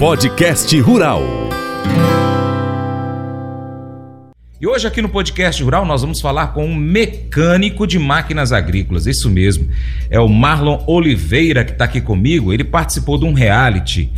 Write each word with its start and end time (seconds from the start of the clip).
Podcast 0.00 0.80
Rural. 0.80 1.22
E 4.58 4.66
hoje 4.66 4.86
aqui 4.86 5.02
no 5.02 5.10
podcast 5.10 5.62
Rural 5.62 5.84
nós 5.84 6.00
vamos 6.00 6.22
falar 6.22 6.54
com 6.54 6.64
um 6.64 6.74
mecânico 6.74 7.86
de 7.86 7.98
máquinas 7.98 8.50
agrícolas, 8.50 9.06
isso 9.06 9.28
mesmo. 9.28 9.68
É 10.08 10.18
o 10.18 10.26
Marlon 10.26 10.82
Oliveira 10.86 11.66
que 11.66 11.72
está 11.72 11.84
aqui 11.84 12.00
comigo. 12.00 12.50
Ele 12.50 12.64
participou 12.64 13.18
de 13.18 13.26
um 13.26 13.34
reality 13.34 14.10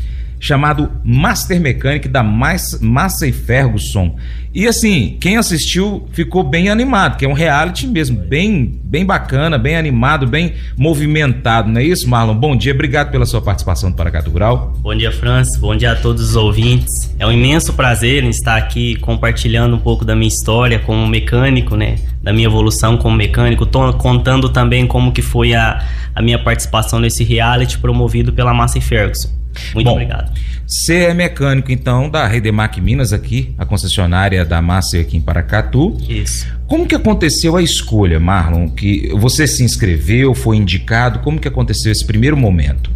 chamado 0.43 0.91
Master 1.05 1.61
Mechanic 1.61 2.09
da 2.09 2.21
Massey 2.21 3.31
Ferguson. 3.31 4.17
E 4.53 4.67
assim, 4.67 5.17
quem 5.21 5.37
assistiu 5.37 6.09
ficou 6.11 6.43
bem 6.43 6.69
animado, 6.69 7.17
que 7.17 7.25
é 7.25 7.29
um 7.29 7.33
reality 7.33 7.87
mesmo, 7.87 8.19
bem, 8.19 8.81
bem 8.83 9.07
bacana, 9.07 9.57
bem 9.57 9.77
animado, 9.77 10.27
bem 10.27 10.55
movimentado, 10.77 11.71
não 11.71 11.81
é 11.81 11.85
isso, 11.85 12.11
Marlon? 12.11 12.35
Bom 12.35 12.57
dia, 12.57 12.75
obrigado 12.75 13.13
pela 13.13 13.25
sua 13.25 13.41
participação 13.41 13.91
no 13.91 13.97
Paracato 13.97 14.31
Rural. 14.31 14.75
Bom 14.81 14.95
dia, 14.97 15.13
Francis, 15.13 15.57
bom 15.61 15.77
dia 15.77 15.93
a 15.93 15.97
todos 15.97 16.31
os 16.31 16.37
ouvintes. 16.37 17.15
É 17.21 17.27
um 17.27 17.31
imenso 17.31 17.73
prazer 17.75 18.25
estar 18.25 18.57
aqui 18.57 18.97
compartilhando 18.97 19.77
um 19.77 19.81
pouco 19.81 20.05
da 20.05 20.17
minha 20.17 20.29
história 20.29 20.81
como 20.81 21.07
mecânico, 21.07 21.77
né? 21.77 21.95
Da 22.21 22.33
minha 22.33 22.47
evolução 22.47 22.97
como 22.97 23.17
mecânico, 23.17 23.65
tô 23.65 23.93
contando 23.93 24.49
também 24.49 24.89
como 24.89 25.13
que 25.13 25.23
foi 25.23 25.55
a, 25.55 25.87
a 26.17 26.21
minha 26.21 26.39
participação 26.43 26.99
nesse 26.99 27.23
reality 27.23 27.79
promovido 27.79 28.33
pela 28.33 28.53
Massey 28.53 28.83
Ferguson. 28.83 29.42
Muito 29.75 29.87
Bom, 29.87 29.93
obrigado. 29.93 30.33
Você 30.67 31.05
é 31.05 31.15
mecânico, 31.15 31.71
então, 31.71 32.09
da 32.09 32.27
Redemac 32.27 32.81
Minas 32.81 33.13
aqui, 33.13 33.55
a 33.59 33.65
concessionária 33.65 34.45
da 34.45 34.63
Massa 34.63 34.99
aqui 34.99 35.17
em 35.17 35.21
Paracatu. 35.21 35.99
Isso. 36.09 36.47
Como 36.67 36.87
que 36.87 36.95
aconteceu 36.95 37.57
a 37.57 37.63
escolha, 37.63 38.19
Marlon? 38.19 38.69
Que 38.69 39.11
você 39.15 39.47
se 39.47 39.63
inscreveu, 39.63 40.35
foi 40.35 40.57
indicado? 40.57 41.19
Como 41.19 41.39
que 41.39 41.47
aconteceu 41.47 41.93
esse 41.93 42.07
primeiro 42.07 42.37
momento? 42.37 42.91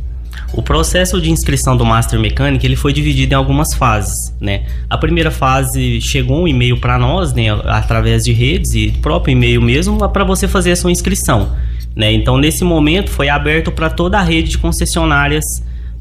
O 0.53 0.63
processo 0.63 1.21
de 1.21 1.31
inscrição 1.31 1.77
do 1.77 1.85
Master 1.85 2.19
Mechanic 2.19 2.65
ele 2.65 2.77
foi 2.77 2.93
dividido 2.93 3.35
em 3.35 3.37
algumas 3.37 3.75
fases, 3.75 4.33
né? 4.41 4.65
A 4.89 4.97
primeira 4.97 5.31
fase 5.31 6.01
chegou 6.01 6.45
um 6.45 6.49
e-mail 6.49 6.81
para 6.81 6.99
nós, 6.99 7.35
né, 7.35 7.51
através 7.67 8.23
de 8.23 8.33
redes 8.33 8.73
e 8.73 8.91
próprio 9.03 9.33
e-mail 9.33 9.61
mesmo, 9.61 9.99
para 10.09 10.25
você 10.25 10.49
fazer 10.49 10.73
a 10.73 10.77
sua 10.77 10.91
inscrição, 10.91 11.53
né? 11.95 12.13
Então 12.13 12.39
nesse 12.39 12.65
momento 12.65 13.11
foi 13.11 13.29
aberto 13.29 13.71
para 13.71 13.91
toda 13.91 14.19
a 14.19 14.23
rede 14.23 14.51
de 14.51 14.59
concessionárias 14.59 15.45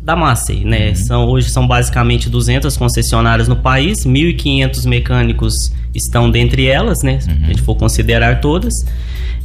da 0.06 0.16
Massey, 0.16 0.64
né? 0.64 0.90
Uhum. 0.90 0.96
São, 0.96 1.28
hoje 1.28 1.50
são 1.50 1.68
basicamente 1.68 2.30
200 2.30 2.78
concessionárias 2.78 3.48
no 3.48 3.56
país, 3.56 4.06
1.500 4.06 4.86
mecânicos 4.86 5.54
estão 5.96 6.30
dentre 6.30 6.68
elas, 6.68 7.00
né? 7.04 7.20
Se 7.20 7.30
a 7.30 7.34
gente 7.34 7.60
uhum. 7.60 7.66
for 7.66 7.76
considerar 7.76 8.40
todas. 8.40 8.74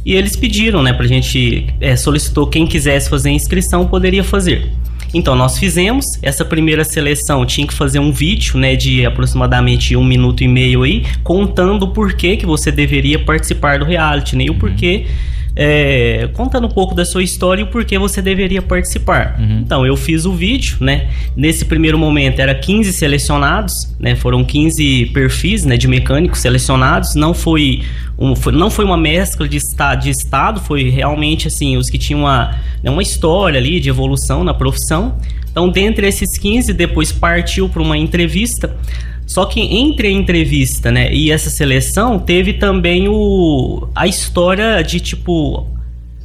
E 0.05 0.13
eles 0.13 0.35
pediram, 0.35 0.81
né, 0.81 0.93
pra 0.93 1.05
gente, 1.05 1.67
é, 1.79 1.95
solicitou 1.95 2.47
quem 2.47 2.65
quisesse 2.65 3.09
fazer 3.09 3.29
a 3.29 3.31
inscrição 3.31 3.87
poderia 3.87 4.23
fazer. 4.23 4.71
Então 5.13 5.35
nós 5.35 5.57
fizemos 5.57 6.05
essa 6.21 6.45
primeira 6.45 6.83
seleção, 6.83 7.45
tinha 7.45 7.67
que 7.67 7.73
fazer 7.73 7.99
um 7.99 8.11
vídeo, 8.11 8.57
né, 8.57 8.75
de 8.75 9.05
aproximadamente 9.05 9.95
um 9.95 10.03
minuto 10.03 10.43
e 10.43 10.47
meio 10.47 10.83
aí, 10.83 11.03
contando 11.23 11.83
o 11.83 11.87
porquê 11.89 12.37
que 12.37 12.45
você 12.45 12.71
deveria 12.71 13.19
participar 13.19 13.79
do 13.79 13.85
reality, 13.85 14.35
né, 14.35 14.45
e 14.45 14.49
o 14.49 14.53
uhum. 14.53 15.05
É, 15.55 16.29
contando 16.33 16.67
um 16.67 16.69
pouco 16.69 16.95
da 16.95 17.03
sua 17.03 17.23
história 17.23 17.61
e 17.61 17.63
o 17.63 17.67
porquê 17.67 17.97
você 17.97 18.21
deveria 18.21 18.61
participar. 18.61 19.37
Uhum. 19.39 19.59
Então, 19.59 19.85
eu 19.85 19.97
fiz 19.97 20.25
o 20.25 20.33
vídeo, 20.33 20.77
né? 20.79 21.09
Nesse 21.35 21.65
primeiro 21.65 21.97
momento 21.97 22.39
era 22.39 22.55
15 22.55 22.93
selecionados, 22.93 23.73
né? 23.99 24.15
Foram 24.15 24.43
15 24.43 25.07
perfis 25.07 25.65
né, 25.65 25.77
de 25.77 25.87
mecânicos 25.87 26.39
selecionados. 26.39 27.15
Não 27.15 27.33
foi, 27.33 27.83
um, 28.17 28.35
foi, 28.35 28.53
não 28.53 28.69
foi 28.69 28.85
uma 28.85 28.97
mescla 28.97 29.47
de, 29.47 29.57
esta, 29.57 29.95
de 29.95 30.09
estado, 30.09 30.61
foi 30.61 30.89
realmente 30.89 31.47
assim, 31.47 31.77
os 31.77 31.89
que 31.89 31.97
tinham 31.97 32.21
uma, 32.21 32.55
né, 32.81 32.89
uma 32.89 33.01
história 33.01 33.59
ali 33.59 33.79
de 33.79 33.89
evolução 33.89 34.43
na 34.43 34.53
profissão. 34.53 35.17
Então, 35.51 35.67
dentre 35.67 36.07
esses 36.07 36.37
15, 36.39 36.71
depois 36.71 37.11
partiu 37.11 37.67
para 37.67 37.81
uma 37.81 37.97
entrevista. 37.97 38.73
Só 39.33 39.45
que 39.45 39.61
entre 39.61 40.07
a 40.07 40.11
entrevista, 40.11 40.91
né, 40.91 41.13
e 41.13 41.31
essa 41.31 41.49
seleção, 41.49 42.19
teve 42.19 42.53
também 42.53 43.07
o 43.07 43.87
a 43.95 44.05
história 44.05 44.81
de 44.81 44.99
tipo 44.99 45.67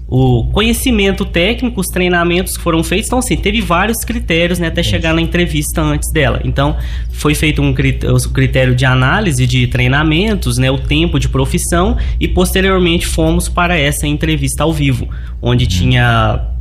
o 0.09 0.45
conhecimento 0.53 1.25
técnico, 1.25 1.81
os 1.81 1.89
treinamentos 1.89 2.57
que 2.57 2.63
foram 2.63 2.83
feitos. 2.83 3.09
Então, 3.09 3.19
assim, 3.19 3.37
teve 3.37 3.61
vários 3.61 4.05
critérios 4.05 4.59
né, 4.59 4.69
até 4.69 4.83
chegar 4.83 5.13
na 5.13 5.21
entrevista 5.21 5.81
antes 5.81 6.13
dela. 6.13 6.41
Então, 6.45 6.77
foi 7.11 7.35
feito 7.35 7.61
um 7.61 7.75
critério 7.75 8.75
de 8.75 8.85
análise 8.85 9.47
de 9.47 9.67
treinamentos, 9.67 10.59
né, 10.59 10.71
o 10.71 10.79
tempo 10.79 11.19
de 11.19 11.29
profissão, 11.29 11.97
e 12.21 12.29
posteriormente 12.29 13.05
fomos 13.05 13.49
para 13.49 13.77
essa 13.77 14.07
entrevista 14.07 14.63
ao 14.63 14.73
vivo, 14.73 15.09
onde 15.43 15.65
uhum. 15.65 15.71
tinha 15.71 16.56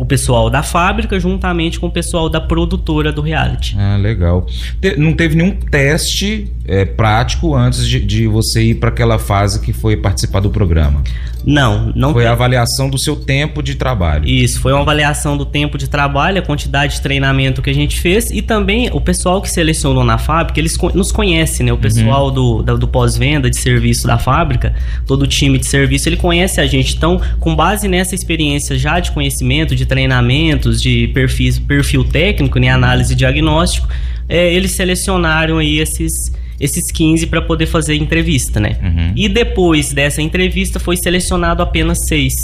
o 0.00 0.06
pessoal 0.06 0.48
da 0.48 0.62
fábrica 0.62 1.20
juntamente 1.20 1.78
com 1.78 1.86
o 1.86 1.90
pessoal 1.90 2.30
da 2.30 2.40
produtora 2.40 3.12
do 3.12 3.20
reality. 3.20 3.76
Ah, 3.78 3.98
legal. 3.98 4.46
Te, 4.80 4.96
não 4.96 5.12
teve 5.12 5.34
nenhum 5.34 5.52
teste 5.52 6.50
é, 6.66 6.86
prático 6.86 7.54
antes 7.54 7.86
de, 7.86 8.00
de 8.00 8.26
você 8.26 8.62
ir 8.62 8.76
para 8.76 8.88
aquela 8.88 9.18
fase 9.18 9.60
que 9.60 9.74
foi 9.74 9.98
participar 9.98 10.40
do 10.40 10.48
programa? 10.48 11.02
Não, 11.44 11.92
não 11.94 12.12
Foi 12.12 12.26
a 12.26 12.32
avaliação 12.32 12.88
do 12.88 12.98
seu 12.98 13.16
tempo 13.16 13.62
de 13.62 13.74
trabalho. 13.74 14.28
Isso, 14.28 14.60
foi 14.60 14.72
uma 14.72 14.82
avaliação 14.82 15.36
do 15.36 15.46
tempo 15.46 15.78
de 15.78 15.88
trabalho, 15.88 16.38
a 16.38 16.42
quantidade 16.42 16.94
de 16.94 17.00
treinamento 17.00 17.62
que 17.62 17.70
a 17.70 17.74
gente 17.74 18.00
fez 18.00 18.30
e 18.30 18.42
também 18.42 18.90
o 18.92 19.00
pessoal 19.00 19.40
que 19.40 19.48
selecionou 19.48 20.04
na 20.04 20.18
fábrica, 20.18 20.60
eles 20.60 20.76
nos 20.94 21.10
conhecem, 21.10 21.64
né? 21.66 21.72
O 21.72 21.76
uhum. 21.76 21.80
pessoal 21.80 22.26
uhum. 22.26 22.32
do, 22.32 22.62
do, 22.62 22.78
do 22.78 22.88
pós-venda 22.88 23.48
de 23.48 23.58
serviço 23.58 24.06
da 24.06 24.18
fábrica, 24.18 24.74
todo 25.06 25.22
o 25.22 25.26
time 25.26 25.58
de 25.58 25.66
serviço, 25.66 26.08
ele 26.08 26.16
conhece 26.16 26.60
a 26.60 26.66
gente. 26.66 26.94
Então, 26.94 27.20
com 27.38 27.56
base 27.56 27.88
nessa 27.88 28.14
experiência 28.14 28.78
já 28.78 29.00
de 29.00 29.10
conhecimento, 29.10 29.74
de 29.74 29.86
treinamentos, 29.90 30.80
de 30.80 31.08
perfis, 31.08 31.58
perfil 31.58 32.04
técnico, 32.04 32.60
né? 32.60 32.68
Análise 32.68 33.12
e 33.12 33.16
diagnóstico, 33.16 33.88
é, 34.28 34.54
eles 34.54 34.76
selecionaram 34.76 35.58
aí 35.58 35.80
esses 35.80 36.12
esses 36.60 36.92
15 36.92 37.26
para 37.26 37.40
poder 37.40 37.64
fazer 37.64 37.94
entrevista, 37.94 38.60
né? 38.60 38.76
Uhum. 38.82 39.12
E 39.16 39.30
depois 39.30 39.94
dessa 39.94 40.20
entrevista 40.20 40.78
foi 40.78 40.96
selecionado 40.96 41.62
apenas 41.62 41.98
seis. 42.06 42.34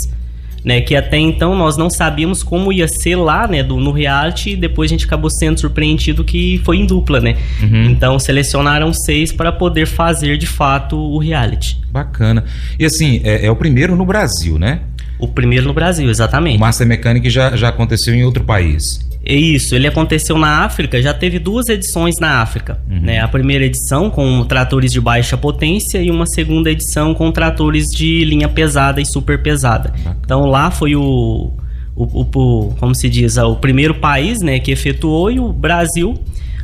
Né, 0.65 0.81
que 0.81 0.97
até 0.97 1.17
então 1.17 1.55
nós 1.55 1.77
não 1.77 1.89
sabíamos 1.89 2.43
como 2.43 2.73
ia 2.73 2.89
ser 2.89 3.15
lá, 3.15 3.47
né, 3.47 3.63
do, 3.63 3.77
no 3.77 3.91
reality, 3.91 4.49
e 4.49 4.55
depois 4.57 4.91
a 4.91 4.93
gente 4.93 5.05
acabou 5.05 5.29
sendo 5.29 5.57
surpreendido 5.57 6.25
que 6.25 6.59
foi 6.65 6.77
em 6.77 6.85
dupla, 6.85 7.21
né? 7.21 7.37
Uhum. 7.61 7.85
Então 7.85 8.19
selecionaram 8.19 8.91
seis 8.91 9.31
para 9.31 9.49
poder 9.49 9.85
fazer 9.85 10.35
de 10.35 10.47
fato 10.47 10.97
o 10.97 11.19
reality. 11.19 11.79
Bacana. 11.89 12.43
E 12.77 12.83
assim, 12.83 13.21
é, 13.23 13.45
é 13.45 13.51
o 13.51 13.55
primeiro 13.55 13.95
no 13.95 14.05
Brasil, 14.05 14.59
né? 14.59 14.81
O 15.19 15.27
primeiro 15.27 15.65
no 15.65 15.73
Brasil, 15.73 16.09
exatamente. 16.09 16.57
O 16.57 16.59
Master 16.59 16.87
Mechanic 16.87 17.29
já, 17.29 17.55
já 17.55 17.69
aconteceu 17.69 18.13
em 18.13 18.23
outro 18.23 18.43
país. 18.43 19.07
É 19.29 19.35
isso, 19.35 19.75
ele 19.75 19.87
aconteceu 19.87 20.37
na 20.37 20.63
África, 20.63 21.01
já 21.01 21.13
teve 21.13 21.37
duas 21.37 21.67
edições 21.67 22.15
na 22.17 22.41
África. 22.41 22.79
Uhum. 22.89 23.01
Né? 23.01 23.19
A 23.19 23.27
primeira 23.27 23.65
edição 23.65 24.09
com 24.09 24.45
tratores 24.45 24.89
de 24.89 25.01
baixa 25.01 25.35
potência 25.35 26.01
e 26.01 26.09
uma 26.09 26.25
segunda 26.25 26.71
edição 26.71 27.13
com 27.13 27.29
tratores 27.29 27.87
de 27.87 28.23
linha 28.23 28.47
pesada 28.47 29.01
e 29.01 29.05
super 29.05 29.41
pesada. 29.41 29.91
Então 30.23 30.45
lá 30.45 30.71
foi 30.71 30.95
o, 30.95 31.51
o, 31.93 32.21
o, 32.21 32.75
como 32.79 32.95
se 32.95 33.09
diz, 33.09 33.35
o 33.35 33.57
primeiro 33.57 33.95
país 33.95 34.39
né, 34.39 34.59
que 34.59 34.71
efetuou 34.71 35.29
e 35.29 35.41
o 35.41 35.51
Brasil 35.51 36.13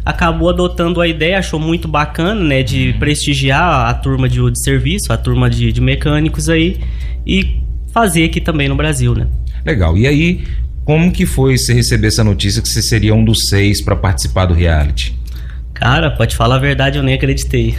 acabou 0.05 0.49
adotando 0.49 1.01
a 1.01 1.07
ideia, 1.07 1.39
achou 1.39 1.59
muito 1.59 1.87
bacana, 1.87 2.41
né, 2.41 2.63
de 2.63 2.91
uhum. 2.91 2.99
prestigiar 2.99 3.87
a 3.87 3.93
turma 3.93 4.29
de, 4.29 4.39
de 4.39 4.63
serviço, 4.63 5.11
a 5.11 5.17
turma 5.17 5.49
de, 5.49 5.71
de 5.71 5.81
mecânicos 5.81 6.47
aí 6.47 6.79
e 7.25 7.62
fazer 7.93 8.25
aqui 8.25 8.41
também 8.41 8.67
no 8.67 8.75
Brasil, 8.75 9.13
né? 9.13 9.27
Legal. 9.65 9.97
E 9.97 10.07
aí, 10.07 10.43
como 10.83 11.11
que 11.11 11.25
foi 11.25 11.57
você 11.57 11.73
receber 11.73 12.07
essa 12.07 12.23
notícia 12.23 12.61
que 12.61 12.67
você 12.67 12.81
seria 12.81 13.13
um 13.13 13.23
dos 13.23 13.47
seis 13.47 13.81
para 13.81 13.95
participar 13.95 14.45
do 14.45 14.53
reality? 14.53 15.15
Cara, 15.73 16.11
pode 16.11 16.35
falar 16.35 16.55
a 16.55 16.59
verdade, 16.59 16.97
eu 16.97 17.03
nem 17.03 17.15
acreditei. 17.15 17.75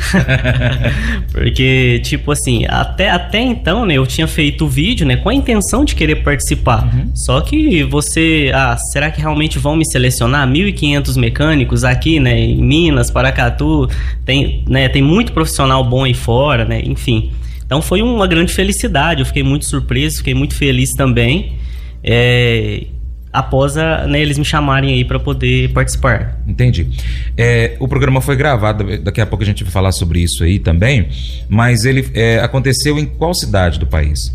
Porque, 1.33 2.01
tipo 2.05 2.33
assim, 2.33 2.67
até, 2.69 3.09
até 3.09 3.41
então, 3.41 3.87
né, 3.87 3.95
eu 3.95 4.07
tinha 4.07 4.27
feito 4.27 4.65
o 4.65 4.69
vídeo, 4.69 5.07
né, 5.07 5.17
com 5.17 5.29
a 5.29 5.35
intenção 5.35 5.85
de 5.85 5.95
querer 5.95 6.17
participar. 6.17 6.85
Uhum. 6.85 7.11
Só 7.15 7.41
que 7.41 7.85
você, 7.85 8.51
ah, 8.53 8.77
será 8.93 9.10
que 9.10 9.21
realmente 9.21 9.59
vão 9.59 9.77
me 9.77 9.87
selecionar 9.87 10.47
1.500 10.47 11.17
mecânicos 11.17 11.84
aqui, 11.84 12.19
né, 12.19 12.39
em 12.39 12.63
Minas, 12.63 13.10
Paracatu? 13.10 13.89
Tem, 14.25 14.65
né, 14.69 14.89
tem 14.89 15.01
muito 15.01 15.33
profissional 15.33 15.84
bom 15.84 16.05
aí 16.05 16.15
fora, 16.15 16.65
né, 16.65 16.83
enfim. 16.84 17.31
Então 17.66 17.81
foi 17.81 18.03
uma 18.03 18.27
grande 18.27 18.53
felicidade, 18.53 19.21
eu 19.21 19.27
fiquei 19.27 19.43
muito 19.43 19.69
surpreso, 19.69 20.19
fiquei 20.19 20.34
muito 20.34 20.55
feliz 20.55 20.91
também. 20.91 21.55
É, 22.03 22.84
após 23.33 23.77
a, 23.77 24.07
né, 24.07 24.21
eles 24.21 24.39
me 24.39 24.45
chamarem 24.45 24.95
aí 24.95 25.05
para 25.05 25.19
poder 25.19 25.72
participar. 25.72 26.39
Entendi. 26.47 26.89
É, 27.37 27.77
o 27.81 27.89
programa 27.89 28.21
foi 28.21 28.37
gravado, 28.37 28.99
daqui 28.99 29.21
a 29.21 29.27
pouco 29.27 29.43
a 29.43 29.47
gente 29.47 29.65
vai 29.65 29.72
falar 29.72 29.91
sobre 29.91 30.21
isso 30.21 30.45
aí 30.45 30.61
também, 30.61 31.09
mas 31.49 31.84
ele 31.84 32.09
é, 32.15 32.39
aconteceu 32.39 32.97
em 32.97 33.05
qual 33.05 33.34
cidade 33.34 33.78
do 33.81 33.87
país? 33.87 34.33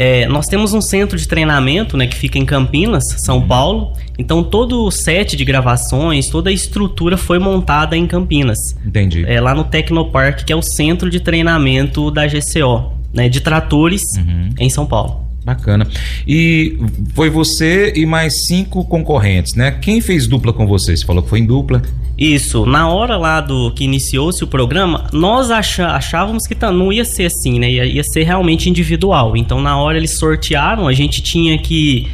É, 0.00 0.28
nós 0.28 0.46
temos 0.46 0.72
um 0.72 0.80
centro 0.80 1.18
de 1.18 1.26
treinamento 1.26 1.96
né, 1.96 2.06
que 2.06 2.16
fica 2.16 2.38
em 2.38 2.44
Campinas, 2.44 3.02
São. 3.24 3.48
Paulo. 3.48 3.94
Então 4.16 4.44
todo 4.44 4.84
o 4.84 4.90
set 4.90 5.36
de 5.36 5.44
gravações, 5.44 6.28
toda 6.28 6.50
a 6.50 6.52
estrutura 6.52 7.16
foi 7.16 7.40
montada 7.40 7.96
em 7.96 8.06
Campinas. 8.06 8.58
Entendi. 8.84 9.24
É, 9.26 9.40
lá 9.40 9.54
no 9.54 9.64
Tecnopark, 9.64 10.44
que 10.44 10.52
é 10.52 10.56
o 10.56 10.62
centro 10.62 11.10
de 11.10 11.18
treinamento 11.18 12.10
da 12.12 12.26
GCO, 12.26 12.92
né, 13.12 13.28
de 13.28 13.40
tratores 13.40 14.02
uhum. 14.16 14.50
em 14.60 14.70
São 14.70 14.86
Paulo. 14.86 15.27
Bacana. 15.48 15.86
E 16.26 16.76
foi 17.14 17.30
você 17.30 17.90
e 17.96 18.04
mais 18.04 18.46
cinco 18.46 18.84
concorrentes, 18.84 19.54
né? 19.54 19.70
Quem 19.70 20.02
fez 20.02 20.26
dupla 20.26 20.52
com 20.52 20.66
você? 20.66 20.94
Você 20.94 21.06
falou 21.06 21.22
que 21.22 21.30
foi 21.30 21.38
em 21.38 21.46
dupla. 21.46 21.80
Isso, 22.18 22.66
na 22.66 22.86
hora 22.88 23.16
lá 23.16 23.40
do 23.40 23.72
que 23.72 23.84
iniciou-se 23.84 24.44
o 24.44 24.46
programa, 24.46 25.08
nós 25.10 25.50
achávamos 25.50 26.46
que 26.46 26.54
tá, 26.54 26.70
não 26.70 26.92
ia 26.92 27.04
ser 27.04 27.26
assim, 27.26 27.58
né? 27.58 27.70
Ia, 27.70 27.86
ia 27.86 28.04
ser 28.04 28.24
realmente 28.24 28.68
individual. 28.68 29.36
Então, 29.36 29.62
na 29.62 29.78
hora 29.78 29.96
eles 29.96 30.18
sortearam, 30.18 30.86
a 30.86 30.92
gente 30.92 31.22
tinha 31.22 31.56
que 31.56 32.08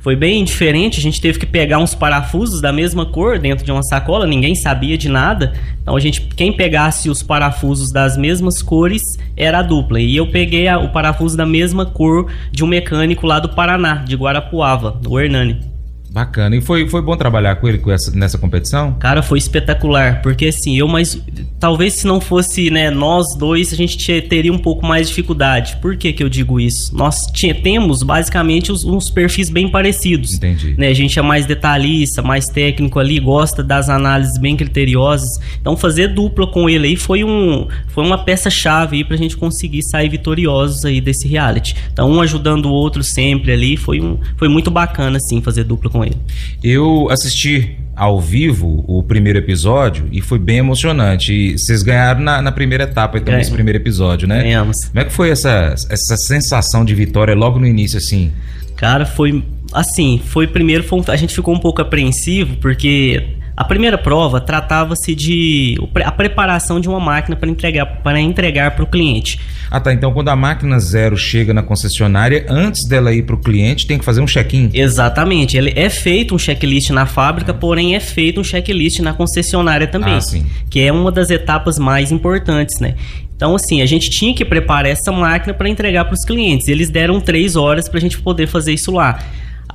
foi 0.00 0.16
bem 0.16 0.42
diferente, 0.44 0.98
a 0.98 1.02
gente 1.02 1.20
teve 1.20 1.38
que 1.38 1.44
pegar 1.44 1.78
uns 1.78 1.94
parafusos 1.94 2.60
da 2.60 2.72
mesma 2.72 3.04
cor 3.04 3.38
dentro 3.38 3.64
de 3.64 3.70
uma 3.70 3.82
sacola, 3.82 4.26
ninguém 4.26 4.54
sabia 4.54 4.96
de 4.96 5.10
nada. 5.10 5.52
Então 5.82 5.94
a 5.94 6.00
gente, 6.00 6.22
quem 6.22 6.52
pegasse 6.52 7.10
os 7.10 7.22
parafusos 7.22 7.92
das 7.92 8.16
mesmas 8.16 8.62
cores 8.62 9.02
era 9.36 9.58
a 9.58 9.62
dupla. 9.62 10.00
E 10.00 10.16
eu 10.16 10.26
peguei 10.26 10.66
a, 10.68 10.78
o 10.78 10.88
parafuso 10.88 11.36
da 11.36 11.44
mesma 11.44 11.84
cor 11.84 12.32
de 12.50 12.64
um 12.64 12.66
mecânico 12.66 13.26
lá 13.26 13.38
do 13.38 13.50
Paraná, 13.50 13.96
de 13.96 14.16
Guarapuava, 14.16 14.98
o 15.06 15.20
Hernani. 15.20 15.60
Bacana. 16.10 16.56
E 16.56 16.60
foi, 16.60 16.88
foi 16.88 17.00
bom 17.02 17.16
trabalhar 17.16 17.56
com 17.56 17.68
ele 17.68 17.78
com 17.78 17.90
essa, 17.90 18.10
nessa 18.10 18.36
competição? 18.36 18.94
Cara, 18.94 19.22
foi 19.22 19.38
espetacular. 19.38 20.20
Porque 20.22 20.46
assim, 20.46 20.76
eu 20.76 20.88
mais. 20.88 21.22
Talvez 21.60 22.00
se 22.00 22.06
não 22.06 22.22
fosse 22.22 22.70
né, 22.70 22.90
nós 22.90 23.26
dois, 23.36 23.70
a 23.70 23.76
gente 23.76 24.22
teria 24.22 24.50
um 24.50 24.58
pouco 24.58 24.86
mais 24.86 25.02
de 25.02 25.08
dificuldade. 25.08 25.76
Por 25.76 25.94
que, 25.94 26.10
que 26.10 26.22
eu 26.22 26.28
digo 26.28 26.58
isso? 26.58 26.96
Nós 26.96 27.16
temos 27.62 28.02
basicamente 28.02 28.72
os, 28.72 28.82
uns 28.82 29.10
perfis 29.10 29.50
bem 29.50 29.68
parecidos. 29.68 30.32
Entendi. 30.32 30.74
Né? 30.78 30.88
A 30.88 30.94
gente 30.94 31.18
é 31.18 31.22
mais 31.22 31.44
detalhista, 31.44 32.22
mais 32.22 32.46
técnico 32.46 32.98
ali, 32.98 33.20
gosta 33.20 33.62
das 33.62 33.90
análises 33.90 34.40
bem 34.40 34.56
criteriosas. 34.56 35.28
Então 35.60 35.76
fazer 35.76 36.08
dupla 36.08 36.46
com 36.46 36.68
ele 36.68 36.88
aí 36.88 36.96
foi, 36.96 37.22
um, 37.22 37.68
foi 37.88 38.04
uma 38.06 38.16
peça-chave 38.16 38.96
aí 38.96 39.04
pra 39.04 39.18
gente 39.18 39.36
conseguir 39.36 39.82
sair 39.82 40.08
vitoriosos 40.08 40.86
aí 40.86 40.98
desse 40.98 41.28
reality. 41.28 41.76
Então 41.92 42.10
um 42.10 42.22
ajudando 42.22 42.66
o 42.66 42.72
outro 42.72 43.04
sempre 43.04 43.52
ali. 43.52 43.76
Foi, 43.76 44.00
um, 44.00 44.18
foi 44.38 44.48
muito 44.48 44.70
bacana, 44.70 45.18
assim, 45.18 45.42
fazer 45.42 45.64
dupla 45.64 45.90
com 45.90 46.02
ele. 46.02 46.16
Eu 46.64 47.08
assisti 47.10 47.76
ao 48.00 48.18
vivo 48.18 48.82
o 48.88 49.02
primeiro 49.02 49.38
episódio 49.38 50.08
e 50.10 50.22
foi 50.22 50.38
bem 50.38 50.56
emocionante. 50.56 51.34
E 51.34 51.58
vocês 51.58 51.82
ganharam 51.82 52.20
na, 52.22 52.40
na 52.40 52.50
primeira 52.50 52.84
etapa, 52.84 53.18
então, 53.18 53.34
nesse 53.34 53.50
primeiro 53.50 53.76
episódio, 53.76 54.26
né? 54.26 54.42
Ganhamos. 54.42 54.86
Como 54.86 55.00
é 55.00 55.04
que 55.04 55.12
foi 55.12 55.28
essa, 55.28 55.74
essa 55.90 56.16
sensação 56.16 56.82
de 56.82 56.94
vitória 56.94 57.34
logo 57.34 57.58
no 57.58 57.66
início, 57.66 57.98
assim? 57.98 58.32
Cara, 58.74 59.04
foi 59.04 59.44
assim, 59.70 60.18
foi 60.24 60.46
primeiro, 60.46 60.82
foi, 60.82 61.02
a 61.08 61.16
gente 61.16 61.34
ficou 61.34 61.54
um 61.54 61.58
pouco 61.58 61.82
apreensivo, 61.82 62.56
porque 62.56 63.36
a 63.60 63.64
primeira 63.64 63.98
prova 63.98 64.40
tratava-se 64.40 65.14
de 65.14 65.78
a 66.02 66.10
preparação 66.10 66.80
de 66.80 66.88
uma 66.88 66.98
máquina 66.98 67.36
para 67.36 67.46
entregar 67.46 67.84
para 68.02 68.18
entregar 68.18 68.70
para 68.70 68.82
o 68.82 68.86
cliente. 68.86 69.38
Ah, 69.70 69.78
tá. 69.78 69.92
Então, 69.92 70.14
quando 70.14 70.30
a 70.30 70.34
máquina 70.34 70.80
zero 70.80 71.14
chega 71.14 71.52
na 71.52 71.62
concessionária, 71.62 72.46
antes 72.48 72.88
dela 72.88 73.12
ir 73.12 73.24
para 73.24 73.34
o 73.34 73.38
cliente, 73.38 73.86
tem 73.86 73.98
que 73.98 74.04
fazer 74.04 74.22
um 74.22 74.26
check-in? 74.26 74.70
Exatamente. 74.72 75.58
Ele 75.58 75.74
é 75.76 75.90
feito 75.90 76.34
um 76.34 76.38
checklist 76.38 76.88
na 76.88 77.04
fábrica, 77.04 77.52
porém 77.52 77.94
é 77.94 78.00
feito 78.00 78.40
um 78.40 78.44
checklist 78.44 79.00
na 79.00 79.12
concessionária 79.12 79.86
também. 79.86 80.14
Ah, 80.14 80.20
sim. 80.22 80.46
Que 80.70 80.80
é 80.80 80.90
uma 80.90 81.12
das 81.12 81.28
etapas 81.28 81.78
mais 81.78 82.10
importantes, 82.10 82.80
né? 82.80 82.94
Então, 83.36 83.54
assim, 83.54 83.82
a 83.82 83.86
gente 83.86 84.08
tinha 84.08 84.34
que 84.34 84.42
preparar 84.42 84.90
essa 84.90 85.12
máquina 85.12 85.52
para 85.52 85.68
entregar 85.68 86.06
para 86.06 86.14
os 86.14 86.24
clientes. 86.24 86.66
Eles 86.66 86.88
deram 86.88 87.20
três 87.20 87.56
horas 87.56 87.90
para 87.90 87.98
a 87.98 88.00
gente 88.00 88.18
poder 88.22 88.46
fazer 88.46 88.72
isso 88.72 88.90
lá. 88.90 89.18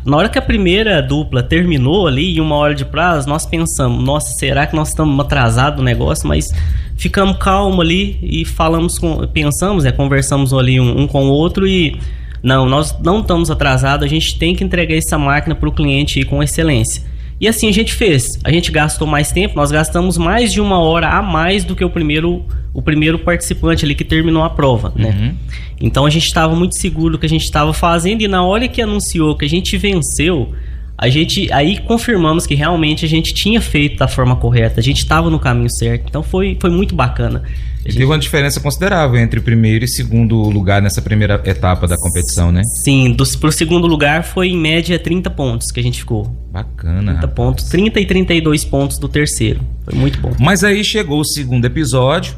Na 0.06 0.18
hora 0.18 0.30
que 0.30 0.38
a 0.38 0.42
primeira 0.42 1.02
dupla 1.02 1.42
terminou 1.42 2.06
ali, 2.06 2.38
em 2.38 2.40
uma 2.40 2.56
hora 2.56 2.76
de 2.76 2.86
prazo, 2.86 3.28
nós 3.28 3.44
pensamos, 3.44 4.04
nossa, 4.04 4.34
será 4.38 4.68
que 4.68 4.76
nós 4.76 4.90
estamos 4.90 5.20
atrasados 5.20 5.80
no 5.80 5.84
negócio? 5.84 6.28
Mas 6.28 6.54
ficamos 6.96 7.38
calmos 7.38 7.80
ali 7.80 8.20
e 8.22 8.46
falamos 8.46 9.00
com, 9.00 9.26
pensamos, 9.28 9.84
né, 9.84 9.92
conversamos 9.92 10.54
ali 10.54 10.80
um, 10.80 11.02
um 11.02 11.08
com 11.08 11.26
o 11.26 11.32
outro 11.32 11.68
e 11.68 12.00
não, 12.44 12.70
nós 12.70 12.96
não 13.00 13.22
estamos 13.22 13.50
atrasados, 13.50 14.06
a 14.06 14.08
gente 14.08 14.38
tem 14.38 14.56
que 14.56 14.64
entregar 14.64 14.96
essa 14.96 15.18
máquina 15.18 15.56
para 15.56 15.68
o 15.68 15.72
cliente 15.72 16.24
com 16.24 16.44
excelência. 16.44 17.02
E 17.40 17.48
assim 17.48 17.68
a 17.68 17.72
gente 17.72 17.94
fez. 17.94 18.40
A 18.44 18.52
gente 18.52 18.72
gastou 18.72 19.08
mais 19.08 19.32
tempo, 19.32 19.56
nós 19.56 19.72
gastamos 19.72 20.18
mais 20.18 20.54
de 20.54 20.62
uma 20.62 20.80
hora 20.80 21.10
a 21.10 21.22
mais 21.22 21.64
do 21.64 21.76
que 21.76 21.84
o 21.84 21.90
primeiro, 21.90 22.46
o 22.74 22.82
primeiro 22.82 23.20
participante 23.20 23.84
ali 23.84 23.94
que 23.94 24.06
terminou 24.06 24.44
a 24.44 24.50
prova, 24.50 24.94
né? 24.96 25.10
Uhum. 25.10 25.36
Então 25.82 26.06
a 26.06 26.10
gente 26.10 26.26
estava 26.26 26.56
muito 26.56 26.80
seguro 26.80 27.14
do 27.14 27.20
que 27.20 27.26
a 27.26 27.30
gente 27.30 27.44
estava 27.44 27.74
fazendo 27.74 28.22
e 28.22 28.28
na 28.28 28.44
hora 28.44 28.68
que 28.68 28.82
anunciou 28.82 29.36
que 29.36 29.46
a 29.46 29.50
gente 29.50 29.78
venceu, 29.78 30.54
a 30.98 31.10
gente 31.10 31.52
aí 31.52 31.78
confirmamos 31.80 32.48
que 32.48 32.56
realmente 32.56 33.04
a 33.04 33.08
gente 33.08 33.34
tinha 33.34 33.60
feito 33.60 33.98
da 33.98 34.08
forma 34.08 34.38
correta, 34.38 34.80
a 34.80 34.84
gente 34.84 35.00
estava 35.00 35.30
no 35.30 35.40
caminho 35.40 35.70
certo. 35.70 36.06
Então 36.08 36.24
foi, 36.24 36.58
foi 36.60 36.70
muito 36.70 36.96
bacana. 36.96 37.44
E 37.86 37.94
teve 37.94 38.06
uma 38.06 38.18
diferença 38.18 38.60
considerável 38.60 39.20
entre 39.20 39.40
primeiro 39.40 39.86
e 39.86 39.88
segundo 39.88 40.36
lugar 40.50 40.82
nessa 40.82 41.02
primeira 41.02 41.40
etapa 41.46 41.88
da 41.88 41.96
competição, 41.96 42.52
né? 42.52 42.64
Sim, 42.84 43.12
do, 43.12 43.24
pro 43.38 43.52
segundo 43.52 43.86
lugar 43.86 44.24
foi 44.24 44.50
em 44.50 44.58
média 44.58 44.98
30 44.98 45.30
pontos 45.30 45.72
que 45.72 45.80
a 45.80 45.84
gente 45.84 46.00
ficou. 46.00 46.26
Bacana. 46.52 47.12
30 47.14 47.28
pontos, 47.28 47.66
30 47.66 48.00
e 48.00 48.06
32 48.06 48.66
pontos 48.66 48.98
do 48.98 49.08
terceiro. 49.08 49.62
Foi 49.84 49.94
muito 49.94 50.20
bom. 50.20 50.34
Mas 50.40 50.64
aí 50.64 50.84
chegou 50.84 51.20
o 51.20 51.26
segundo 51.26 51.66
episódio, 51.66 52.36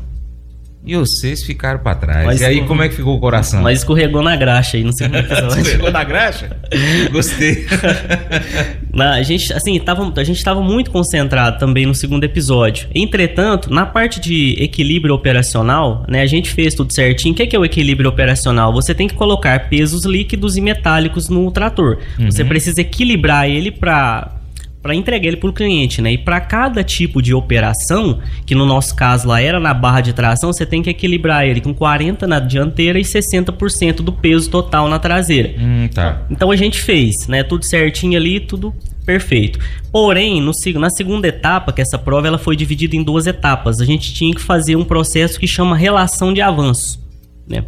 e 0.87 0.95
vocês 0.95 1.43
ficaram 1.43 1.79
para 1.79 1.95
trás. 1.95 2.25
Mas, 2.25 2.39
e 2.39 2.45
aí, 2.45 2.65
como 2.65 2.81
é 2.81 2.87
que 2.87 2.95
ficou 2.95 3.17
o 3.17 3.19
coração? 3.19 3.61
Mas 3.61 3.79
escorregou 3.79 4.23
na 4.23 4.37
graxa 4.37 4.77
aí 4.77 4.83
no 4.83 4.93
segundo 4.93 5.17
episódio. 5.19 5.59
escorregou 5.59 5.91
na 5.91 6.03
graxa? 6.05 6.55
Gostei. 7.11 7.67
na, 8.93 9.15
a 9.15 9.23
gente, 9.23 9.51
assim, 9.51 9.77
tava, 9.79 10.13
a 10.15 10.23
gente 10.23 10.37
estava 10.37 10.61
muito 10.61 10.89
concentrado 10.89 11.59
também 11.59 11.85
no 11.85 11.93
segundo 11.93 12.23
episódio. 12.23 12.87
Entretanto, 12.95 13.71
na 13.71 13.85
parte 13.85 14.21
de 14.21 14.55
equilíbrio 14.57 15.13
operacional, 15.13 16.05
né, 16.07 16.21
a 16.21 16.27
gente 16.27 16.49
fez 16.49 16.73
tudo 16.73 16.93
certinho. 16.93 17.33
O 17.33 17.35
que 17.35 17.43
é, 17.43 17.47
que 17.47 17.55
é 17.55 17.59
o 17.59 17.65
equilíbrio 17.65 18.09
operacional? 18.09 18.71
Você 18.71 18.95
tem 18.95 19.09
que 19.09 19.13
colocar 19.15 19.67
pesos 19.67 20.05
líquidos 20.05 20.55
e 20.55 20.61
metálicos 20.61 21.27
no 21.27 21.51
trator. 21.51 21.97
Uhum. 22.17 22.31
Você 22.31 22.45
precisa 22.45 22.79
equilibrar 22.79 23.49
ele 23.49 23.71
para 23.71 24.36
para 24.87 24.95
entregar 24.95 25.27
ele 25.27 25.35
para 25.35 25.49
o 25.49 25.53
cliente, 25.53 26.01
né? 26.01 26.13
E 26.13 26.17
para 26.17 26.39
cada 26.39 26.81
tipo 26.81 27.21
de 27.21 27.33
operação, 27.33 28.19
que 28.45 28.55
no 28.55 28.65
nosso 28.65 28.95
caso 28.95 29.27
lá 29.27 29.41
era 29.41 29.59
na 29.59 29.73
barra 29.73 29.99
de 29.99 30.13
tração, 30.13 30.53
você 30.53 30.65
tem 30.65 30.81
que 30.81 30.89
equilibrar 30.89 31.45
ele 31.45 31.59
com 31.59 31.73
40 31.73 32.25
na 32.25 32.39
dianteira 32.39 32.97
e 32.97 33.01
60% 33.01 33.95
do 33.97 34.13
peso 34.13 34.49
total 34.49 34.87
na 34.87 34.97
traseira. 34.97 35.53
Hum, 35.59 35.89
tá. 35.93 36.21
Então 36.31 36.51
a 36.51 36.55
gente 36.55 36.81
fez, 36.81 37.27
né? 37.27 37.43
Tudo 37.43 37.65
certinho 37.65 38.17
ali, 38.17 38.39
tudo 38.39 38.73
perfeito. 39.05 39.59
Porém, 39.91 40.39
no, 40.41 40.53
na 40.79 40.89
segunda 40.89 41.27
etapa, 41.27 41.73
que 41.73 41.81
essa 41.81 41.97
prova 41.97 42.25
ela 42.25 42.37
foi 42.37 42.55
dividida 42.55 42.95
em 42.95 43.03
duas 43.03 43.27
etapas, 43.27 43.81
a 43.81 43.85
gente 43.85 44.13
tinha 44.13 44.33
que 44.33 44.41
fazer 44.41 44.77
um 44.77 44.85
processo 44.85 45.37
que 45.37 45.47
chama 45.47 45.75
relação 45.75 46.33
de 46.33 46.39
avanço, 46.39 47.05
né? 47.45 47.65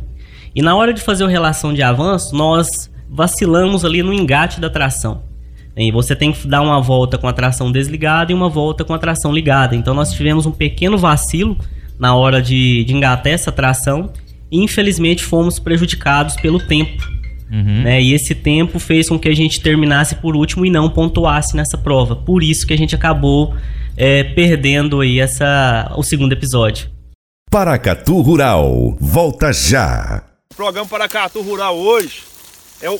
E 0.55 0.61
na 0.61 0.73
hora 0.73 0.93
de 0.93 1.01
fazer 1.01 1.25
a 1.25 1.27
relação 1.27 1.73
de 1.73 1.83
avanço, 1.83 2.33
nós 2.33 2.89
vacilamos 3.09 3.83
ali 3.83 4.01
no 4.01 4.13
engate 4.13 4.61
da 4.61 4.69
tração. 4.69 5.27
E 5.77 5.91
você 5.91 6.15
tem 6.15 6.31
que 6.31 6.47
dar 6.47 6.61
uma 6.61 6.81
volta 6.81 7.17
com 7.17 7.27
a 7.27 7.33
tração 7.33 7.71
desligada 7.71 8.31
e 8.31 8.35
uma 8.35 8.49
volta 8.49 8.83
com 8.83 8.93
a 8.93 8.99
tração 8.99 9.31
ligada. 9.31 9.75
Então 9.75 9.93
nós 9.93 10.11
tivemos 10.11 10.45
um 10.45 10.51
pequeno 10.51 10.97
vacilo 10.97 11.57
na 11.97 12.15
hora 12.15 12.41
de, 12.41 12.83
de 12.83 12.93
engatar 12.93 13.31
essa 13.31 13.51
tração 13.51 14.11
e 14.51 14.63
infelizmente 14.63 15.23
fomos 15.23 15.59
prejudicados 15.59 16.35
pelo 16.35 16.59
tempo. 16.59 17.07
Uhum. 17.51 17.83
Né? 17.83 18.01
E 18.01 18.13
esse 18.13 18.35
tempo 18.35 18.79
fez 18.79 19.09
com 19.09 19.17
que 19.17 19.27
a 19.27 19.35
gente 19.35 19.61
terminasse 19.61 20.15
por 20.15 20.35
último 20.35 20.65
e 20.65 20.69
não 20.69 20.89
pontuasse 20.89 21.55
nessa 21.55 21.77
prova. 21.77 22.15
Por 22.15 22.43
isso 22.43 22.65
que 22.65 22.73
a 22.73 22.77
gente 22.77 22.95
acabou 22.95 23.55
é, 23.97 24.23
perdendo 24.23 25.01
aí 25.01 25.19
essa, 25.19 25.91
o 25.95 26.03
segundo 26.03 26.33
episódio. 26.33 26.89
Paracatu 27.49 28.21
Rural, 28.21 28.95
volta 28.99 29.51
já. 29.51 30.23
O 30.51 30.55
programa 30.55 30.87
Paracatu 30.87 31.41
Rural 31.41 31.75
hoje 31.75 32.21
é 32.81 32.89
o 32.89 32.99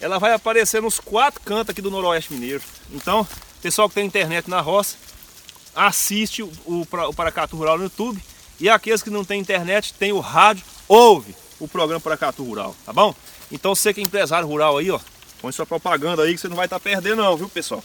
ela 0.00 0.18
vai 0.18 0.32
aparecer 0.32 0.80
nos 0.80 0.98
quatro 0.98 1.40
cantos 1.42 1.70
aqui 1.70 1.82
do 1.82 1.90
Noroeste 1.90 2.32
Mineiro. 2.32 2.62
Então, 2.92 3.26
pessoal 3.60 3.88
que 3.88 3.94
tem 3.94 4.06
internet 4.06 4.48
na 4.48 4.60
roça, 4.60 4.96
assiste 5.76 6.42
o, 6.42 6.50
o, 6.64 6.86
o 7.08 7.14
Paracatu 7.14 7.56
Rural 7.56 7.76
no 7.76 7.84
YouTube. 7.84 8.20
E 8.58 8.68
aqueles 8.68 9.02
que 9.02 9.10
não 9.10 9.24
têm 9.24 9.40
internet, 9.40 9.94
tem 9.94 10.12
o 10.12 10.20
rádio, 10.20 10.64
ouve 10.88 11.34
o 11.58 11.68
programa 11.68 12.00
Paracatu 12.00 12.42
Rural, 12.42 12.74
tá 12.84 12.92
bom? 12.92 13.14
Então 13.52 13.74
você 13.74 13.92
que 13.92 14.00
é 14.00 14.04
empresário 14.04 14.46
rural 14.46 14.78
aí, 14.78 14.90
ó, 14.90 14.98
põe 15.40 15.52
sua 15.52 15.66
propaganda 15.66 16.22
aí 16.22 16.34
que 16.34 16.40
você 16.40 16.48
não 16.48 16.56
vai 16.56 16.66
estar 16.66 16.78
tá 16.78 16.82
perdendo 16.82 17.22
não, 17.22 17.36
viu 17.36 17.48
pessoal? 17.48 17.82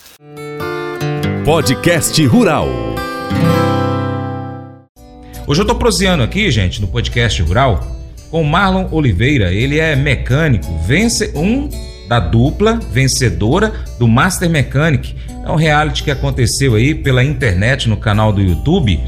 Podcast 1.46 2.26
Rural. 2.26 2.68
Hoje 5.48 5.62
eu 5.62 5.66
tô 5.66 5.76
proseando 5.76 6.24
aqui, 6.24 6.50
gente, 6.52 6.82
no 6.82 6.88
podcast 6.88 7.42
Rural, 7.42 7.86
com 8.32 8.44
Marlon 8.44 8.90
Oliveira. 8.92 9.54
Ele 9.54 9.80
é 9.80 9.96
mecânico, 9.96 10.68
vence 10.80 11.32
um 11.36 11.70
da 12.08 12.20
dupla 12.20 12.80
vencedora 12.92 13.74
do 14.00 14.08
Master 14.08 14.50
Mechanic. 14.50 15.16
É 15.46 15.52
um 15.52 15.56
reality 15.56 16.04
que 16.04 16.12
aconteceu 16.12 16.76
aí 16.76 16.96
pela 16.96 17.24
internet 17.24 17.88
no 17.88 17.98
canal 17.98 18.32
do 18.32 18.42
YouTube 18.42 19.00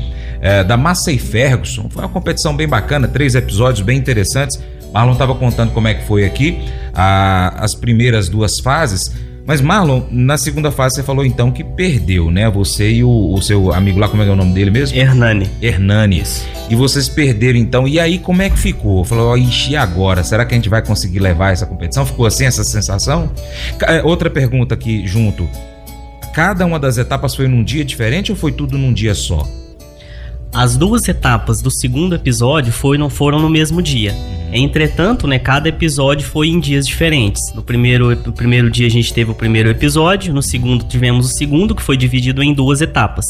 é, 0.42 0.64
da 0.64 0.78
Massey 0.78 1.18
Ferguson. 1.18 1.90
Foi 1.90 2.04
uma 2.04 2.10
competição 2.10 2.56
bem 2.56 2.68
bacana, 2.68 3.08
três 3.08 3.36
episódios 3.36 3.82
bem 3.82 3.98
interessantes. 3.98 4.60
Marlon 4.94 5.14
estava 5.14 5.36
contando 5.36 5.74
como 5.74 5.88
é 5.88 5.94
que 5.94 6.06
foi 6.06 6.26
aqui 6.26 6.60
a, 6.94 7.64
as 7.64 7.76
primeiras 7.76 8.30
duas 8.30 8.60
fases. 8.64 9.12
Mas 9.48 9.62
Marlon, 9.62 10.02
na 10.12 10.38
segunda 10.38 10.70
fase 10.72 10.96
você 10.96 11.04
falou 11.04 11.26
então 11.26 11.50
que 11.50 11.64
perdeu, 11.64 12.30
né? 12.30 12.50
Você 12.50 12.92
e 12.92 13.04
o, 13.06 13.34
o 13.34 13.42
seu 13.42 13.74
amigo 13.74 13.98
lá, 13.98 14.10
como 14.10 14.22
é, 14.22 14.28
é 14.28 14.30
o 14.30 14.36
nome 14.36 14.54
dele 14.54 14.70
mesmo? 14.70 14.98
Hernani. 14.98 15.50
Hernani. 15.62 16.22
E 16.70 16.76
vocês 16.76 17.08
perderam 17.08 17.58
então. 17.58 17.88
E 17.88 17.98
aí 17.98 18.20
como 18.20 18.42
é 18.42 18.50
que 18.50 18.60
ficou? 18.60 19.06
Falou, 19.06 19.38
ixi, 19.38 19.78
agora? 19.78 20.22
Será 20.22 20.46
que 20.46 20.54
a 20.54 20.58
gente 20.58 20.68
vai 20.68 20.82
conseguir 20.86 21.20
levar 21.20 21.54
essa 21.54 21.66
competição? 21.66 22.06
Ficou 22.06 22.26
assim 22.26 22.44
essa 22.44 22.66
sensação? 22.66 23.32
É, 23.84 24.04
outra 24.04 24.30
pergunta 24.30 24.76
aqui 24.76 25.08
junto. 25.08 25.50
Cada 26.34 26.66
uma 26.66 26.78
das 26.78 26.98
etapas 26.98 27.34
foi 27.34 27.48
num 27.48 27.64
dia 27.64 27.86
diferente 27.86 28.34
ou 28.34 28.38
foi 28.38 28.52
tudo 28.52 28.78
num 28.78 28.92
dia 28.92 29.16
só? 29.16 29.48
As 30.58 30.76
duas 30.76 31.08
etapas 31.08 31.62
do 31.62 31.70
segundo 31.70 32.16
episódio 32.16 32.74
foi, 32.74 32.98
não 32.98 33.12
foram 33.12 33.40
no 33.40 33.48
mesmo 33.48 33.80
dia. 33.80 34.12
Entretanto, 34.52 35.28
né, 35.28 35.38
cada 35.38 35.70
episódio 35.70 36.28
foi 36.28 36.48
em 36.48 36.60
dias 36.60 36.88
diferentes. 36.88 37.54
No 37.54 37.62
primeiro, 37.62 38.10
no 38.10 38.34
primeiro 38.34 38.68
dia 38.72 38.88
a 38.88 38.90
gente 38.90 39.14
teve 39.14 39.30
o 39.30 39.36
primeiro 39.36 39.70
episódio, 39.70 40.34
no 40.34 40.42
segundo 40.42 40.84
tivemos 40.86 41.28
o 41.28 41.30
segundo, 41.30 41.76
que 41.76 41.82
foi 41.84 41.96
dividido 41.96 42.42
em 42.42 42.56
duas 42.56 42.82
etapas, 42.82 43.24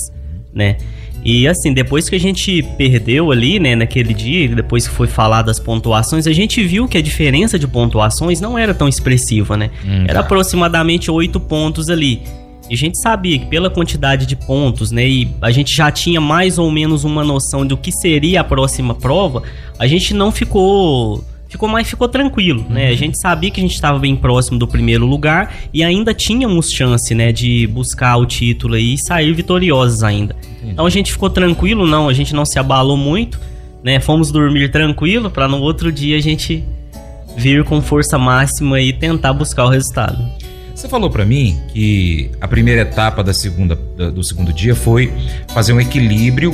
né? 0.53 0.77
E 1.21 1.49
assim, 1.49 1.73
depois 1.73 2.07
que 2.07 2.15
a 2.15 2.19
gente 2.19 2.63
perdeu 2.77 3.29
ali, 3.29 3.59
né, 3.59 3.75
naquele 3.75 4.13
dia, 4.13 4.47
depois 4.55 4.87
que 4.87 4.95
foi 4.95 5.07
falar 5.07 5.41
das 5.41 5.59
pontuações, 5.59 6.27
a 6.27 6.31
gente 6.31 6.63
viu 6.63 6.87
que 6.87 6.97
a 6.97 7.01
diferença 7.01 7.59
de 7.59 7.67
pontuações 7.67 8.39
não 8.39 8.57
era 8.57 8.73
tão 8.73 8.87
expressiva, 8.87 9.57
né? 9.57 9.69
Hum, 9.85 10.05
era 10.05 10.13
tá. 10.13 10.19
aproximadamente 10.21 11.11
oito 11.11 11.41
pontos 11.41 11.89
ali. 11.89 12.21
E 12.69 12.73
a 12.73 12.77
gente 12.77 12.99
sabia 13.01 13.39
que 13.39 13.45
pela 13.45 13.69
quantidade 13.69 14.25
de 14.25 14.35
pontos, 14.35 14.91
né, 14.91 15.07
e 15.07 15.29
a 15.41 15.51
gente 15.51 15.75
já 15.75 15.89
tinha 15.89 16.19
mais 16.19 16.57
ou 16.57 16.69
menos 16.69 17.03
uma 17.03 17.23
noção 17.23 17.65
do 17.65 17.77
que 17.77 17.91
seria 17.91 18.41
a 18.41 18.43
próxima 18.43 18.93
prova, 18.93 19.43
a 19.79 19.87
gente 19.87 20.13
não 20.13 20.31
ficou 20.31 21.23
ficou 21.49 21.69
mais 21.69 21.87
ficou 21.87 22.09
tranquilo, 22.09 22.65
né? 22.69 22.87
A 22.87 22.91
uhum. 22.91 22.97
gente 22.97 23.21
sabia 23.21 23.49
que 23.49 23.59
a 23.59 23.63
gente 23.63 23.73
estava 23.73 23.97
bem 23.97 24.15
próximo 24.15 24.59
do 24.59 24.67
primeiro 24.67 25.05
lugar 25.05 25.55
e 25.73 25.81
ainda 25.81 26.13
tínhamos 26.13 26.69
chance, 26.71 27.15
né, 27.15 27.31
de 27.31 27.65
buscar 27.67 28.17
o 28.17 28.25
título 28.25 28.77
e 28.77 28.97
sair 28.97 29.33
vitoriosos 29.33 30.03
ainda. 30.03 30.35
Entendi. 30.41 30.71
Então 30.71 30.85
a 30.85 30.89
gente 30.89 31.11
ficou 31.11 31.29
tranquilo, 31.29 31.87
não, 31.87 32.09
a 32.09 32.13
gente 32.13 32.35
não 32.35 32.45
se 32.45 32.59
abalou 32.59 32.97
muito, 32.97 33.39
né? 33.81 33.99
Fomos 33.99 34.29
dormir 34.29 34.69
tranquilo 34.71 35.31
para 35.31 35.47
no 35.47 35.61
outro 35.61 35.89
dia 35.91 36.17
a 36.17 36.21
gente 36.21 36.63
vir 37.37 37.63
com 37.63 37.81
força 37.81 38.17
máxima 38.17 38.81
e 38.81 38.91
tentar 38.91 39.31
buscar 39.31 39.65
o 39.65 39.69
resultado. 39.69 40.17
Você 40.77 40.87
falou 40.87 41.09
para 41.09 41.25
mim 41.25 41.59
que 41.69 42.29
a 42.39 42.47
primeira 42.47 42.81
etapa 42.81 43.23
da 43.23 43.33
segunda, 43.33 43.73
do 43.75 44.23
segundo 44.23 44.53
dia 44.53 44.75
foi 44.75 45.11
fazer 45.47 45.73
um 45.73 45.81
equilíbrio 45.81 46.51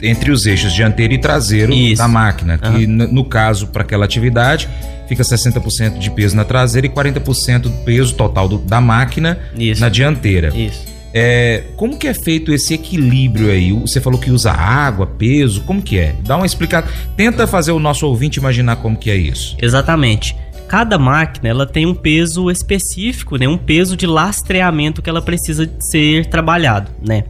entre 0.00 0.30
os 0.30 0.46
eixos 0.46 0.72
dianteiro 0.72 1.12
e 1.12 1.18
traseiro 1.18 1.74
Isso. 1.74 2.00
da 2.00 2.08
máquina. 2.08 2.58
Uhum. 2.64 2.72
Que 2.72 2.86
no 2.86 3.26
caso, 3.26 3.66
para 3.66 3.82
aquela 3.82 4.06
atividade, 4.06 4.66
fica 5.06 5.22
60% 5.22 5.98
de 5.98 6.10
peso 6.10 6.34
na 6.34 6.46
traseira 6.46 6.86
e 6.86 6.90
40% 6.90 7.58
do 7.58 7.70
peso 7.84 8.14
total 8.14 8.48
do, 8.48 8.56
da 8.56 8.80
máquina 8.80 9.38
Isso. 9.54 9.82
na 9.82 9.90
dianteira. 9.90 10.48
Isso. 10.56 10.88
É, 11.12 11.64
como 11.76 11.98
que 11.98 12.08
é 12.08 12.14
feito 12.14 12.54
esse 12.54 12.72
equilíbrio 12.72 13.50
aí? 13.50 13.70
Você 13.72 14.00
falou 14.00 14.18
que 14.18 14.30
usa 14.30 14.50
água, 14.50 15.06
peso, 15.06 15.60
como 15.64 15.82
que 15.82 15.98
é? 15.98 16.14
Dá 16.24 16.38
uma 16.38 16.46
explicada. 16.46 16.86
Tenta 17.18 17.46
fazer 17.46 17.72
o 17.72 17.78
nosso 17.78 18.06
ouvinte 18.06 18.38
imaginar 18.38 18.76
como 18.76 18.96
que 18.96 19.10
é 19.10 19.16
isso. 19.16 19.58
Exatamente 19.60 20.34
cada 20.68 20.98
máquina 20.98 21.48
ela 21.48 21.66
tem 21.66 21.86
um 21.86 21.94
peso 21.94 22.50
específico, 22.50 23.36
né? 23.36 23.48
Um 23.48 23.56
peso 23.56 23.96
de 23.96 24.06
lastreamento 24.06 25.00
que 25.00 25.08
ela 25.08 25.22
precisa 25.22 25.68
ser 25.80 26.26
trabalhado, 26.26 26.90
né? 27.04 27.24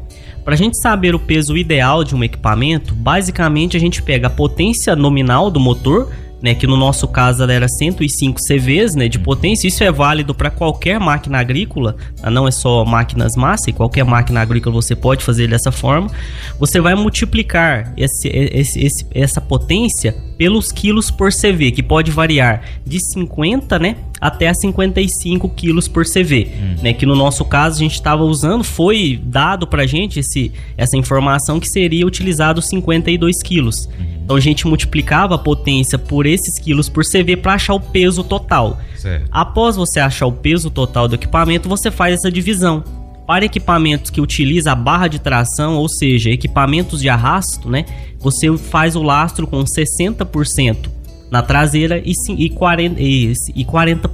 Para 0.44 0.54
a 0.54 0.56
gente 0.56 0.80
saber 0.80 1.14
o 1.14 1.18
peso 1.18 1.56
ideal 1.56 2.02
de 2.02 2.16
um 2.16 2.24
equipamento, 2.24 2.94
basicamente 2.94 3.76
a 3.76 3.80
gente 3.80 4.02
pega 4.02 4.26
a 4.26 4.30
potência 4.30 4.96
nominal 4.96 5.50
do 5.50 5.60
motor 5.60 6.10
né, 6.42 6.54
que 6.54 6.66
no 6.66 6.76
nosso 6.76 7.08
caso 7.08 7.42
ela 7.42 7.52
era 7.52 7.68
105 7.68 8.38
CVs 8.40 8.94
né, 8.94 9.08
de 9.08 9.18
potência. 9.18 9.66
Isso 9.68 9.82
é 9.82 9.90
válido 9.90 10.34
para 10.34 10.50
qualquer 10.50 11.00
máquina 11.00 11.38
agrícola, 11.38 11.96
tá? 12.20 12.30
não 12.30 12.46
é 12.46 12.50
só 12.50 12.84
máquinas 12.84 13.36
massa, 13.36 13.70
e 13.70 13.72
qualquer 13.72 14.04
máquina 14.04 14.40
agrícola 14.40 14.74
você 14.74 14.94
pode 14.94 15.24
fazer 15.24 15.48
dessa 15.48 15.72
forma. 15.72 16.10
Você 16.58 16.80
vai 16.80 16.94
multiplicar 16.94 17.92
esse, 17.96 18.28
esse, 18.28 18.80
esse, 18.80 19.06
essa 19.12 19.40
potência 19.40 20.14
pelos 20.36 20.70
quilos 20.70 21.10
por 21.10 21.30
CV, 21.32 21.72
que 21.72 21.82
pode 21.82 22.10
variar 22.10 22.62
de 22.86 23.00
50 23.00 23.78
né, 23.78 23.96
até 24.20 24.52
55 24.52 25.48
quilos 25.50 25.88
por 25.88 26.04
CV, 26.04 26.48
hum. 26.52 26.76
né? 26.82 26.92
Que 26.92 27.06
no 27.06 27.14
nosso 27.14 27.44
caso 27.44 27.76
a 27.76 27.78
gente 27.80 27.94
estava 27.94 28.22
usando, 28.24 28.64
foi 28.64 29.20
dado 29.22 29.66
para 29.66 29.86
gente 29.86 30.20
esse, 30.20 30.52
essa 30.76 30.96
informação 30.96 31.58
que 31.60 31.68
seria 31.68 32.06
utilizado 32.06 32.60
52 32.60 33.42
quilos. 33.42 33.86
Uhum. 33.86 34.17
Então 34.28 34.36
a 34.36 34.40
gente 34.40 34.66
multiplicava 34.66 35.36
a 35.36 35.38
potência 35.38 35.98
por 35.98 36.26
esses 36.26 36.58
quilos 36.58 36.86
por 36.86 37.02
CV 37.02 37.34
para 37.34 37.54
achar 37.54 37.72
o 37.72 37.80
peso 37.80 38.22
total. 38.22 38.78
Certo. 38.94 39.26
Após 39.32 39.74
você 39.74 40.00
achar 40.00 40.26
o 40.26 40.32
peso 40.32 40.68
total 40.68 41.08
do 41.08 41.14
equipamento, 41.14 41.66
você 41.66 41.90
faz 41.90 42.12
essa 42.12 42.30
divisão. 42.30 42.84
Para 43.26 43.46
equipamentos 43.46 44.10
que 44.10 44.20
utilizam 44.20 44.70
a 44.70 44.76
barra 44.76 45.08
de 45.08 45.18
tração, 45.18 45.76
ou 45.76 45.88
seja, 45.88 46.28
equipamentos 46.28 47.00
de 47.00 47.08
arrasto, 47.08 47.70
né? 47.70 47.86
Você 48.18 48.54
faz 48.58 48.96
o 48.96 49.02
lastro 49.02 49.46
com 49.46 49.64
60% 49.64 50.90
na 51.30 51.40
traseira 51.40 51.96
e, 52.04 52.12
e 52.36 52.50
40%, 52.50 53.34
e 53.54 53.64
40 53.64 54.10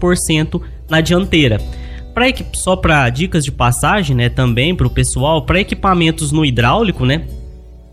na 0.88 1.00
dianteira. 1.00 1.60
Pra, 2.14 2.26
só 2.52 2.76
para 2.76 3.10
dicas 3.10 3.42
de 3.42 3.50
passagem, 3.50 4.14
né, 4.14 4.28
também 4.28 4.76
para 4.76 4.86
o 4.86 4.90
pessoal, 4.90 5.44
para 5.44 5.58
equipamentos 5.58 6.30
no 6.30 6.44
hidráulico, 6.44 7.04
né, 7.04 7.26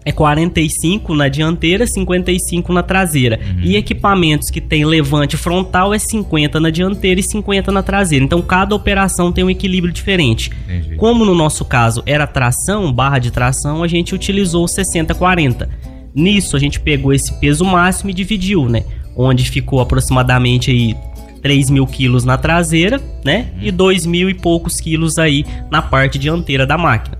é 0.03 0.11
45 0.11 1.13
na 1.13 1.27
dianteira, 1.27 1.85
55 1.85 2.73
na 2.73 2.81
traseira. 2.81 3.39
Uhum. 3.39 3.61
E 3.61 3.75
equipamentos 3.75 4.49
que 4.49 4.59
tem 4.59 4.83
levante 4.85 5.37
frontal 5.37 5.93
é 5.93 5.99
50 5.99 6.59
na 6.59 6.69
dianteira 6.69 7.19
e 7.19 7.23
50 7.23 7.71
na 7.71 7.83
traseira. 7.83 8.25
Então 8.25 8.41
cada 8.41 8.75
operação 8.75 9.31
tem 9.31 9.43
um 9.43 9.49
equilíbrio 9.49 9.93
diferente. 9.93 10.51
Entendi. 10.65 10.95
Como 10.95 11.23
no 11.23 11.35
nosso 11.35 11.63
caso 11.65 12.01
era 12.05 12.25
tração, 12.25 12.91
barra 12.91 13.19
de 13.19 13.31
tração, 13.31 13.83
a 13.83 13.87
gente 13.87 14.15
utilizou 14.15 14.65
60-40. 14.65 15.67
Nisso 16.13 16.57
a 16.57 16.59
gente 16.59 16.79
pegou 16.79 17.13
esse 17.13 17.33
peso 17.39 17.63
máximo 17.63 18.09
e 18.09 18.13
dividiu, 18.13 18.67
né? 18.67 18.83
onde 19.15 19.49
ficou 19.49 19.79
aproximadamente 19.79 20.71
aí 20.71 20.95
3 21.41 21.69
mil 21.69 21.87
quilos 21.87 22.23
na 22.23 22.37
traseira, 22.37 23.01
né? 23.25 23.47
E 23.59 23.71
2 23.71 24.05
mil 24.05 24.29
e 24.29 24.33
poucos 24.33 24.79
quilos 24.79 25.17
aí 25.17 25.45
na 25.71 25.81
parte 25.81 26.19
dianteira 26.19 26.65
da 26.65 26.77
máquina. 26.77 27.17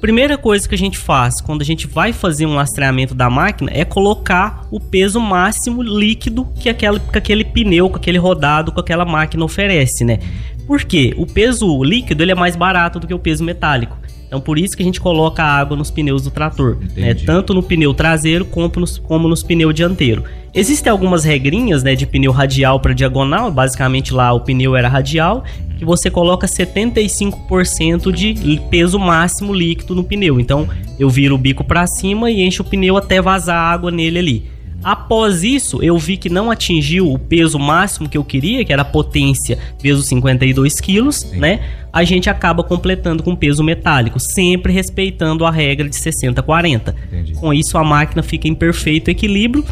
Primeira 0.00 0.38
coisa 0.38 0.66
que 0.66 0.74
a 0.74 0.78
gente 0.78 0.96
faz 0.96 1.42
quando 1.42 1.60
a 1.60 1.64
gente 1.64 1.86
vai 1.86 2.10
fazer 2.10 2.46
um 2.46 2.54
lastreamento 2.54 3.14
da 3.14 3.28
máquina 3.28 3.70
é 3.74 3.84
colocar 3.84 4.66
o 4.70 4.80
peso 4.80 5.20
máximo 5.20 5.82
líquido 5.82 6.48
que, 6.58 6.70
aquela, 6.70 6.98
que 6.98 7.18
aquele 7.18 7.44
pneu, 7.44 7.90
com 7.90 7.96
aquele 7.96 8.16
rodado, 8.16 8.72
com 8.72 8.80
aquela 8.80 9.04
máquina 9.04 9.44
oferece, 9.44 10.02
né? 10.02 10.18
Por 10.66 10.84
quê? 10.84 11.12
O 11.18 11.26
peso 11.26 11.82
líquido 11.82 12.22
ele 12.22 12.32
é 12.32 12.34
mais 12.34 12.56
barato 12.56 12.98
do 12.98 13.06
que 13.06 13.12
o 13.12 13.18
peso 13.18 13.44
metálico. 13.44 13.98
Então 14.26 14.40
por 14.40 14.58
isso 14.58 14.74
que 14.74 14.82
a 14.82 14.86
gente 14.86 15.00
coloca 15.00 15.42
água 15.42 15.76
nos 15.76 15.90
pneus 15.90 16.22
do 16.22 16.30
trator, 16.30 16.78
né? 16.96 17.12
tanto 17.12 17.52
no 17.52 17.62
pneu 17.62 17.92
traseiro 17.92 18.44
como 18.44 18.70
nos, 18.76 18.96
como 18.96 19.28
nos 19.28 19.42
pneus 19.42 19.74
dianteiro. 19.74 20.24
Existem 20.54 20.90
algumas 20.90 21.24
regrinhas 21.24 21.82
né, 21.82 21.94
de 21.94 22.06
pneu 22.06 22.32
radial 22.32 22.80
para 22.80 22.94
diagonal, 22.94 23.50
basicamente 23.50 24.14
lá 24.14 24.32
o 24.32 24.40
pneu 24.40 24.76
era 24.76 24.88
radial, 24.88 25.44
que 25.80 25.84
você 25.86 26.10
coloca 26.10 26.46
75% 26.46 28.12
de 28.12 28.60
peso 28.68 28.98
máximo 28.98 29.54
líquido 29.54 29.94
no 29.94 30.04
pneu. 30.04 30.38
Então 30.38 30.68
eu 30.98 31.08
viro 31.08 31.36
o 31.36 31.38
bico 31.38 31.64
para 31.64 31.86
cima 31.86 32.30
e 32.30 32.42
encho 32.42 32.62
o 32.62 32.66
pneu 32.66 32.98
até 32.98 33.18
vazar 33.22 33.56
água 33.56 33.90
nele 33.90 34.18
ali. 34.18 34.50
Após 34.84 35.42
isso, 35.42 35.82
eu 35.82 35.96
vi 35.96 36.18
que 36.18 36.28
não 36.28 36.50
atingiu 36.50 37.10
o 37.10 37.18
peso 37.18 37.58
máximo 37.58 38.10
que 38.10 38.18
eu 38.18 38.24
queria, 38.24 38.62
que 38.62 38.74
era 38.74 38.82
a 38.82 38.84
potência, 38.84 39.58
peso 39.82 40.02
52 40.02 40.80
quilos, 40.80 41.24
né? 41.32 41.60
A 41.90 42.04
gente 42.04 42.28
acaba 42.28 42.62
completando 42.62 43.22
com 43.22 43.34
peso 43.34 43.64
metálico, 43.64 44.20
sempre 44.20 44.74
respeitando 44.74 45.46
a 45.46 45.50
regra 45.50 45.88
de 45.88 45.96
60-40. 45.96 46.94
Com 47.36 47.54
isso, 47.54 47.78
a 47.78 47.84
máquina 47.84 48.22
fica 48.22 48.46
em 48.46 48.54
perfeito 48.54 49.10
equilíbrio 49.10 49.64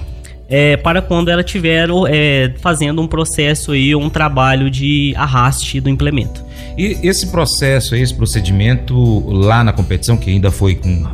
é, 0.48 0.76
para 0.76 1.02
quando 1.02 1.28
ela 1.28 1.42
estiver 1.42 1.88
é, 2.08 2.52
fazendo 2.58 3.02
um 3.02 3.06
processo 3.06 3.72
aí, 3.72 3.94
um 3.94 4.08
trabalho 4.08 4.70
de 4.70 5.12
arraste 5.16 5.80
do 5.80 5.90
implemento. 5.90 6.42
E 6.76 6.98
esse 7.02 7.26
processo, 7.26 7.94
esse 7.94 8.14
procedimento 8.14 9.28
lá 9.28 9.62
na 9.62 9.72
competição, 9.72 10.16
que 10.16 10.30
ainda 10.30 10.50
foi 10.50 10.74
com 10.74 11.06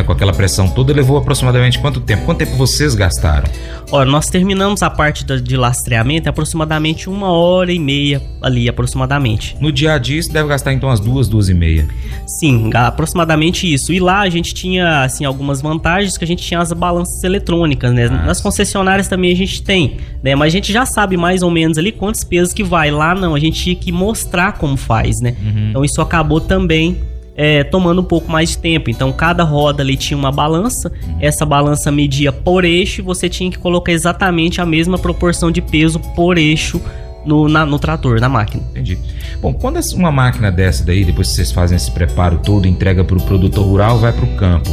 né, 0.00 0.04
com 0.04 0.12
aquela 0.12 0.32
pressão 0.32 0.68
toda, 0.68 0.92
levou 0.92 1.16
aproximadamente 1.16 1.78
quanto 1.78 2.00
tempo? 2.00 2.24
Quanto 2.24 2.38
tempo 2.38 2.56
vocês 2.56 2.94
gastaram? 2.94 3.48
Olha, 3.92 4.10
nós 4.10 4.26
terminamos 4.26 4.82
a 4.82 4.90
parte 4.90 5.24
de 5.24 5.56
lastreamento 5.56 6.28
aproximadamente 6.28 7.08
uma 7.08 7.30
hora 7.30 7.72
e 7.72 7.78
meia 7.78 8.22
ali, 8.40 8.68
aproximadamente. 8.68 9.56
No 9.60 9.70
dia 9.70 9.94
a 9.94 9.98
dia, 9.98 10.18
isso 10.18 10.32
deve 10.32 10.48
gastar 10.48 10.72
então 10.72 10.90
as 10.90 11.00
duas, 11.00 11.28
duas 11.28 11.48
e 11.48 11.54
meia. 11.54 11.88
Sim, 12.26 12.70
aproximadamente 12.74 13.72
isso. 13.72 13.92
E 13.92 14.00
lá 14.00 14.20
a 14.20 14.28
gente 14.28 14.54
tinha, 14.54 15.04
assim, 15.04 15.24
algumas 15.24 15.60
vantagens 15.60 16.16
que 16.16 16.24
a 16.24 16.26
gente 16.26 16.42
tinha 16.42 16.60
as 16.60 16.72
balanças 16.72 17.22
eletrônicas, 17.24 17.92
né? 17.92 18.06
Ah. 18.06 18.26
Nas 18.26 18.40
concessionárias 18.40 19.08
também 19.08 19.32
a 19.32 19.36
gente 19.36 19.62
tem, 19.62 19.98
né? 20.22 20.34
Mas 20.34 20.48
a 20.48 20.56
gente 20.56 20.72
já 20.72 20.86
sabe 20.86 21.16
mais 21.16 21.42
ou 21.42 21.50
menos 21.50 21.76
ali 21.76 21.92
quantos 21.92 22.24
pesos 22.24 22.54
que 22.54 22.62
vai. 22.62 22.90
Lá 22.90 23.14
não, 23.14 23.34
a 23.34 23.40
gente 23.40 23.60
tinha 23.60 23.74
que 23.76 23.92
mostrar 23.92 24.52
como 24.52 24.76
faz, 24.76 25.20
né? 25.20 25.36
Uhum. 25.42 25.70
Então 25.70 25.84
isso 25.84 26.00
acabou 26.00 26.40
também 26.40 27.09
é, 27.42 27.64
tomando 27.64 28.02
um 28.02 28.04
pouco 28.04 28.30
mais 28.30 28.50
de 28.50 28.58
tempo. 28.58 28.90
Então, 28.90 29.10
cada 29.10 29.42
roda 29.42 29.82
ali 29.82 29.96
tinha 29.96 30.14
uma 30.14 30.30
balança, 30.30 30.92
essa 31.18 31.46
balança 31.46 31.90
media 31.90 32.30
por 32.30 32.66
eixo, 32.66 33.02
você 33.02 33.30
tinha 33.30 33.50
que 33.50 33.58
colocar 33.58 33.92
exatamente 33.92 34.60
a 34.60 34.66
mesma 34.66 34.98
proporção 34.98 35.50
de 35.50 35.62
peso 35.62 35.98
por 36.14 36.36
eixo 36.36 36.82
no, 37.24 37.48
na, 37.48 37.64
no 37.64 37.78
trator, 37.78 38.20
na 38.20 38.28
máquina. 38.28 38.62
Entendi. 38.72 38.98
Bom, 39.40 39.54
quando 39.54 39.80
uma 39.94 40.12
máquina 40.12 40.52
dessa 40.52 40.84
daí, 40.84 41.02
depois 41.02 41.28
que 41.28 41.36
vocês 41.36 41.50
fazem 41.50 41.76
esse 41.76 41.90
preparo 41.90 42.40
todo, 42.44 42.68
entrega 42.68 43.02
para 43.04 43.16
o 43.16 43.22
produtor 43.22 43.64
rural, 43.64 43.98
vai 43.98 44.12
para 44.12 44.24
o 44.26 44.36
campo. 44.36 44.70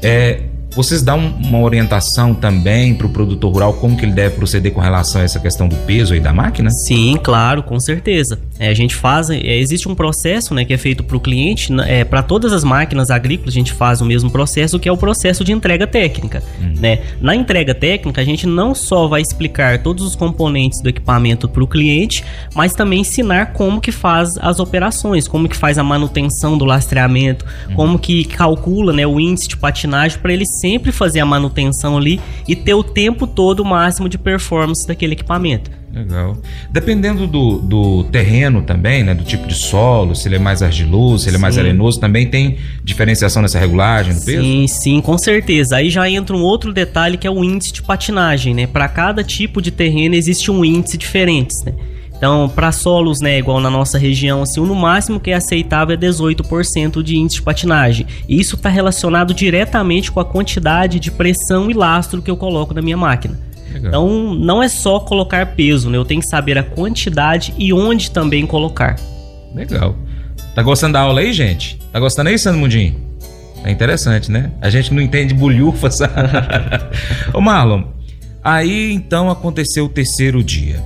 É, 0.00 0.42
vocês 0.76 1.02
dão 1.02 1.18
uma 1.18 1.58
orientação 1.58 2.34
também 2.34 2.94
para 2.94 3.08
o 3.08 3.10
produtor 3.10 3.52
rural 3.52 3.72
como 3.74 3.96
que 3.96 4.04
ele 4.04 4.12
deve 4.12 4.36
proceder 4.36 4.72
com 4.72 4.80
relação 4.80 5.22
a 5.22 5.24
essa 5.24 5.40
questão 5.40 5.66
do 5.66 5.74
peso 5.74 6.14
aí 6.14 6.20
da 6.20 6.32
máquina? 6.32 6.70
Sim, 6.70 7.18
claro, 7.20 7.64
com 7.64 7.80
certeza. 7.80 8.38
É, 8.58 8.68
a 8.68 8.74
gente 8.74 8.94
faz, 8.94 9.30
é, 9.30 9.56
existe 9.56 9.88
um 9.88 9.94
processo 9.94 10.54
né, 10.54 10.64
que 10.64 10.72
é 10.72 10.78
feito 10.78 11.04
para 11.04 11.16
o 11.16 11.20
cliente, 11.20 11.72
é, 11.86 12.04
para 12.04 12.22
todas 12.22 12.52
as 12.52 12.64
máquinas 12.64 13.10
agrícolas 13.10 13.54
a 13.54 13.58
gente 13.58 13.72
faz 13.72 14.00
o 14.00 14.04
mesmo 14.04 14.30
processo, 14.30 14.78
que 14.78 14.88
é 14.88 14.92
o 14.92 14.96
processo 14.96 15.44
de 15.44 15.52
entrega 15.52 15.86
técnica. 15.86 16.42
Hum. 16.60 16.74
Né? 16.78 17.00
Na 17.20 17.34
entrega 17.34 17.74
técnica, 17.74 18.20
a 18.20 18.24
gente 18.24 18.46
não 18.46 18.74
só 18.74 19.06
vai 19.06 19.20
explicar 19.20 19.82
todos 19.82 20.04
os 20.04 20.16
componentes 20.16 20.80
do 20.82 20.88
equipamento 20.88 21.48
para 21.48 21.62
o 21.62 21.66
cliente, 21.66 22.24
mas 22.54 22.72
também 22.72 23.00
ensinar 23.00 23.52
como 23.52 23.80
que 23.80 23.92
faz 23.92 24.36
as 24.38 24.58
operações, 24.58 25.28
como 25.28 25.48
que 25.48 25.56
faz 25.56 25.78
a 25.78 25.82
manutenção 25.82 26.56
do 26.56 26.64
lastreamento, 26.64 27.44
hum. 27.68 27.74
como 27.74 27.98
que 27.98 28.24
calcula 28.24 28.92
né, 28.92 29.06
o 29.06 29.20
índice 29.20 29.48
de 29.48 29.56
patinagem 29.56 30.18
para 30.18 30.32
ele 30.32 30.46
sempre 30.60 30.92
fazer 30.92 31.20
a 31.20 31.26
manutenção 31.26 31.96
ali 31.96 32.20
e 32.48 32.56
ter 32.56 32.74
o 32.74 32.82
tempo 32.82 33.26
todo 33.26 33.60
o 33.60 33.64
máximo 33.64 34.08
de 34.08 34.18
performance 34.18 34.86
daquele 34.86 35.12
equipamento. 35.12 35.70
Legal. 35.92 36.36
Dependendo 36.70 37.26
do, 37.26 37.58
do 37.58 38.04
terreno 38.04 38.62
também, 38.62 39.02
né? 39.02 39.14
Do 39.14 39.24
tipo 39.24 39.46
de 39.46 39.54
solo, 39.54 40.14
se 40.14 40.28
ele 40.28 40.36
é 40.36 40.38
mais 40.38 40.62
argiloso, 40.62 41.24
se 41.24 41.30
ele 41.30 41.36
é 41.36 41.38
mais 41.38 41.56
arenoso, 41.56 41.98
também 41.98 42.28
tem 42.28 42.58
diferenciação 42.84 43.40
nessa 43.40 43.58
regulagem 43.58 44.14
do 44.14 44.20
peso? 44.20 44.42
Sim, 44.42 44.66
sim, 44.66 45.00
com 45.00 45.16
certeza. 45.16 45.76
Aí 45.76 45.88
já 45.88 46.08
entra 46.10 46.36
um 46.36 46.42
outro 46.42 46.72
detalhe 46.72 47.16
que 47.16 47.26
é 47.26 47.30
o 47.30 47.42
índice 47.42 47.72
de 47.72 47.82
patinagem, 47.82 48.54
né? 48.54 48.66
Para 48.66 48.88
cada 48.88 49.24
tipo 49.24 49.62
de 49.62 49.70
terreno 49.70 50.14
existe 50.14 50.50
um 50.50 50.64
índice 50.64 50.98
diferente, 50.98 51.54
né? 51.64 51.72
Então, 52.16 52.48
para 52.48 52.72
solos, 52.72 53.20
né, 53.20 53.38
igual 53.38 53.60
na 53.60 53.68
nossa 53.68 53.98
região, 53.98 54.42
assim, 54.42 54.60
no 54.60 54.74
máximo 54.74 55.20
que 55.20 55.30
é 55.30 55.34
aceitável 55.34 55.94
é 55.94 55.98
18% 55.98 57.02
de 57.02 57.16
índice 57.16 57.36
de 57.36 57.42
patinagem. 57.42 58.06
E 58.26 58.40
isso 58.40 58.56
está 58.56 58.70
relacionado 58.70 59.34
diretamente 59.34 60.10
com 60.10 60.18
a 60.18 60.24
quantidade 60.24 60.98
de 60.98 61.10
pressão 61.10 61.70
e 61.70 61.74
lastro 61.74 62.22
que 62.22 62.30
eu 62.30 62.36
coloco 62.36 62.72
na 62.72 62.80
minha 62.80 62.96
máquina. 62.96 63.38
Legal. 63.72 63.88
Então, 63.88 64.34
não 64.34 64.62
é 64.62 64.68
só 64.68 65.00
colocar 65.00 65.54
peso, 65.54 65.90
né? 65.90 65.98
Eu 65.98 66.04
tenho 66.04 66.20
que 66.20 66.28
saber 66.28 66.58
a 66.58 66.62
quantidade 66.62 67.54
e 67.58 67.72
onde 67.72 68.10
também 68.10 68.46
colocar. 68.46 68.96
Legal. 69.54 69.96
Tá 70.54 70.62
gostando 70.62 70.94
da 70.94 71.00
aula 71.00 71.20
aí, 71.20 71.32
gente? 71.32 71.78
Tá 71.92 72.00
gostando 72.00 72.30
aí, 72.30 72.38
Sandro 72.38 72.60
Mundinho? 72.60 72.94
É 73.64 73.70
interessante, 73.70 74.30
né? 74.30 74.52
A 74.60 74.70
gente 74.70 74.92
não 74.94 75.02
entende 75.02 75.34
bolhufa, 75.34 75.90
sabe? 75.90 76.12
Ô, 77.34 77.40
Marlon, 77.40 77.84
aí 78.42 78.92
então 78.92 79.30
aconteceu 79.30 79.86
o 79.86 79.88
terceiro 79.88 80.42
dia 80.42 80.80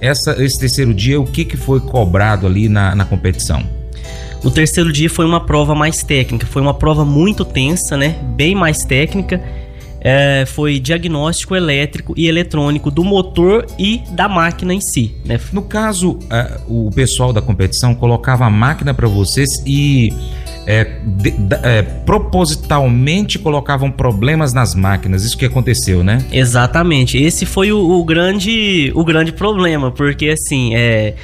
essa, 0.00 0.42
esse 0.42 0.58
terceiro 0.58 0.94
dia, 0.94 1.20
o 1.20 1.26
que, 1.26 1.44
que 1.44 1.56
foi 1.56 1.78
cobrado 1.80 2.46
ali 2.46 2.68
na, 2.68 2.94
na 2.94 3.04
competição? 3.04 3.62
O 4.42 4.50
terceiro 4.50 4.90
dia 4.90 5.10
foi 5.10 5.26
uma 5.26 5.44
prova 5.44 5.74
mais 5.74 6.02
técnica, 6.02 6.46
foi 6.46 6.62
uma 6.62 6.72
prova 6.72 7.04
muito 7.04 7.44
tensa, 7.44 7.96
né? 7.96 8.16
Bem 8.34 8.54
mais 8.54 8.84
técnica. 8.84 9.40
É, 10.00 10.44
foi 10.46 10.80
diagnóstico 10.80 11.54
elétrico 11.54 12.14
e 12.16 12.26
eletrônico 12.26 12.90
do 12.90 13.04
motor 13.04 13.66
e 13.78 14.02
da 14.12 14.28
máquina 14.28 14.72
em 14.72 14.80
si. 14.80 15.14
Né? 15.24 15.38
No 15.52 15.62
caso, 15.62 16.12
uh, 16.12 16.86
o 16.86 16.90
pessoal 16.90 17.32
da 17.32 17.42
competição 17.42 17.94
colocava 17.94 18.46
a 18.46 18.50
máquina 18.50 18.94
para 18.94 19.06
vocês 19.06 19.48
e 19.66 20.12
é, 20.66 20.84
de, 21.04 21.30
de, 21.30 21.56
é, 21.62 21.82
propositalmente 21.82 23.38
colocavam 23.38 23.90
problemas 23.90 24.52
nas 24.52 24.74
máquinas. 24.74 25.24
Isso 25.24 25.36
que 25.36 25.44
aconteceu, 25.44 26.04
né? 26.04 26.24
Exatamente. 26.30 27.18
Esse 27.18 27.44
foi 27.44 27.72
o, 27.72 27.78
o 27.78 28.04
grande, 28.04 28.92
o 28.94 29.04
grande 29.04 29.32
problema, 29.32 29.90
porque 29.90 30.28
assim, 30.28 30.74
é 30.74 31.14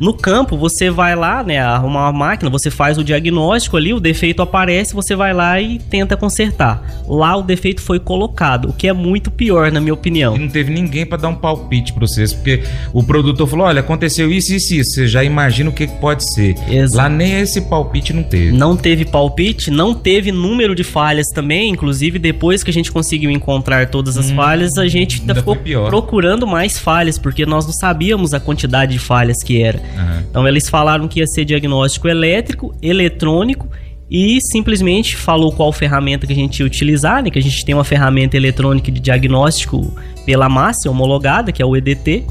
no 0.00 0.14
campo, 0.14 0.56
você 0.56 0.90
vai 0.90 1.14
lá, 1.14 1.44
né, 1.44 1.58
arrumar 1.60 2.08
uma 2.08 2.12
máquina, 2.12 2.50
você 2.50 2.70
faz 2.70 2.96
o 2.96 3.04
diagnóstico 3.04 3.76
ali, 3.76 3.92
o 3.92 4.00
defeito 4.00 4.40
aparece, 4.40 4.94
você 4.94 5.14
vai 5.14 5.34
lá 5.34 5.60
e 5.60 5.78
tenta 5.78 6.16
consertar. 6.16 6.82
Lá 7.06 7.36
o 7.36 7.42
defeito 7.42 7.82
foi 7.82 8.00
colocado, 8.00 8.70
o 8.70 8.72
que 8.72 8.88
é 8.88 8.92
muito 8.94 9.30
pior, 9.30 9.70
na 9.70 9.80
minha 9.80 9.92
opinião. 9.92 10.34
E 10.34 10.38
não 10.38 10.48
teve 10.48 10.72
ninguém 10.72 11.04
para 11.04 11.18
dar 11.18 11.28
um 11.28 11.34
palpite 11.34 11.92
para 11.92 12.06
vocês, 12.06 12.32
porque 12.32 12.62
o 12.94 13.02
produtor 13.02 13.46
falou: 13.46 13.66
olha, 13.66 13.80
aconteceu 13.80 14.32
isso, 14.32 14.54
isso, 14.54 14.74
isso. 14.74 14.90
Você 14.94 15.06
já 15.06 15.22
imagina 15.22 15.68
o 15.68 15.72
que 15.72 15.86
pode 15.86 16.32
ser. 16.32 16.54
Exato. 16.68 16.96
Lá 16.96 17.08
nem 17.08 17.40
esse 17.40 17.60
palpite 17.62 18.12
não 18.12 18.22
teve. 18.22 18.52
Não 18.52 18.76
teve 18.76 19.04
palpite, 19.04 19.70
não 19.70 19.92
teve 19.92 20.32
número 20.32 20.74
de 20.74 20.82
falhas 20.82 21.26
também. 21.28 21.70
Inclusive, 21.70 22.18
depois 22.18 22.62
que 22.62 22.70
a 22.70 22.72
gente 22.72 22.90
conseguiu 22.90 23.30
encontrar 23.30 23.88
todas 23.88 24.16
as 24.16 24.30
hum, 24.30 24.36
falhas, 24.36 24.78
a 24.78 24.88
gente 24.88 25.20
ficou 25.20 25.56
procurando 25.86 26.46
mais 26.46 26.78
falhas, 26.78 27.18
porque 27.18 27.44
nós 27.44 27.66
não 27.66 27.72
sabíamos 27.72 28.32
a 28.32 28.40
quantidade 28.40 28.92
de 28.92 28.98
falhas 28.98 29.42
que 29.42 29.62
era. 29.62 29.89
Uhum. 29.96 30.20
Então 30.30 30.48
eles 30.48 30.68
falaram 30.68 31.08
que 31.08 31.20
ia 31.20 31.26
ser 31.26 31.44
diagnóstico 31.44 32.08
elétrico, 32.08 32.74
eletrônico 32.82 33.68
e 34.10 34.40
simplesmente 34.40 35.16
falou 35.16 35.52
qual 35.52 35.72
ferramenta 35.72 36.26
que 36.26 36.32
a 36.32 36.36
gente 36.36 36.60
ia 36.60 36.66
utilizar, 36.66 37.22
né? 37.22 37.30
Que 37.30 37.38
a 37.38 37.42
gente 37.42 37.64
tem 37.64 37.74
uma 37.74 37.84
ferramenta 37.84 38.36
eletrônica 38.36 38.90
de 38.90 38.98
diagnóstico 38.98 39.94
pela 40.26 40.48
massa 40.48 40.90
homologada, 40.90 41.52
que 41.52 41.62
é 41.62 41.66
o 41.66 41.76
EDT. 41.76 42.24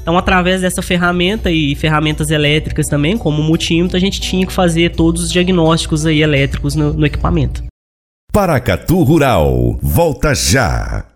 Então, 0.00 0.16
através 0.16 0.60
dessa 0.60 0.80
ferramenta 0.80 1.50
e 1.50 1.74
ferramentas 1.74 2.30
elétricas 2.30 2.86
também, 2.86 3.18
como 3.18 3.42
o 3.42 3.44
multímetro, 3.44 3.96
a 3.96 4.00
gente 4.00 4.20
tinha 4.20 4.46
que 4.46 4.52
fazer 4.52 4.92
todos 4.94 5.24
os 5.24 5.32
diagnósticos 5.32 6.06
aí 6.06 6.22
elétricos 6.22 6.74
no, 6.74 6.92
no 6.92 7.04
equipamento. 7.04 7.64
Paracatu 8.32 9.02
Rural, 9.02 9.78
volta 9.82 10.34
já! 10.34 11.15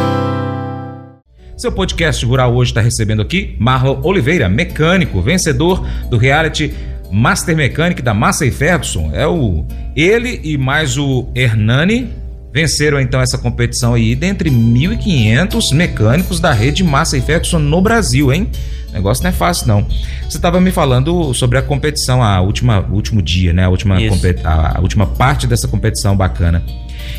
Seu 1.61 1.71
podcast 1.71 2.25
rural 2.25 2.55
hoje 2.55 2.71
está 2.71 2.81
recebendo 2.81 3.21
aqui 3.21 3.55
Marlon 3.59 4.01
Oliveira, 4.01 4.49
mecânico, 4.49 5.21
vencedor 5.21 5.87
do 6.09 6.17
reality 6.17 6.73
Master 7.11 7.55
Mechanic 7.55 8.01
da 8.01 8.15
Massa 8.15 8.47
e 8.47 8.49
Ferguson. 8.49 9.11
É 9.13 9.27
o 9.27 9.63
ele 9.95 10.41
e 10.43 10.57
mais 10.57 10.97
o 10.97 11.27
Hernani 11.35 12.09
venceram 12.51 12.99
então 12.99 13.21
essa 13.21 13.37
competição 13.37 13.93
aí 13.93 14.15
dentre 14.15 14.49
1.500 14.49 15.75
mecânicos 15.75 16.39
da 16.39 16.51
rede 16.51 16.83
Massa 16.83 17.15
e 17.15 17.21
Ferguson 17.21 17.59
no 17.59 17.79
Brasil, 17.79 18.33
hein? 18.33 18.49
O 18.89 18.93
negócio 18.93 19.21
não 19.21 19.29
é 19.29 19.33
fácil 19.33 19.67
não. 19.67 19.85
Você 20.27 20.37
estava 20.37 20.59
me 20.59 20.71
falando 20.71 21.31
sobre 21.35 21.59
a 21.59 21.61
competição, 21.61 22.23
a 22.23 22.41
última 22.41 22.79
último 22.89 23.21
dia, 23.21 23.53
né? 23.53 23.65
A 23.65 23.69
última 23.69 23.97
a, 24.43 24.79
a 24.79 24.81
última 24.81 25.05
parte 25.05 25.45
dessa 25.45 25.67
competição 25.67 26.17
bacana. 26.17 26.63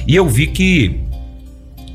E 0.04 0.16
eu 0.16 0.28
vi 0.28 0.48
que 0.48 1.11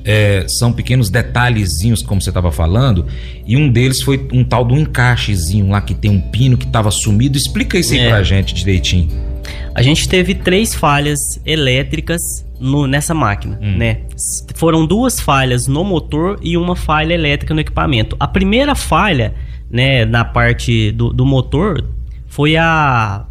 é, 0.08 0.46
são 0.48 0.72
pequenos 0.72 1.10
detalhezinhos, 1.10 2.02
como 2.02 2.22
você 2.22 2.30
estava 2.30 2.52
falando, 2.52 3.06
e 3.46 3.58
um 3.58 3.70
deles 3.70 4.02
foi 4.02 4.26
um 4.32 4.44
tal 4.44 4.64
do 4.64 4.76
encaixezinho 4.76 5.68
lá 5.70 5.82
que 5.82 5.94
tem 5.94 6.10
um 6.10 6.22
pino 6.22 6.58
que 6.58 6.66
estava 6.66 6.90
sumido. 6.90 7.38
Explica 7.38 7.78
isso 7.78 7.94
aí 7.94 8.00
é. 8.00 8.10
pra 8.10 8.24
gente 8.24 8.54
direitinho. 8.54 9.10
A 9.76 9.82
gente 9.82 10.08
teve 10.10 10.34
três 10.34 10.74
falhas 10.74 11.20
elétricas 11.46 12.22
no- 12.60 12.88
nessa 12.88 13.14
máquina, 13.14 13.60
Hum. 13.62 13.78
né? 13.78 14.00
Foram 14.56 14.86
duas 14.88 15.20
falhas 15.20 15.68
no 15.68 15.84
motor 15.84 16.40
e 16.42 16.58
uma 16.58 16.76
falha 16.76 17.14
elétrica 17.14 17.54
no 17.54 17.60
equipamento. 17.60 18.16
A 18.20 18.28
primeira 18.28 18.74
falha, 18.76 19.34
né, 19.70 20.06
na 20.06 20.24
parte 20.26 20.92
do, 20.94 21.12
do 21.14 21.26
motor 21.26 21.84
foi 22.28 22.56
a 22.58 23.26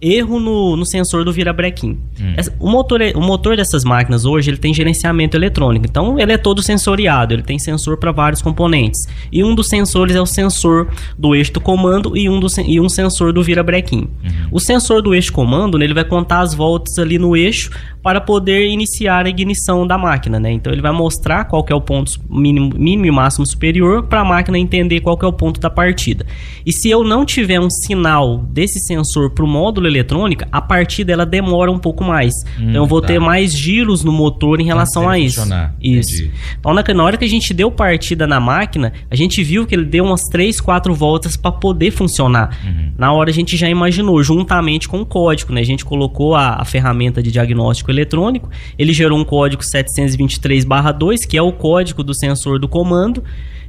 erro 0.00 0.40
no, 0.40 0.76
no 0.76 0.86
sensor 0.86 1.24
do 1.24 1.32
virabrequim. 1.32 1.98
Hum. 2.20 2.34
O, 2.58 2.68
motor, 2.68 3.00
é- 3.00 3.12
o 3.14 3.20
motor 3.20 3.56
dessas 3.56 3.84
máquinas 3.84 4.24
hoje 4.24 4.50
ele 4.50 4.58
tem 4.58 4.74
gerenciamento 4.74 5.36
eletrônico, 5.36 5.86
então 5.88 6.18
ele 6.18 6.32
é 6.32 6.38
todo 6.38 6.62
sensoriado, 6.62 7.34
ele 7.34 7.42
tem 7.42 7.58
sensor 7.58 7.96
para 7.96 8.12
vários 8.12 8.42
componentes. 8.42 9.00
E 9.32 9.42
um 9.42 9.54
dos 9.54 9.68
sensores 9.68 10.14
é 10.14 10.20
o 10.20 10.26
sensor 10.26 10.88
do 11.18 11.34
eixo 11.34 11.52
do 11.52 11.60
comando 11.60 12.16
e 12.16 12.28
um, 12.28 12.38
do, 12.38 12.46
e 12.66 12.80
um 12.80 12.88
sensor 12.88 13.32
do 13.32 13.42
virabrequim. 13.42 14.08
O 14.52 14.60
sensor 14.60 15.02
do 15.02 15.14
eixo 15.14 15.32
comando, 15.32 15.78
né, 15.78 15.84
ele 15.84 15.94
vai 15.94 16.04
contar 16.04 16.40
as 16.40 16.54
voltas 16.54 16.98
ali 16.98 17.18
no 17.18 17.36
eixo 17.36 17.70
para 18.02 18.20
poder 18.20 18.66
iniciar 18.68 19.26
a 19.26 19.28
ignição 19.28 19.86
da 19.86 19.98
máquina, 19.98 20.40
né? 20.40 20.50
Então 20.52 20.72
ele 20.72 20.82
vai 20.82 20.92
mostrar 20.92 21.44
qual 21.44 21.64
é 21.68 21.74
o 21.74 21.80
ponto 21.80 22.12
mínimo, 22.28 22.72
mínimo 22.74 23.06
e 23.06 23.10
máximo 23.10 23.46
superior 23.46 24.04
para 24.04 24.20
a 24.20 24.24
máquina 24.24 24.58
entender 24.58 25.00
qual 25.00 25.18
é 25.22 25.26
o 25.26 25.32
ponto 25.32 25.60
da 25.60 25.70
partida. 25.70 26.24
E 26.64 26.72
se 26.72 26.90
eu 26.90 27.04
não 27.04 27.24
tiver 27.24 27.60
um 27.60 27.70
sinal 27.70 28.38
desse 28.38 28.80
sensor 28.80 29.30
para 29.30 29.44
o 29.44 29.48
módulo 29.48 29.86
eletrônico, 29.86 30.44
a 30.50 30.60
partida 30.60 31.12
ela 31.12 31.26
demora 31.26 31.70
um 31.70 31.78
pouco 31.78 32.02
mais. 32.02 32.09
Então 32.58 32.82
eu 32.82 32.86
vou 32.86 33.00
tá. 33.00 33.08
ter 33.08 33.18
mais 33.18 33.52
giros 33.52 34.04
no 34.04 34.12
motor 34.12 34.60
em 34.60 34.64
relação 34.64 35.08
Até 35.08 35.12
a 35.12 35.18
isso. 35.18 35.40
funcionar. 35.40 35.74
Isso. 35.80 36.14
Entendi. 36.14 36.30
Então, 36.58 36.74
na, 36.74 36.82
na 36.82 37.04
hora 37.04 37.16
que 37.16 37.24
a 37.24 37.28
gente 37.28 37.52
deu 37.54 37.70
partida 37.70 38.26
na 38.26 38.40
máquina, 38.40 38.92
a 39.10 39.16
gente 39.16 39.42
viu 39.42 39.66
que 39.66 39.74
ele 39.74 39.84
deu 39.84 40.04
umas 40.04 40.22
3, 40.30 40.60
4 40.60 40.94
voltas 40.94 41.36
para 41.36 41.52
poder 41.52 41.90
funcionar. 41.90 42.58
Uhum. 42.64 42.92
Na 42.98 43.12
hora 43.12 43.30
a 43.30 43.32
gente 43.32 43.56
já 43.56 43.68
imaginou, 43.68 44.22
juntamente 44.22 44.88
com 44.88 45.00
o 45.00 45.06
código, 45.06 45.52
né? 45.52 45.60
A 45.60 45.64
gente 45.64 45.84
colocou 45.84 46.34
a, 46.34 46.60
a 46.60 46.64
ferramenta 46.64 47.22
de 47.22 47.30
diagnóstico 47.30 47.90
eletrônico, 47.90 48.50
ele 48.78 48.92
gerou 48.92 49.18
um 49.18 49.24
código 49.24 49.62
723/2, 49.62 51.26
que 51.28 51.36
é 51.36 51.42
o 51.42 51.52
código 51.52 52.02
do 52.02 52.14
sensor 52.14 52.58
do 52.58 52.68
comando. 52.68 53.22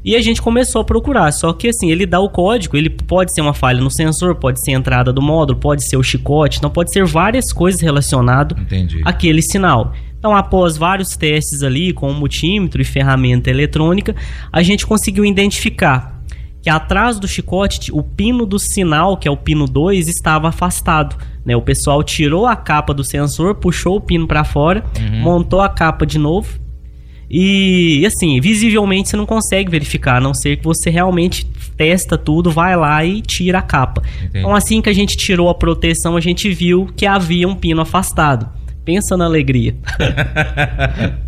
E 0.04 0.16
a 0.16 0.22
gente 0.22 0.42
começou 0.42 0.82
a 0.82 0.84
procurar, 0.84 1.32
só 1.32 1.54
que 1.54 1.70
assim, 1.70 1.92
ele 1.92 2.06
dá 2.06 2.20
o 2.20 2.30
código, 2.30 2.76
ele 2.76 2.90
pode 2.90 3.34
ser 3.34 3.42
uma 3.42 3.54
falha 3.54 3.82
no 3.82 3.92
sensor, 3.92 4.36
pode 4.36 4.64
ser 4.64 4.72
a 4.72 4.78
entrada 4.78 5.14
do 5.14 5.22
módulo, 5.22 5.60
pode 5.60 5.88
ser 5.88 5.96
o 5.96 6.04
chicote, 6.04 6.58
então 6.58 6.70
pode 6.70 6.92
ser 6.92 7.06
várias 7.06 7.54
coisas 7.54 7.82
relacionadas 7.82 8.58
Entendi. 8.58 9.02
aquele 9.06 9.42
sinal. 9.42 9.94
Então, 10.18 10.36
após 10.36 10.78
vários 10.78 11.16
testes 11.16 11.64
ali 11.64 11.94
com 11.94 12.10
o 12.10 12.14
multímetro 12.14 12.82
e 12.82 12.86
ferramenta 12.86 13.50
eletrônica, 13.50 14.16
a 14.52 14.62
gente 14.62 14.86
conseguiu 14.86 15.26
identificar 15.26 16.22
que 16.62 16.70
atrás 16.70 17.20
do 17.20 17.28
chicote, 17.28 17.92
o 17.92 18.04
pino 18.04 18.46
do 18.46 18.60
sinal, 18.60 19.18
que 19.18 19.28
é 19.28 19.32
o 19.32 19.38
pino 19.38 19.66
2, 19.66 20.08
estava 20.08 20.50
afastado. 20.50 21.16
Né? 21.44 21.56
O 21.56 21.62
pessoal 21.62 22.04
tirou 22.04 22.46
a 22.46 22.56
capa 22.56 22.94
do 22.94 23.04
sensor, 23.04 23.56
puxou 23.56 23.96
o 23.96 24.02
pino 24.02 24.28
para 24.28 24.44
fora, 24.44 24.84
montou 25.24 25.60
a 25.60 25.68
capa 25.68 26.06
de 26.06 26.20
novo. 26.20 26.61
E 27.34 28.06
assim, 28.06 28.42
visivelmente 28.42 29.08
você 29.10 29.16
não 29.16 29.26
consegue 29.26 29.72
verificar, 29.72 30.18
a 30.18 30.22
não 30.22 30.34
ser 30.34 30.58
que 30.58 30.64
você 30.66 30.90
realmente 30.90 31.46
testa 31.78 32.18
tudo, 32.18 32.52
vai 32.52 32.76
lá 32.76 33.04
e 33.06 33.22
tira 33.22 33.60
a 33.60 33.62
capa. 33.62 34.04
Entendi. 34.18 34.40
Então, 34.40 34.54
assim 34.54 34.82
que 34.82 34.90
a 34.90 34.94
gente 34.94 35.16
tirou 35.16 35.48
a 35.50 35.56
proteção, 35.56 36.18
a 36.18 36.22
gente 36.22 36.52
viu 36.52 36.90
que 36.96 37.06
havia 37.06 37.48
um 37.48 37.56
pino 37.56 37.80
afastado. 37.82 38.50
Pensa 38.84 39.16
na 39.16 39.26
alegria. 39.26 39.76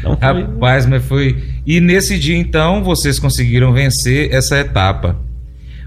Então, 0.00 0.16
foi- 0.18 0.42
Rapaz, 0.42 0.84
mas 0.84 1.02
foi. 1.06 1.42
E 1.66 1.80
nesse 1.80 2.18
dia, 2.18 2.36
então, 2.36 2.84
vocês 2.84 3.18
conseguiram 3.18 3.72
vencer 3.72 4.30
essa 4.30 4.58
etapa. 4.58 5.16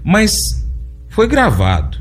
Mas 0.02 0.32
foi 1.08 1.28
gravado. 1.28 1.98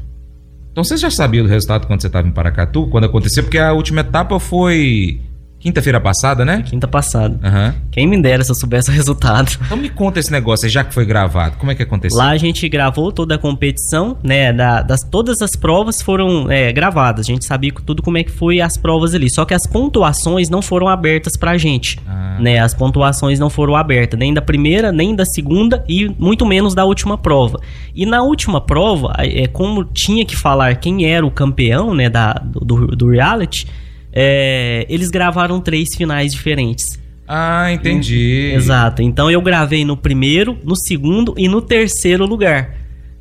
Então 0.72 0.84
você 0.84 0.98
já 0.98 1.12
sabia 1.12 1.44
do 1.44 1.50
resultado 1.50 1.86
quando 1.86 2.02
você 2.02 2.08
estava 2.08 2.28
em 2.28 2.32
Paracatu, 2.32 2.88
quando 2.88 3.04
aconteceu? 3.04 3.44
Porque 3.44 3.58
a 3.60 3.72
última 3.74 4.02
etapa 4.02 4.40
foi 4.40 5.20
quinta-feira 5.60 6.00
passada, 6.00 6.46
né? 6.46 6.64
Quinta 6.66 6.88
passada. 6.88 7.40
Aham. 7.44 7.76
Quem 7.92 8.08
me 8.08 8.22
dera 8.22 8.44
se 8.44 8.52
eu 8.52 8.56
soubesse 8.56 8.90
o 8.90 8.94
resultado. 8.94 9.52
Então 9.66 9.78
me 9.78 9.90
conta 9.90 10.20
esse 10.20 10.32
negócio 10.32 10.70
já 10.70 10.84
que 10.84 10.94
foi 10.94 11.06
gravado. 11.06 11.58
Como 11.58 11.72
é 11.72 11.76
que 11.76 11.84
aconteceu? 11.84 12.18
Lá 12.18 12.30
a 12.30 12.38
gente 12.38 12.68
gravou 12.70 13.12
toda 13.12 13.36
a 13.36 13.38
competição, 13.38 14.18
né? 14.24 14.54
da- 14.54 14.82
das, 14.82 15.02
todas 15.04 15.42
as 15.42 15.52
provas 15.56 16.02
foram 16.02 16.50
é, 16.50 16.72
gravadas. 16.72 17.26
A 17.26 17.32
gente 17.32 17.46
sabia 17.46 17.72
tudo 17.86 18.02
como 18.02 18.18
é 18.18 18.24
que 18.24 18.32
foi 18.32 18.62
as 18.62 18.78
provas 18.78 19.14
ali. 19.14 19.30
Só 19.30 19.44
que 19.46 19.54
as 19.54 19.68
pontuações 19.68 20.50
não 20.50 20.62
foram 20.62 20.88
abertas 20.88 21.36
pra 21.38 21.58
gente. 21.58 22.00
Ah. 22.08 22.38
Né? 22.40 22.60
As 22.60 22.74
pontuações 22.74 23.38
não 23.40 23.50
foram 23.50 23.76
abertas, 23.76 24.18
nem 24.18 24.34
da 24.34 24.42
primeira, 24.42 24.92
nem 24.92 25.14
da 25.14 25.26
segunda 25.26 25.84
e 25.90 26.08
muito 26.18 26.46
menos 26.46 26.74
da 26.74 26.86
última 26.86 27.18
prova. 27.18 27.60
E 27.94 28.06
na 28.06 28.22
última 28.24 28.62
prova, 28.62 29.14
é, 29.18 29.46
como 29.48 29.84
tinha 29.84 30.24
que 30.26 30.36
falar 30.38 30.76
quem 30.78 31.06
era 31.06 31.26
o 31.26 31.32
campeão 31.32 31.94
né, 31.94 32.10
da, 32.10 32.34
do, 32.34 32.88
do 32.88 33.10
reality, 33.10 33.68
é, 34.12 34.86
eles 34.90 35.10
gravaram 35.10 35.60
três 35.60 35.90
finais 35.96 36.34
diferentes. 36.34 37.00
Ah, 37.28 37.72
entendi. 37.72 38.52
Exato. 38.56 39.04
Então 39.04 39.30
eu 39.30 39.42
gravei 39.42 39.86
no 39.86 39.96
primeiro, 39.96 40.58
no 40.64 40.76
segundo 40.76 41.36
e 41.38 41.48
no 41.48 41.62
terceiro 41.62 42.26
lugar. 42.26 42.76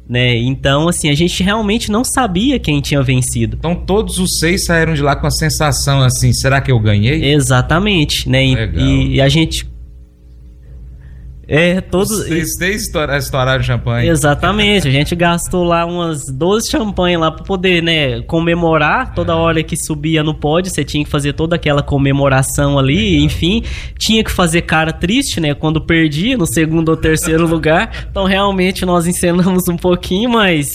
Né? 0.09 0.39
Então, 0.39 0.89
assim, 0.89 1.11
a 1.11 1.15
gente 1.15 1.43
realmente 1.43 1.91
não 1.91 2.03
sabia 2.03 2.59
quem 2.59 2.81
tinha 2.81 3.03
vencido. 3.03 3.57
Então 3.59 3.75
todos 3.75 4.19
os 4.19 4.39
seis 4.39 4.65
saíram 4.65 4.95
de 4.95 5.03
lá 5.03 5.15
com 5.15 5.27
a 5.27 5.31
sensação 5.31 6.01
assim: 6.01 6.33
será 6.33 6.63
que 6.63 6.73
eu 6.73 6.81
ganhei? 6.81 7.31
Exatamente, 7.33 8.27
né? 8.27 8.43
E, 8.75 9.17
e 9.17 9.21
a 9.21 9.29
gente. 9.29 9.69
É, 11.51 11.81
todos. 11.81 12.11
Vocês 12.11 12.57
seis 12.59 12.83
estoura- 12.83 13.17
estouraram 13.17 13.63
champanhe. 13.63 14.07
Exatamente, 14.07 14.87
a 14.87 14.91
gente 14.91 15.17
gastou 15.17 15.65
lá 15.65 15.87
umas 15.87 16.27
12 16.31 16.71
champanhe 16.71 17.17
lá 17.17 17.31
pra 17.33 17.43
poder, 17.43 17.83
né, 17.83 18.21
comemorar. 18.23 19.15
Toda 19.15 19.35
hora 19.35 19.63
que 19.63 19.75
subia 19.75 20.23
no 20.23 20.35
pódio, 20.35 20.71
você 20.71 20.85
tinha 20.85 21.03
que 21.03 21.11
fazer 21.11 21.33
toda 21.33 21.57
aquela 21.57 21.83
comemoração 21.83 22.79
ali, 22.79 23.25
enfim. 23.25 23.63
Tinha 23.99 24.23
que 24.23 24.31
fazer 24.31 24.61
cara 24.63 24.93
triste, 24.93 25.41
né, 25.41 25.55
quando 25.55 25.81
perdia 25.81 26.37
no 26.37 26.47
segundo 26.47 26.91
ou 26.91 26.97
terceiro 26.99 27.47
lugar. 27.49 28.09
Então, 28.11 28.25
realmente, 28.27 28.85
nós 28.85 29.07
encenamos 29.07 29.69
um 29.69 29.77
pouquinho, 29.77 30.29
mas 30.29 30.69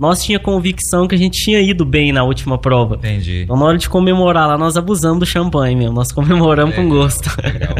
nós 0.00 0.24
tinha 0.24 0.38
convicção 0.38 1.06
que 1.06 1.14
a 1.14 1.18
gente 1.18 1.38
tinha 1.38 1.60
ido 1.60 1.84
bem 1.84 2.10
na 2.10 2.24
última 2.24 2.56
prova. 2.56 2.94
Entendi. 2.94 3.42
Então, 3.42 3.54
na 3.54 3.66
hora 3.66 3.76
de 3.76 3.86
comemorar 3.86 4.48
lá, 4.48 4.56
nós 4.56 4.74
abusamos 4.78 5.18
do 5.18 5.26
champanhe 5.26 5.76
mesmo. 5.76 5.92
Nós 5.92 6.10
comemoramos 6.10 6.74
com 6.74 6.88
gosto. 6.88 7.28
Legal. 7.44 7.74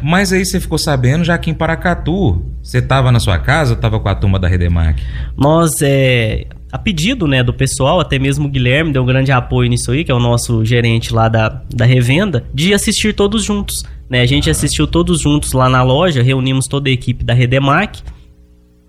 Mas 0.00 0.32
aí 0.32 0.46
você 0.46 0.60
ficou 0.60 0.78
sabendo, 0.78 1.24
já 1.24 1.36
que 1.36 1.50
em 1.50 1.54
Paracatu, 1.54 2.40
você 2.62 2.80
tava 2.80 3.10
na 3.10 3.18
sua 3.18 3.38
casa 3.38 3.74
ou 3.74 3.80
tava 3.80 3.98
com 3.98 4.08
a 4.08 4.14
turma 4.14 4.38
da 4.38 4.46
Redemac? 4.46 5.02
Nós, 5.36 5.82
é, 5.82 6.46
a 6.70 6.78
pedido 6.78 7.26
né, 7.26 7.42
do 7.42 7.52
pessoal, 7.52 7.98
até 7.98 8.20
mesmo 8.20 8.46
o 8.46 8.50
Guilherme 8.50 8.92
deu 8.92 9.02
um 9.02 9.06
grande 9.06 9.32
apoio 9.32 9.68
nisso 9.68 9.90
aí, 9.90 10.04
que 10.04 10.12
é 10.12 10.14
o 10.14 10.20
nosso 10.20 10.64
gerente 10.64 11.12
lá 11.12 11.28
da, 11.28 11.60
da 11.74 11.84
revenda, 11.84 12.44
de 12.54 12.72
assistir 12.72 13.14
todos 13.14 13.42
juntos. 13.42 13.82
Né? 14.08 14.20
A 14.20 14.26
gente 14.26 14.48
assistiu 14.48 14.86
todos 14.86 15.20
juntos 15.22 15.52
lá 15.52 15.68
na 15.68 15.82
loja, 15.82 16.22
reunimos 16.22 16.68
toda 16.68 16.88
a 16.88 16.92
equipe 16.92 17.24
da 17.24 17.34
Redemac, 17.34 18.00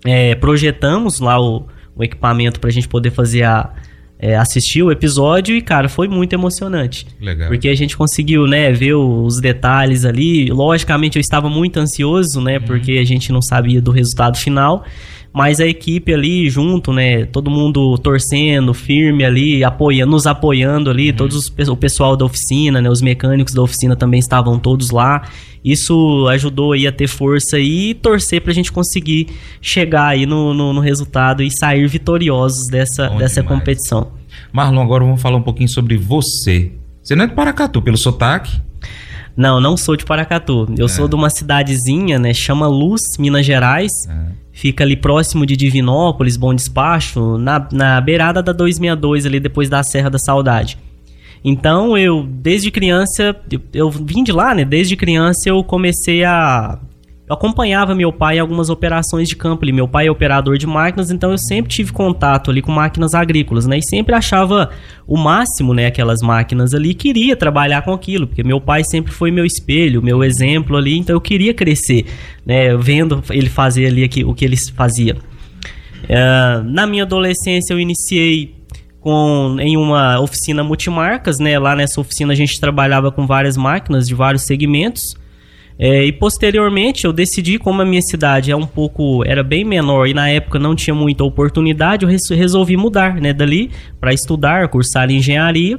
é, 0.04 0.36
projetamos 0.36 1.18
lá 1.18 1.40
o, 1.40 1.66
o 1.96 2.04
equipamento 2.04 2.60
para 2.60 2.68
a 2.68 2.72
gente 2.72 2.86
poder 2.86 3.10
fazer 3.10 3.42
a, 3.44 3.72
é, 4.18 4.36
assistir 4.36 4.82
o 4.82 4.90
episódio 4.90 5.54
e, 5.54 5.62
cara, 5.62 5.88
foi 5.88 6.08
muito 6.08 6.32
emocionante. 6.32 7.06
Legal. 7.20 7.48
Porque 7.48 7.68
a 7.68 7.74
gente 7.74 7.96
conseguiu, 7.96 8.46
né, 8.46 8.72
ver 8.72 8.94
os 8.94 9.40
detalhes 9.40 10.04
ali. 10.04 10.46
Logicamente 10.46 11.16
eu 11.16 11.20
estava 11.20 11.48
muito 11.48 11.78
ansioso, 11.78 12.40
né, 12.40 12.58
porque 12.58 12.92
a 12.92 13.04
gente 13.04 13.32
não 13.32 13.42
sabia 13.42 13.80
do 13.80 13.90
resultado 13.90 14.38
final. 14.38 14.84
Mas 15.36 15.60
a 15.60 15.66
equipe 15.66 16.14
ali 16.14 16.48
junto, 16.48 16.94
né, 16.94 17.26
todo 17.26 17.50
mundo 17.50 17.98
torcendo, 17.98 18.72
firme 18.72 19.22
ali, 19.22 19.62
apoiando, 19.62 20.12
nos 20.12 20.26
apoiando 20.26 20.88
ali, 20.88 21.12
todos 21.12 21.36
os, 21.36 21.68
o 21.68 21.76
pessoal 21.76 22.16
da 22.16 22.24
oficina, 22.24 22.80
né, 22.80 22.88
os 22.88 23.02
mecânicos 23.02 23.52
da 23.52 23.60
oficina 23.60 23.94
também 23.94 24.18
estavam 24.18 24.58
todos 24.58 24.90
lá. 24.90 25.28
Isso 25.62 26.26
ajudou 26.30 26.72
aí 26.72 26.86
a 26.86 26.92
ter 26.92 27.06
força 27.06 27.58
e 27.58 27.92
torcer 27.92 28.40
pra 28.40 28.54
gente 28.54 28.72
conseguir 28.72 29.26
chegar 29.60 30.06
aí 30.06 30.24
no, 30.24 30.54
no, 30.54 30.72
no 30.72 30.80
resultado 30.80 31.42
e 31.42 31.50
sair 31.50 31.86
vitoriosos 31.86 32.68
dessa, 32.68 33.10
Bom 33.10 33.18
dessa 33.18 33.42
demais. 33.42 33.58
competição. 33.58 34.12
Marlon, 34.50 34.80
agora 34.80 35.04
vamos 35.04 35.20
falar 35.20 35.36
um 35.36 35.42
pouquinho 35.42 35.68
sobre 35.68 35.98
você. 35.98 36.72
Você 37.02 37.14
não 37.14 37.24
é 37.24 37.26
de 37.26 37.34
Paracatu, 37.34 37.82
pelo 37.82 37.98
sotaque? 37.98 38.58
Não, 39.36 39.60
não 39.60 39.76
sou 39.76 39.96
de 39.96 40.04
Paracatu. 40.04 40.66
Eu 40.78 40.88
sou 40.88 41.06
de 41.08 41.14
uma 41.14 41.28
cidadezinha, 41.28 42.18
né? 42.18 42.32
Chama 42.32 42.66
Luz, 42.66 43.02
Minas 43.18 43.44
Gerais. 43.44 43.92
Fica 44.52 44.82
ali 44.82 44.96
próximo 44.96 45.44
de 45.44 45.54
Divinópolis, 45.54 46.38
Bom 46.38 46.54
Despacho, 46.54 47.36
na, 47.36 47.68
na 47.70 48.00
beirada 48.00 48.42
da 48.42 48.52
262, 48.52 49.26
ali 49.26 49.38
depois 49.38 49.68
da 49.68 49.82
Serra 49.82 50.08
da 50.08 50.18
Saudade. 50.18 50.78
Então, 51.44 51.96
eu, 51.96 52.26
desde 52.26 52.70
criança, 52.70 53.36
eu, 53.50 53.60
eu 53.74 53.90
vim 53.90 54.24
de 54.24 54.32
lá, 54.32 54.54
né? 54.54 54.64
Desde 54.64 54.96
criança 54.96 55.48
eu 55.48 55.62
comecei 55.62 56.24
a. 56.24 56.78
Eu 57.28 57.34
acompanhava 57.34 57.92
meu 57.92 58.12
pai 58.12 58.36
em 58.36 58.40
algumas 58.40 58.70
operações 58.70 59.28
de 59.28 59.34
campo 59.34 59.64
ali. 59.64 59.72
Meu 59.72 59.88
pai 59.88 60.06
é 60.06 60.10
operador 60.10 60.56
de 60.56 60.66
máquinas, 60.66 61.10
então 61.10 61.32
eu 61.32 61.38
sempre 61.38 61.72
tive 61.72 61.92
contato 61.92 62.52
ali 62.52 62.62
com 62.62 62.70
máquinas 62.70 63.14
agrícolas, 63.14 63.66
né? 63.66 63.78
E 63.78 63.82
sempre 63.82 64.14
achava 64.14 64.70
o 65.08 65.16
máximo, 65.16 65.74
né? 65.74 65.86
Aquelas 65.86 66.20
máquinas 66.22 66.72
ali, 66.72 66.94
queria 66.94 67.34
trabalhar 67.34 67.82
com 67.82 67.92
aquilo, 67.92 68.28
porque 68.28 68.44
meu 68.44 68.60
pai 68.60 68.84
sempre 68.84 69.12
foi 69.12 69.32
meu 69.32 69.44
espelho, 69.44 70.00
meu 70.00 70.22
exemplo 70.22 70.76
ali, 70.76 70.96
então 70.96 71.16
eu 71.16 71.20
queria 71.20 71.52
crescer, 71.52 72.06
né? 72.44 72.76
Vendo 72.76 73.20
ele 73.30 73.48
fazer 73.48 73.86
ali 73.86 74.04
aqui, 74.04 74.24
o 74.24 74.32
que 74.32 74.44
ele 74.44 74.56
fazia. 74.74 75.16
É, 76.08 76.62
na 76.64 76.86
minha 76.86 77.02
adolescência 77.02 77.74
eu 77.74 77.80
iniciei 77.80 78.54
com, 79.00 79.56
em 79.58 79.76
uma 79.76 80.20
oficina 80.20 80.62
multimarcas, 80.62 81.40
né? 81.40 81.58
Lá 81.58 81.74
nessa 81.74 82.00
oficina 82.00 82.32
a 82.32 82.36
gente 82.36 82.60
trabalhava 82.60 83.10
com 83.10 83.26
várias 83.26 83.56
máquinas 83.56 84.06
de 84.06 84.14
vários 84.14 84.42
segmentos. 84.44 85.00
É, 85.78 86.04
e 86.04 86.12
posteriormente 86.12 87.04
eu 87.04 87.12
decidi, 87.12 87.58
como 87.58 87.82
a 87.82 87.84
minha 87.84 88.00
cidade 88.00 88.50
é 88.50 88.56
um 88.56 88.66
pouco, 88.66 89.22
era 89.26 89.42
bem 89.42 89.64
menor 89.64 90.06
e 90.06 90.14
na 90.14 90.28
época 90.28 90.58
não 90.58 90.74
tinha 90.74 90.94
muita 90.94 91.22
oportunidade, 91.22 92.04
eu 92.06 92.36
resolvi 92.36 92.76
mudar, 92.76 93.20
né, 93.20 93.32
dali 93.32 93.70
para 94.00 94.12
estudar, 94.12 94.68
cursar 94.68 95.10
engenharia. 95.10 95.78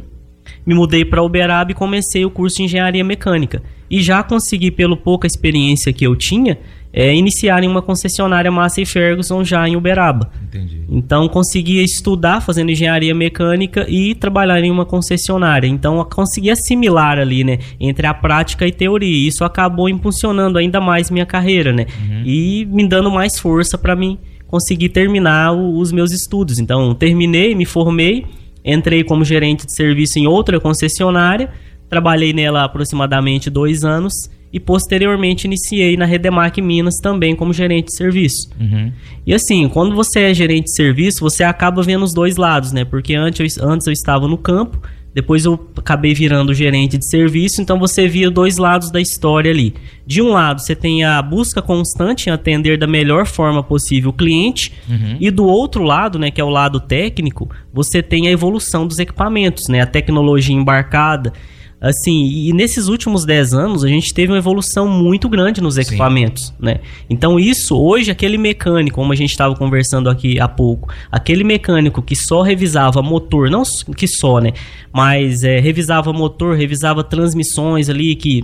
Me 0.65 0.73
mudei 0.73 1.03
para 1.03 1.23
Uberaba 1.23 1.71
e 1.71 1.75
comecei 1.75 2.23
o 2.25 2.29
curso 2.29 2.57
de 2.57 2.63
engenharia 2.63 3.03
mecânica. 3.03 3.61
E 3.89 4.01
já 4.01 4.21
consegui, 4.21 4.69
pelo 4.69 4.95
pouca 4.95 5.25
experiência 5.25 5.91
que 5.91 6.05
eu 6.05 6.15
tinha, 6.15 6.57
é, 6.97 7.13
iniciar 7.13 7.63
em 7.63 7.67
uma 7.67 7.79
concessionária 7.79 8.49
Massey 8.49 8.83
Ferguson 8.83 9.43
já 9.43 9.69
em 9.69 9.75
Uberaba. 9.75 10.31
Entendi. 10.41 10.81
Então 10.89 11.27
consegui 11.27 11.83
estudar 11.83 12.41
fazendo 12.41 12.71
engenharia 12.71 13.13
mecânica 13.13 13.85
e 13.87 14.15
trabalhar 14.15 14.63
em 14.63 14.71
uma 14.71 14.83
concessionária. 14.83 15.67
Então 15.67 16.03
consegui 16.05 16.49
assimilar 16.49 17.19
ali, 17.19 17.43
né, 17.43 17.59
entre 17.79 18.07
a 18.07 18.15
prática 18.15 18.65
e 18.65 18.71
teoria. 18.71 19.27
Isso 19.27 19.43
acabou 19.43 19.87
impulsionando 19.87 20.57
ainda 20.57 20.81
mais 20.81 21.11
minha 21.11 21.25
carreira, 21.25 21.71
né, 21.71 21.85
uhum. 21.85 22.23
e 22.25 22.65
me 22.65 22.87
dando 22.87 23.11
mais 23.11 23.37
força 23.37 23.77
para 23.77 23.95
mim 23.95 24.17
conseguir 24.47 24.89
terminar 24.89 25.53
o, 25.53 25.77
os 25.77 25.91
meus 25.91 26.11
estudos. 26.11 26.57
Então 26.57 26.95
terminei, 26.95 27.53
me 27.53 27.65
formei, 27.65 28.25
entrei 28.65 29.03
como 29.03 29.23
gerente 29.23 29.67
de 29.67 29.75
serviço 29.75 30.17
em 30.17 30.25
outra 30.25 30.59
concessionária, 30.59 31.51
trabalhei 31.89 32.33
nela 32.33 32.63
aproximadamente 32.63 33.49
dois 33.49 33.83
anos 33.83 34.13
e 34.51 34.59
posteriormente 34.59 35.45
iniciei 35.45 35.97
na 35.97 36.05
Redemac 36.05 36.61
Minas 36.61 36.95
também 37.01 37.35
como 37.35 37.53
gerente 37.53 37.87
de 37.87 37.97
serviço. 37.97 38.49
Uhum. 38.59 38.91
E 39.25 39.33
assim, 39.33 39.67
quando 39.67 39.95
você 39.95 40.21
é 40.21 40.33
gerente 40.33 40.65
de 40.65 40.75
serviço, 40.75 41.19
você 41.19 41.43
acaba 41.43 41.81
vendo 41.83 42.03
os 42.03 42.13
dois 42.13 42.37
lados, 42.37 42.71
né? 42.71 42.85
Porque 42.85 43.13
antes 43.13 43.57
eu, 43.57 43.69
antes 43.69 43.87
eu 43.87 43.93
estava 43.93 44.27
no 44.27 44.37
campo, 44.37 44.79
depois 45.13 45.45
eu 45.45 45.59
acabei 45.75 46.13
virando 46.13 46.53
gerente 46.53 46.97
de 46.97 47.09
serviço, 47.09 47.59
então 47.59 47.79
você 47.79 48.07
via 48.07 48.29
dois 48.29 48.57
lados 48.57 48.91
da 48.91 49.01
história 49.01 49.49
ali. 49.51 49.73
De 50.05 50.21
um 50.21 50.29
lado, 50.29 50.61
você 50.61 50.75
tem 50.75 51.03
a 51.03 51.19
busca 51.21 51.59
constante 51.61 52.29
em 52.29 52.31
atender 52.31 52.77
da 52.77 52.85
melhor 52.85 53.25
forma 53.25 53.63
possível 53.63 54.11
o 54.11 54.13
cliente, 54.13 54.73
uhum. 54.87 55.17
e 55.19 55.31
do 55.31 55.43
outro 55.45 55.83
lado, 55.83 56.19
né, 56.19 56.29
que 56.29 56.39
é 56.39 56.43
o 56.43 56.49
lado 56.49 56.79
técnico, 56.79 57.49
você 57.73 58.03
tem 58.03 58.27
a 58.27 58.31
evolução 58.31 58.85
dos 58.85 58.99
equipamentos, 58.99 59.67
né, 59.67 59.81
a 59.81 59.87
tecnologia 59.87 60.55
embarcada 60.55 61.33
assim, 61.79 62.25
e 62.25 62.53
nesses 62.53 62.87
últimos 62.87 63.23
10 63.23 63.53
anos 63.53 63.83
a 63.83 63.87
gente 63.87 64.13
teve 64.13 64.31
uma 64.31 64.37
evolução 64.37 64.87
muito 64.87 65.29
grande 65.29 65.61
nos 65.61 65.77
equipamentos, 65.77 66.47
Sim. 66.47 66.53
né? 66.59 66.79
Então 67.09 67.39
isso, 67.39 67.77
hoje, 67.77 68.09
aquele 68.09 68.37
mecânico, 68.37 68.95
como 68.95 69.13
a 69.13 69.15
gente 69.15 69.29
estava 69.29 69.55
conversando 69.55 70.09
aqui 70.09 70.39
há 70.39 70.47
pouco, 70.47 70.91
aquele 71.11 71.43
mecânico 71.43 72.01
que 72.01 72.15
só 72.15 72.41
revisava 72.41 73.01
motor, 73.01 73.49
não 73.49 73.63
que 73.95 74.07
só, 74.07 74.39
né? 74.39 74.53
Mas 74.91 75.43
é, 75.43 75.59
revisava 75.59 76.11
motor, 76.11 76.55
revisava 76.57 77.03
transmissões 77.03 77.89
ali, 77.89 78.15
que 78.15 78.43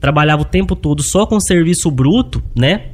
trabalhava 0.00 0.42
o 0.42 0.46
tempo 0.46 0.74
todo 0.74 1.02
só 1.02 1.26
com 1.26 1.38
serviço 1.40 1.90
bruto, 1.90 2.42
né? 2.56 2.93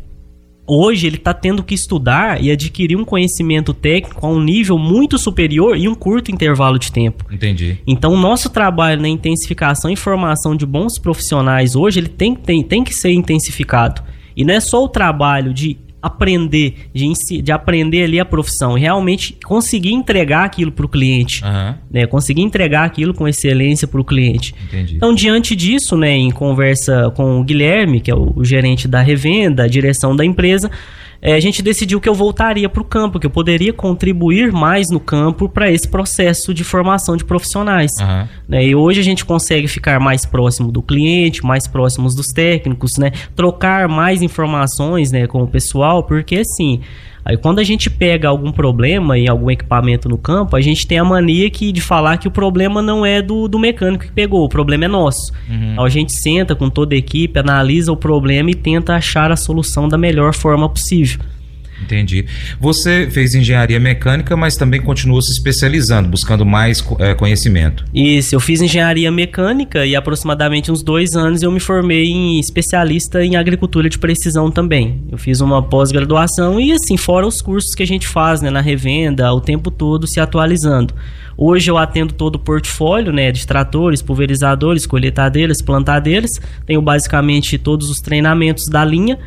Hoje 0.71 1.07
ele 1.07 1.17
está 1.17 1.35
tendo 1.35 1.63
que 1.65 1.75
estudar 1.75 2.43
e 2.43 2.51
adquirir 2.51 2.97
um 2.97 3.05
conhecimento 3.05 3.75
técnico 3.75 4.25
a 4.25 4.31
um 4.31 4.41
nível 4.41 4.79
muito 4.79 5.19
superior 5.19 5.77
em 5.77 5.89
um 5.89 5.95
curto 5.95 6.31
intervalo 6.31 6.79
de 6.79 6.93
tempo. 6.93 7.25
Entendi. 7.31 7.79
Então, 7.87 8.13
o 8.13 8.17
nosso 8.17 8.49
trabalho 8.49 9.01
na 9.01 9.09
intensificação 9.09 9.91
e 9.91 9.97
formação 9.97 10.55
de 10.55 10.65
bons 10.65 10.99
profissionais 10.99 11.75
hoje, 11.75 11.99
ele 11.99 12.09
tem, 12.09 12.35
tem, 12.35 12.63
tem 12.63 12.85
que 12.85 12.95
ser 12.95 13.11
intensificado. 13.13 14.03
E 14.37 14.45
não 14.45 14.55
é 14.55 14.61
só 14.61 14.85
o 14.85 14.89
trabalho 14.89 15.53
de 15.53 15.77
aprender, 16.03 16.75
de, 16.95 17.13
de 17.43 17.53
aprender 17.53 18.05
ali 18.05 18.19
a 18.19 18.25
profissão, 18.25 18.75
realmente 18.75 19.37
conseguir 19.45 19.93
entregar 19.93 20.45
aquilo 20.45 20.73
para 20.73 20.87
o 20.87 20.89
cliente, 20.89 21.45
uhum. 21.45 21.75
né? 21.91 22.07
Conseguir 22.07 22.43
entregar 22.43 22.85
aquilo 22.85 23.13
com 23.13 23.29
excelência 23.29 23.87
para 23.87 24.01
o 24.01 24.05
cliente. 24.05 24.55
Entendi. 24.67 24.97
Então, 24.97 25.15
diante 25.15 25.55
disso, 25.55 25.97
né, 25.97 26.17
em 26.17 26.31
conversa 26.31 27.11
com 27.15 27.41
o 27.41 27.45
Guilherme, 27.45 28.01
que 28.01 28.11
é 28.11 28.15
o, 28.15 28.33
o 28.35 28.45
gerente 28.45 28.89
da 28.89 29.01
revenda, 29.01 29.65
a 29.65 29.69
direção 29.69 30.17
da 30.17 30.25
empresa, 30.25 30.71
é, 31.23 31.35
a 31.35 31.41
gente 31.41 31.63
decidiu 31.63 32.01
que 32.01 32.09
eu 32.09 32.15
voltaria 32.15 32.69
para 32.69 32.81
o 32.81 32.85
campo, 32.85 33.19
que 33.19 33.27
eu 33.27 33.31
poderia 33.31 33.73
contribuir 33.73 34.53
mais 34.53 34.87
no 34.91 34.99
campo 34.99 35.49
para 35.49 35.71
esse 35.71 35.89
processo 35.89 36.55
de 36.55 36.65
formação 36.65 37.17
de 37.17 37.25
profissionais. 37.25 37.91
Uhum. 38.01 38.29
Né? 38.49 38.67
E 38.67 38.75
hoje 38.75 39.01
a 39.01 39.05
gente 39.05 39.25
consegue 39.25 39.69
ficar 39.69 40.01
mais 40.01 40.25
próximo 40.25 40.73
do 40.73 40.83
cliente, 40.83 41.45
mais 41.45 41.67
próximos 41.67 42.15
dos 42.15 42.29
técnicos, 42.29 42.93
né? 42.99 43.13
trocar 43.37 43.89
mais 43.89 44.23
informações 44.23 45.11
né, 45.13 45.27
com 45.27 45.43
o 45.43 45.47
pessoal, 45.47 46.03
porque 46.05 46.37
assim. 46.37 46.81
Aí 47.25 47.37
quando 47.37 47.59
a 47.59 47.65
gente 47.65 47.91
pega 47.91 48.29
algum 48.29 48.51
problema 48.51 49.19
em 49.19 49.29
algum 49.29 49.51
equipamento 49.51 50.09
no 50.09 50.19
campo, 50.19 50.57
a 50.57 50.61
gente 50.61 50.87
tem 50.87 50.99
a 50.99 51.05
mania 51.05 51.51
que, 51.51 51.73
de 51.73 51.81
falar 51.81 52.17
que 52.19 52.29
o 52.29 52.31
problema 52.31 52.81
não 52.81 53.05
é 53.05 53.21
do, 53.21 53.49
do 53.49 53.59
mecânico 53.59 54.05
que 54.05 54.13
pegou, 54.13 54.45
o 54.45 54.49
problema 54.49 54.85
é 54.85 54.89
nosso. 54.89 55.33
Uhum. 55.49 55.73
Então 55.73 55.85
a 55.85 55.89
gente 55.89 56.13
senta 56.13 56.55
com 56.55 56.71
toda 56.71 56.95
a 56.95 56.99
equipe, 56.99 57.39
analisa 57.39 57.93
o 57.93 57.97
problema 57.97 58.51
e 58.51 58.55
tenta 58.55 58.95
achar 58.95 59.31
a 59.31 59.37
solução 59.37 59.89
da 59.89 59.99
melhor 59.99 60.35
forma 60.35 60.69
possível. 60.69 61.21
Entendi. 61.83 62.27
Você 62.61 63.09
fez 63.11 63.35
engenharia 63.35 63.81
mecânica, 63.81 64.37
mas 64.37 64.57
também 64.57 64.81
continuou 64.81 65.23
se 65.23 65.33
especializando, 65.33 66.09
buscando 66.09 66.45
mais 66.45 66.85
é, 66.99 67.15
conhecimento. 67.15 67.85
Isso, 67.95 68.35
eu 68.35 68.41
fiz 68.41 68.61
engenharia 68.61 69.11
mecânica 69.11 69.87
e 69.87 69.97
aproximadamente 69.97 70.71
uns 70.71 70.83
dois 70.83 71.15
anos 71.15 71.43
eu 71.43 71.51
me 71.51 71.61
formei 71.61 72.07
em 72.07 72.39
especialista 72.39 73.25
em 73.25 73.37
agricultura 73.37 73.89
de 73.89 73.99
precisão 73.99 74.51
também. 74.51 75.03
Eu 75.11 75.19
fiz 75.19 75.41
uma 75.41 75.63
pós-graduação 75.63 76.61
e 76.61 76.73
assim, 76.73 76.97
fora 76.97 77.27
os 77.27 77.41
cursos 77.41 77.75
que 77.75 77.83
a 77.83 77.87
gente 77.87 78.07
faz 78.07 78.43
né, 78.43 78.51
na 78.51 78.61
revenda, 78.61 79.33
o 79.33 79.41
tempo 79.41 79.71
todo 79.71 80.07
se 80.07 80.21
atualizando. 80.21 80.95
Hoje 81.37 81.71
eu 81.71 81.79
atendo 81.79 82.13
todo 82.13 82.35
o 82.35 82.39
portfólio 82.39 83.13
né, 83.13 83.33
de 83.33 83.47
tratores, 83.47 84.03
pulverizadores, 84.03 84.87
colheitadeiras, 84.87 85.63
plantadeiras. 85.63 86.31
Tenho 86.67 86.83
basicamente 86.83 87.57
todos 87.57 87.89
os 87.89 87.97
treinamentos 87.97 88.67
da 88.69 88.85
linha 88.85 89.19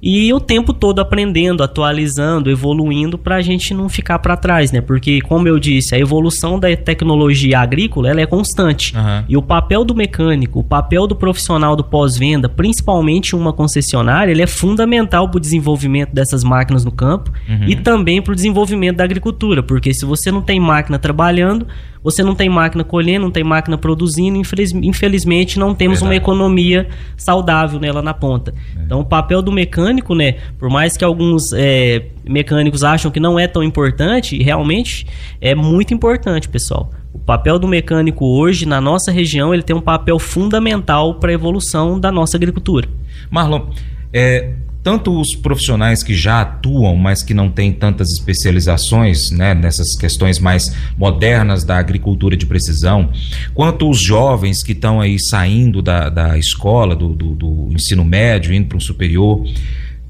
e 0.00 0.32
o 0.32 0.38
tempo 0.38 0.72
todo 0.72 1.00
aprendendo, 1.00 1.62
atualizando, 1.62 2.50
evoluindo 2.50 3.18
para 3.18 3.36
a 3.36 3.42
gente 3.42 3.74
não 3.74 3.88
ficar 3.88 4.18
para 4.20 4.36
trás, 4.36 4.70
né? 4.70 4.80
Porque, 4.80 5.20
como 5.20 5.48
eu 5.48 5.58
disse, 5.58 5.94
a 5.94 5.98
evolução 5.98 6.58
da 6.58 6.74
tecnologia 6.76 7.58
agrícola 7.58 8.08
ela 8.08 8.20
é 8.20 8.26
constante. 8.26 8.96
Uhum. 8.96 9.24
E 9.28 9.36
o 9.36 9.42
papel 9.42 9.84
do 9.84 9.94
mecânico, 9.94 10.60
o 10.60 10.64
papel 10.64 11.06
do 11.06 11.16
profissional 11.16 11.74
do 11.74 11.82
pós-venda, 11.82 12.48
principalmente 12.48 13.34
uma 13.34 13.52
concessionária, 13.52 14.30
ele 14.30 14.42
é 14.42 14.46
fundamental 14.46 15.28
para 15.28 15.38
o 15.38 15.40
desenvolvimento 15.40 16.12
dessas 16.12 16.44
máquinas 16.44 16.84
no 16.84 16.92
campo 16.92 17.32
uhum. 17.48 17.66
e 17.66 17.74
também 17.74 18.22
para 18.22 18.32
o 18.32 18.36
desenvolvimento 18.36 18.98
da 18.98 19.04
agricultura. 19.04 19.62
Porque 19.62 19.92
se 19.92 20.04
você 20.04 20.30
não 20.30 20.42
tem 20.42 20.60
máquina 20.60 20.98
trabalhando, 20.98 21.66
você 22.02 22.22
não 22.22 22.34
tem 22.34 22.48
máquina 22.48 22.84
colhendo, 22.84 23.24
não 23.24 23.30
tem 23.30 23.44
máquina 23.44 23.76
produzindo, 23.76 24.36
infeliz, 24.36 24.72
infelizmente 24.72 25.58
não 25.58 25.74
temos 25.74 26.00
Verdade. 26.00 26.12
uma 26.12 26.16
economia 26.16 26.88
saudável 27.16 27.80
nela 27.80 28.02
na 28.02 28.14
ponta. 28.14 28.54
É. 28.76 28.82
Então 28.82 29.00
o 29.00 29.04
papel 29.04 29.42
do 29.42 29.52
mecânico, 29.52 30.14
né, 30.14 30.36
por 30.58 30.70
mais 30.70 30.96
que 30.96 31.04
alguns 31.04 31.52
é, 31.54 32.06
mecânicos 32.24 32.84
acham 32.84 33.10
que 33.10 33.20
não 33.20 33.38
é 33.38 33.46
tão 33.46 33.62
importante, 33.62 34.40
realmente 34.42 35.06
é 35.40 35.54
muito 35.54 35.92
importante, 35.92 36.48
pessoal. 36.48 36.90
O 37.12 37.18
papel 37.18 37.58
do 37.58 37.66
mecânico 37.66 38.24
hoje 38.24 38.66
na 38.66 38.80
nossa 38.80 39.10
região 39.10 39.52
ele 39.52 39.62
tem 39.62 39.74
um 39.74 39.80
papel 39.80 40.18
fundamental 40.18 41.14
para 41.14 41.30
a 41.30 41.34
evolução 41.34 41.98
da 41.98 42.12
nossa 42.12 42.36
agricultura. 42.36 42.88
Marlon, 43.30 43.66
é, 44.12 44.52
tanto 44.88 45.20
os 45.20 45.34
profissionais 45.34 46.02
que 46.02 46.14
já 46.14 46.40
atuam, 46.40 46.96
mas 46.96 47.22
que 47.22 47.34
não 47.34 47.50
têm 47.50 47.70
tantas 47.74 48.08
especializações 48.08 49.30
né, 49.30 49.52
nessas 49.52 49.94
questões 49.98 50.38
mais 50.38 50.74
modernas 50.96 51.62
da 51.62 51.76
agricultura 51.76 52.34
de 52.34 52.46
precisão, 52.46 53.10
quanto 53.52 53.86
os 53.86 54.00
jovens 54.00 54.62
que 54.62 54.72
estão 54.72 54.98
aí 54.98 55.18
saindo 55.20 55.82
da, 55.82 56.08
da 56.08 56.38
escola, 56.38 56.96
do, 56.96 57.10
do, 57.14 57.34
do 57.34 57.68
ensino 57.70 58.02
médio, 58.02 58.54
indo 58.54 58.66
para 58.66 58.78
um 58.78 58.80
superior, 58.80 59.44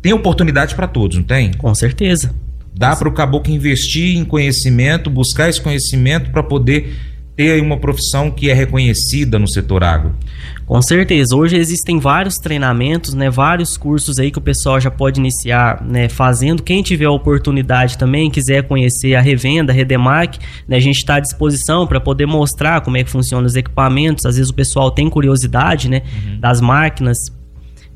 tem 0.00 0.12
oportunidade 0.12 0.76
para 0.76 0.86
todos, 0.86 1.16
não 1.16 1.24
tem? 1.24 1.52
Com 1.54 1.74
certeza. 1.74 2.32
Dá 2.72 2.94
para 2.94 3.08
o 3.08 3.12
caboclo 3.12 3.52
investir 3.52 4.16
em 4.16 4.24
conhecimento, 4.24 5.10
buscar 5.10 5.48
esse 5.48 5.60
conhecimento 5.60 6.30
para 6.30 6.44
poder 6.44 6.94
ter 7.34 7.50
aí 7.50 7.60
uma 7.60 7.78
profissão 7.78 8.30
que 8.30 8.48
é 8.48 8.54
reconhecida 8.54 9.40
no 9.40 9.48
setor 9.48 9.82
agro? 9.82 10.14
Com 10.68 10.82
certeza. 10.82 11.34
Hoje 11.34 11.56
existem 11.56 11.98
vários 11.98 12.34
treinamentos, 12.34 13.14
né, 13.14 13.30
vários 13.30 13.78
cursos 13.78 14.18
aí 14.18 14.30
que 14.30 14.36
o 14.36 14.42
pessoal 14.42 14.78
já 14.78 14.90
pode 14.90 15.18
iniciar 15.18 15.82
né, 15.82 16.10
fazendo. 16.10 16.62
Quem 16.62 16.82
tiver 16.82 17.06
a 17.06 17.10
oportunidade 17.10 17.96
também, 17.96 18.30
quiser 18.30 18.64
conhecer 18.64 19.14
a 19.14 19.20
revenda, 19.22 19.72
a 19.72 19.74
Redemac, 19.74 20.38
né, 20.68 20.76
a 20.76 20.80
gente 20.80 20.98
está 20.98 21.14
à 21.14 21.20
disposição 21.20 21.86
para 21.86 21.98
poder 21.98 22.26
mostrar 22.26 22.82
como 22.82 22.98
é 22.98 23.02
que 23.02 23.08
funcionam 23.08 23.46
os 23.46 23.56
equipamentos. 23.56 24.26
Às 24.26 24.36
vezes 24.36 24.50
o 24.50 24.54
pessoal 24.54 24.90
tem 24.90 25.08
curiosidade 25.08 25.88
né, 25.88 26.02
uhum. 26.04 26.38
das 26.38 26.60
máquinas. 26.60 27.16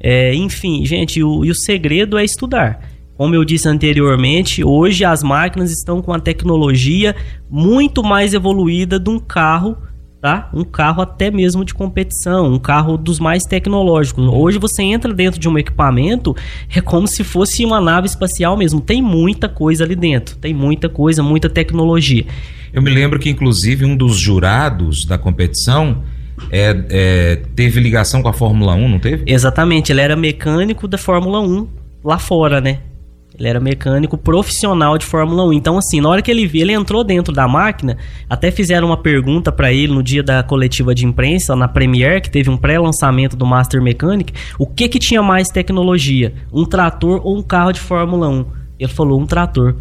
É, 0.01 0.35
enfim, 0.35 0.83
gente, 0.87 1.23
o, 1.23 1.45
e 1.45 1.51
o 1.51 1.55
segredo 1.55 2.17
é 2.17 2.25
estudar. 2.25 2.89
Como 3.19 3.35
eu 3.35 3.45
disse 3.45 3.69
anteriormente, 3.69 4.65
hoje 4.65 5.05
as 5.05 5.23
máquinas 5.23 5.71
estão 5.71 6.01
com 6.01 6.15
a 6.15 6.19
tecnologia 6.19 7.15
muito 7.51 8.03
mais 8.03 8.33
evoluída 8.33 8.99
de 8.99 9.11
um 9.11 9.19
carro 9.19 9.77
tá? 10.23 10.49
Um 10.55 10.63
carro 10.63 11.03
até 11.03 11.33
mesmo 11.33 11.65
de 11.65 11.75
competição, 11.75 12.55
um 12.55 12.59
carro 12.59 12.97
dos 12.97 13.19
mais 13.19 13.43
tecnológicos. 13.43 14.25
Hoje 14.25 14.57
você 14.57 14.81
entra 14.81 15.13
dentro 15.13 15.41
de 15.41 15.49
um 15.49 15.59
equipamento, 15.59 16.37
é 16.73 16.81
como 16.81 17.09
se 17.09 17.25
fosse 17.25 17.65
uma 17.65 17.81
nave 17.81 18.07
espacial 18.07 18.57
mesmo. 18.57 18.81
Tem 18.81 19.03
muita 19.03 19.49
coisa 19.49 19.83
ali 19.83 19.97
dentro, 19.97 20.37
tem 20.37 20.55
muita 20.55 20.89
coisa, 20.89 21.25
muita 21.25 21.51
tecnologia. 21.51 22.25
Eu 22.73 22.81
me 22.81 22.89
lembro 22.89 23.19
que, 23.19 23.29
inclusive, 23.29 23.85
um 23.85 23.97
dos 23.97 24.17
jurados 24.17 25.05
da 25.05 25.19
competição 25.19 26.05
é, 26.53 26.85
é, 26.89 27.37
teve 27.57 27.81
ligação 27.81 28.23
com 28.23 28.29
a 28.29 28.33
Fórmula 28.33 28.75
1, 28.75 28.89
não 28.89 28.99
teve? 29.01 29.25
Exatamente, 29.27 29.91
ele 29.91 30.01
era 30.01 30.15
mecânico 30.15 30.87
da 30.87 30.97
Fórmula 30.97 31.41
1 31.41 31.67
lá 32.05 32.19
fora, 32.19 32.61
né? 32.61 32.79
Ele 33.39 33.49
era 33.49 33.59
mecânico 33.61 34.19
profissional 34.19 34.99
de 34.99 35.07
Fórmula 35.07 35.45
1. 35.45 35.53
Então, 35.55 35.79
assim, 35.79 36.01
na 36.01 36.09
hora 36.09 36.23
que 36.23 36.31
ele 36.31 36.47
viu, 36.47 36.63
ele 36.63 36.73
entrou 36.73 37.03
dentro 37.03 37.33
da 37.33 37.49
máquina. 37.49 37.97
Até 38.29 38.51
fizeram 38.51 38.89
uma 38.89 38.97
pergunta 38.97 39.51
para 39.51 39.73
ele 39.73 39.93
no 39.93 40.03
dia 40.03 40.23
da 40.23 40.43
coletiva 40.43 40.95
de 40.95 41.07
imprensa, 41.07 41.57
na 41.57 41.67
Premiere, 41.67 42.21
que 42.21 42.31
teve 42.31 42.51
um 42.51 42.57
pré-lançamento 42.57 43.37
do 43.37 43.47
Master 43.47 43.81
Mechanic. 43.83 44.33
O 44.59 44.67
que 44.67 44.89
que 44.89 44.99
tinha 44.99 45.23
mais 45.23 45.49
tecnologia? 45.49 46.35
Um 46.53 46.65
trator 46.65 47.21
ou 47.25 47.37
um 47.37 47.43
carro 47.43 47.73
de 47.73 47.81
Fórmula 47.81 48.29
1? 48.29 48.47
Ele 48.79 48.93
falou: 48.93 49.21
um 49.21 49.27
trator 49.27 49.77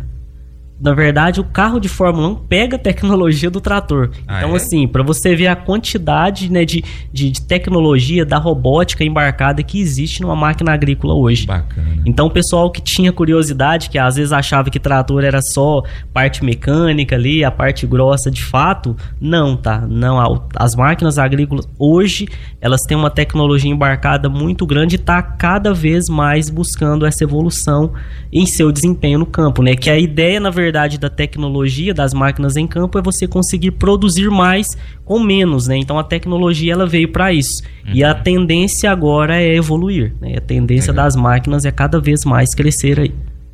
na 0.82 0.96
verdade, 0.96 1.40
o 1.40 1.44
carro 1.44 1.80
de 1.80 1.88
Fórmula 1.88 2.28
1 2.30 2.36
pega 2.48 2.76
a 2.76 2.80
tecnologia 2.80 3.52
do 3.52 3.62
trator. 3.62 4.10
Ah, 4.28 4.40
então, 4.40 4.54
é? 4.54 4.56
assim, 4.56 4.88
para 4.88 5.04
você 5.04 5.36
ver 5.36 5.46
a 5.46 5.56
quantidade 5.56 6.52
né, 6.52 6.66
de, 6.66 6.84
de, 7.14 7.30
de, 7.30 7.42
tecnologia 7.42 8.26
da 8.26 8.40
robótica 8.40 9.04
embarcada 9.04 9.62
que 9.62 9.80
existe 9.80 10.24
numa 10.24 10.36
máquina 10.36 10.74
agrícola 10.74 11.14
hoje. 11.14 11.46
Bacana. 11.46 12.02
Então, 12.04 12.26
o 12.26 12.32
pessoal 12.32 12.72
que 12.72 12.82
tinha 12.82 13.14
curiosidade, 13.14 13.92
que 13.92 14.00
às 14.00 14.16
vezes 14.16 14.32
achava 14.32 14.72
que 14.72 14.80
trator 14.80 15.24
era 15.24 15.40
só 15.54 15.84
parte 16.12 16.44
mecânica 16.44 17.16
ali, 17.16 17.44
a 17.44 17.52
parte 17.52 17.86
grossa 17.86 18.32
de 18.32 18.44
fato, 18.44 18.98
não, 19.20 19.56
tá? 19.56 19.86
Não, 19.88 20.42
as 20.56 20.76
máquinas 20.76 21.20
agrícolas 21.20 21.68
hoje, 21.78 22.28
elas 22.60 22.82
têm 22.88 22.98
uma 22.98 23.12
tecnologia 23.12 23.72
embarcada 23.72 24.30
muito 24.30 24.66
grande 24.66 24.96
e 24.96 25.00
tá 25.00 25.22
cada 25.22 25.74
vez 25.76 26.06
mais 26.10 26.50
buscando 26.50 27.06
essa 27.06 27.24
evolução 27.24 27.94
em 28.34 28.48
seu 28.48 28.72
desempenho 28.72 29.20
no 29.20 29.26
campo, 29.28 29.62
né? 29.62 29.76
Que 29.76 29.90
a 29.90 30.00
ideia, 30.00 30.40
na 30.40 30.50
verdade, 30.50 30.71
verdade 30.72 30.98
da 30.98 31.10
tecnologia 31.10 31.94
das 31.94 32.14
máquinas 32.14 32.56
em 32.56 32.66
campo 32.66 32.98
é 32.98 33.02
você 33.02 33.28
conseguir 33.28 33.72
produzir 33.72 34.30
mais 34.30 34.66
com 35.04 35.20
menos, 35.20 35.68
né? 35.68 35.76
Então 35.78 36.00
a 36.00 36.04
tecnologia 36.04 36.72
ela 36.72 36.88
veio 36.88 37.12
para 37.12 37.34
isso. 37.34 37.62
Uhum. 37.86 37.94
E 37.94 38.04
a 38.04 38.14
uhum. 38.14 38.24
tendência 38.24 38.90
agora 38.90 39.42
é 39.42 39.54
evoluir, 39.54 40.14
né? 40.22 40.36
A 40.38 40.42
tendência 40.42 40.94
das 40.94 41.16
máquinas 41.16 41.66
é 41.66 41.72
cada 41.72 42.00
vez 42.00 42.24
mais 42.24 42.56
crescer 42.56 43.00
aí. 43.00 43.14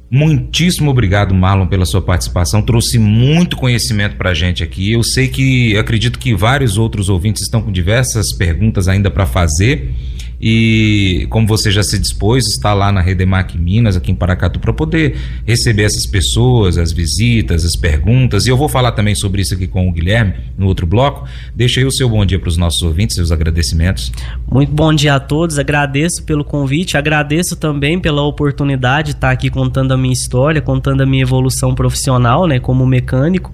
Muitíssimo 0.09 0.91
obrigado, 0.91 1.33
Marlon, 1.33 1.67
pela 1.67 1.85
sua 1.85 2.01
participação. 2.01 2.61
Trouxe 2.61 2.99
muito 2.99 3.57
conhecimento 3.57 4.15
para 4.15 4.29
a 4.29 4.33
gente 4.33 4.63
aqui. 4.63 4.91
Eu 4.91 5.03
sei 5.03 5.27
que 5.27 5.75
acredito 5.75 6.19
que 6.19 6.33
vários 6.35 6.77
outros 6.77 7.09
ouvintes 7.09 7.41
estão 7.41 7.61
com 7.61 7.71
diversas 7.71 8.31
perguntas 8.31 8.87
ainda 8.87 9.09
para 9.09 9.25
fazer. 9.25 9.91
E 10.39 11.25
como 11.29 11.47
você 11.47 11.71
já 11.71 11.81
se 11.83 11.97
dispôs, 11.97 12.45
está 12.45 12.73
lá 12.73 12.91
na 12.91 13.01
Redemac 13.01 13.57
Minas, 13.57 13.95
aqui 13.95 14.11
em 14.11 14.15
Paracatu, 14.15 14.59
para 14.59 14.71
poder 14.71 15.17
receber 15.45 15.83
essas 15.83 16.05
pessoas, 16.05 16.77
as 16.77 16.91
visitas, 16.91 17.65
as 17.65 17.75
perguntas. 17.75 18.45
E 18.45 18.49
eu 18.49 18.57
vou 18.57 18.69
falar 18.69 18.91
também 18.91 19.15
sobre 19.15 19.41
isso 19.41 19.53
aqui 19.53 19.67
com 19.67 19.87
o 19.87 19.91
Guilherme 19.91 20.33
no 20.57 20.67
outro 20.67 20.85
bloco. 20.85 21.27
Deixa 21.55 21.79
aí 21.79 21.85
o 21.85 21.91
seu 21.91 22.07
bom 22.07 22.25
dia 22.25 22.39
para 22.39 22.49
os 22.49 22.57
nossos 22.57 22.81
ouvintes, 22.81 23.15
seus 23.15 23.31
agradecimentos. 23.31 24.11
Muito 24.49 24.71
bom 24.71 24.93
dia 24.93 25.15
a 25.15 25.19
todos, 25.19 25.57
agradeço 25.57 26.23
pelo 26.23 26.43
convite, 26.43 26.97
agradeço 26.97 27.55
também 27.55 27.99
pela 27.99 28.21
oportunidade 28.21 29.07
de 29.07 29.11
estar 29.11 29.31
aqui 29.31 29.49
contando 29.49 29.93
a 29.93 29.97
minha 29.97 30.13
história, 30.13 30.61
contando 30.61 31.01
a 31.01 31.05
minha 31.05 31.23
evolução 31.23 31.73
profissional, 31.73 32.47
né, 32.47 32.59
como 32.59 32.85
mecânico. 32.85 33.53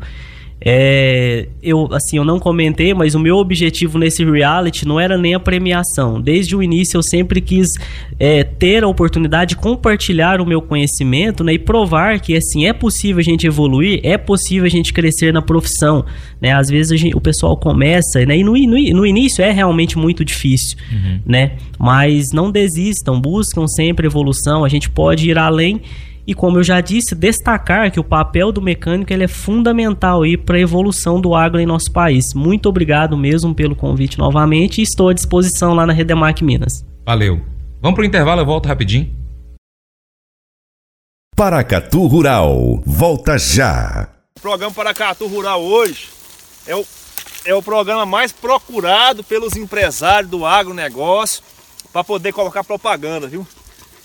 É, 0.65 1.47
eu 1.61 1.89
assim 1.93 2.17
eu 2.17 2.23
não 2.23 2.39
comentei, 2.39 2.93
mas 2.93 3.15
o 3.15 3.19
meu 3.19 3.37
objetivo 3.37 3.99
nesse 3.99 4.23
reality 4.23 4.87
não 4.87 4.99
era 4.99 5.17
nem 5.17 5.33
a 5.33 5.39
premiação. 5.39 6.21
Desde 6.21 6.55
o 6.55 6.63
início 6.63 6.97
eu 6.97 7.03
sempre 7.03 7.41
quis 7.41 7.67
é, 8.17 8.43
ter 8.43 8.83
a 8.83 8.87
oportunidade 8.87 9.49
de 9.49 9.55
compartilhar 9.57 10.39
o 10.39 10.45
meu 10.45 10.61
conhecimento 10.61 11.43
né, 11.43 11.53
e 11.53 11.59
provar 11.59 12.19
que 12.21 12.35
assim 12.35 12.65
é 12.65 12.71
possível 12.71 13.19
a 13.19 13.23
gente 13.23 13.45
evoluir, 13.45 13.99
é 14.03 14.17
possível 14.17 14.65
a 14.65 14.69
gente 14.69 14.93
crescer 14.93 15.33
na 15.33 15.41
profissão. 15.41 16.05
Né? 16.39 16.53
Às 16.53 16.69
vezes 16.69 16.97
gente, 16.97 17.15
o 17.15 17.21
pessoal 17.21 17.57
começa 17.57 18.25
né, 18.25 18.37
e 18.37 18.43
no, 18.43 18.53
no, 18.53 18.77
no, 18.77 19.05
início 19.05 19.43
é 19.43 19.51
realmente 19.51 19.97
muito 19.97 20.23
difícil, 20.23 20.77
uhum. 20.91 21.19
né? 21.25 21.53
Mas 21.77 22.31
não 22.31 22.49
desistam, 22.49 23.19
buscam 23.19 23.67
sempre 23.67 24.07
evolução. 24.07 24.63
A 24.63 24.69
gente 24.69 24.89
pode 24.89 25.29
ir 25.29 25.37
além 25.37 25.81
e 26.25 26.33
como 26.33 26.59
eu 26.59 26.63
já 26.63 26.79
disse, 26.79 27.13
destacar 27.13 27.91
que 27.91 27.99
o 27.99 28.03
papel 28.03 28.51
do 28.51 28.61
mecânico 28.61 29.11
ele 29.11 29.25
é 29.25 29.27
fundamental 29.27 30.21
para 30.45 30.57
a 30.57 30.61
evolução 30.61 31.19
do 31.19 31.35
agro 31.35 31.59
em 31.59 31.65
nosso 31.65 31.91
país. 31.91 32.33
Muito 32.33 32.69
obrigado 32.69 33.17
mesmo 33.17 33.53
pelo 33.53 33.75
convite 33.75 34.17
novamente 34.17 34.79
e 34.79 34.83
estou 34.83 35.09
à 35.09 35.13
disposição 35.13 35.73
lá 35.73 35.85
na 35.85 35.93
Redemac 35.93 36.43
Minas. 36.43 36.85
Valeu. 37.05 37.41
Vamos 37.81 37.95
para 37.95 38.03
o 38.03 38.05
intervalo, 38.05 38.41
eu 38.41 38.45
volto 38.45 38.67
rapidinho. 38.67 39.13
Paracatu 41.35 42.05
Rural, 42.05 42.81
volta 42.85 43.37
já. 43.37 44.07
O 44.37 44.39
programa 44.39 44.73
Paracatu 44.73 45.27
Rural 45.27 45.61
hoje 45.61 46.09
é 46.65 46.75
o, 46.75 46.85
é 47.43 47.53
o 47.53 47.61
programa 47.61 48.05
mais 48.05 48.31
procurado 48.31 49.23
pelos 49.23 49.55
empresários 49.55 50.29
do 50.29 50.45
agronegócio 50.45 51.43
para 51.91 52.03
poder 52.03 52.31
colocar 52.31 52.63
propaganda, 52.63 53.27
viu? 53.27 53.45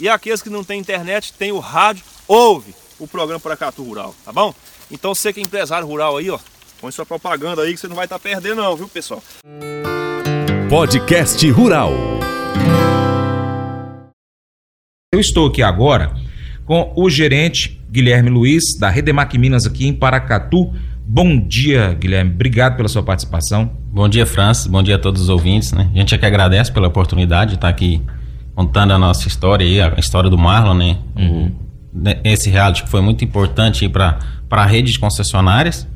e 0.00 0.08
aqueles 0.08 0.40
que 0.40 0.48
não 0.48 0.62
têm 0.62 0.78
internet, 0.78 1.32
tem 1.32 1.50
o 1.50 1.58
rádio, 1.58 2.04
ouve 2.26 2.74
o 3.00 3.06
programa 3.06 3.40
Paracatu 3.40 3.82
Rural, 3.82 4.14
tá 4.24 4.32
bom? 4.32 4.54
Então 4.90 5.14
você 5.14 5.32
que 5.32 5.40
é 5.40 5.42
empresário 5.42 5.86
rural 5.86 6.16
aí, 6.16 6.30
ó, 6.30 6.38
põe 6.80 6.92
sua 6.92 7.04
propaganda 7.04 7.62
aí 7.62 7.74
que 7.74 7.80
você 7.80 7.88
não 7.88 7.96
vai 7.96 8.06
estar 8.06 8.18
tá 8.18 8.22
perdendo 8.22 8.62
não, 8.62 8.76
viu 8.76 8.88
pessoal? 8.88 9.22
Podcast 10.70 11.50
Rural. 11.50 11.92
Eu 15.12 15.20
estou 15.20 15.48
aqui 15.48 15.62
agora 15.62 16.14
com 16.64 16.92
o 16.96 17.10
gerente 17.10 17.80
Guilherme 17.90 18.30
Luiz, 18.30 18.78
da 18.78 18.90
Redemac 18.90 19.36
Minas 19.36 19.66
aqui 19.66 19.86
em 19.86 19.92
Paracatu. 19.92 20.72
Bom 21.04 21.40
dia, 21.40 21.94
Guilherme. 21.94 22.30
Obrigado 22.30 22.76
pela 22.76 22.88
sua 22.88 23.02
participação. 23.02 23.76
Bom 23.90 24.08
dia, 24.08 24.26
Francis. 24.26 24.66
Bom 24.66 24.82
dia 24.82 24.96
a 24.96 24.98
todos 24.98 25.22
os 25.22 25.28
ouvintes. 25.28 25.72
Né? 25.72 25.90
A 25.92 25.98
gente 25.98 26.14
é 26.14 26.18
que 26.18 26.26
agradece 26.26 26.70
pela 26.70 26.86
oportunidade 26.86 27.52
de 27.52 27.56
estar 27.56 27.68
aqui 27.68 28.02
contando 28.58 28.90
a 28.90 28.98
nossa 28.98 29.28
história 29.28 29.64
aí, 29.64 29.80
a 29.80 30.00
história 30.00 30.28
do 30.28 30.36
Marlon, 30.36 30.74
né? 30.74 30.96
Uhum. 31.16 31.52
Né, 31.94 32.18
esse 32.24 32.50
reality 32.50 32.82
que 32.82 32.88
foi 32.88 33.00
muito 33.00 33.24
importante 33.24 33.88
para 33.88 34.18
a 34.50 34.66
rede 34.66 34.90
de 34.90 34.98
concessionárias. 34.98 35.86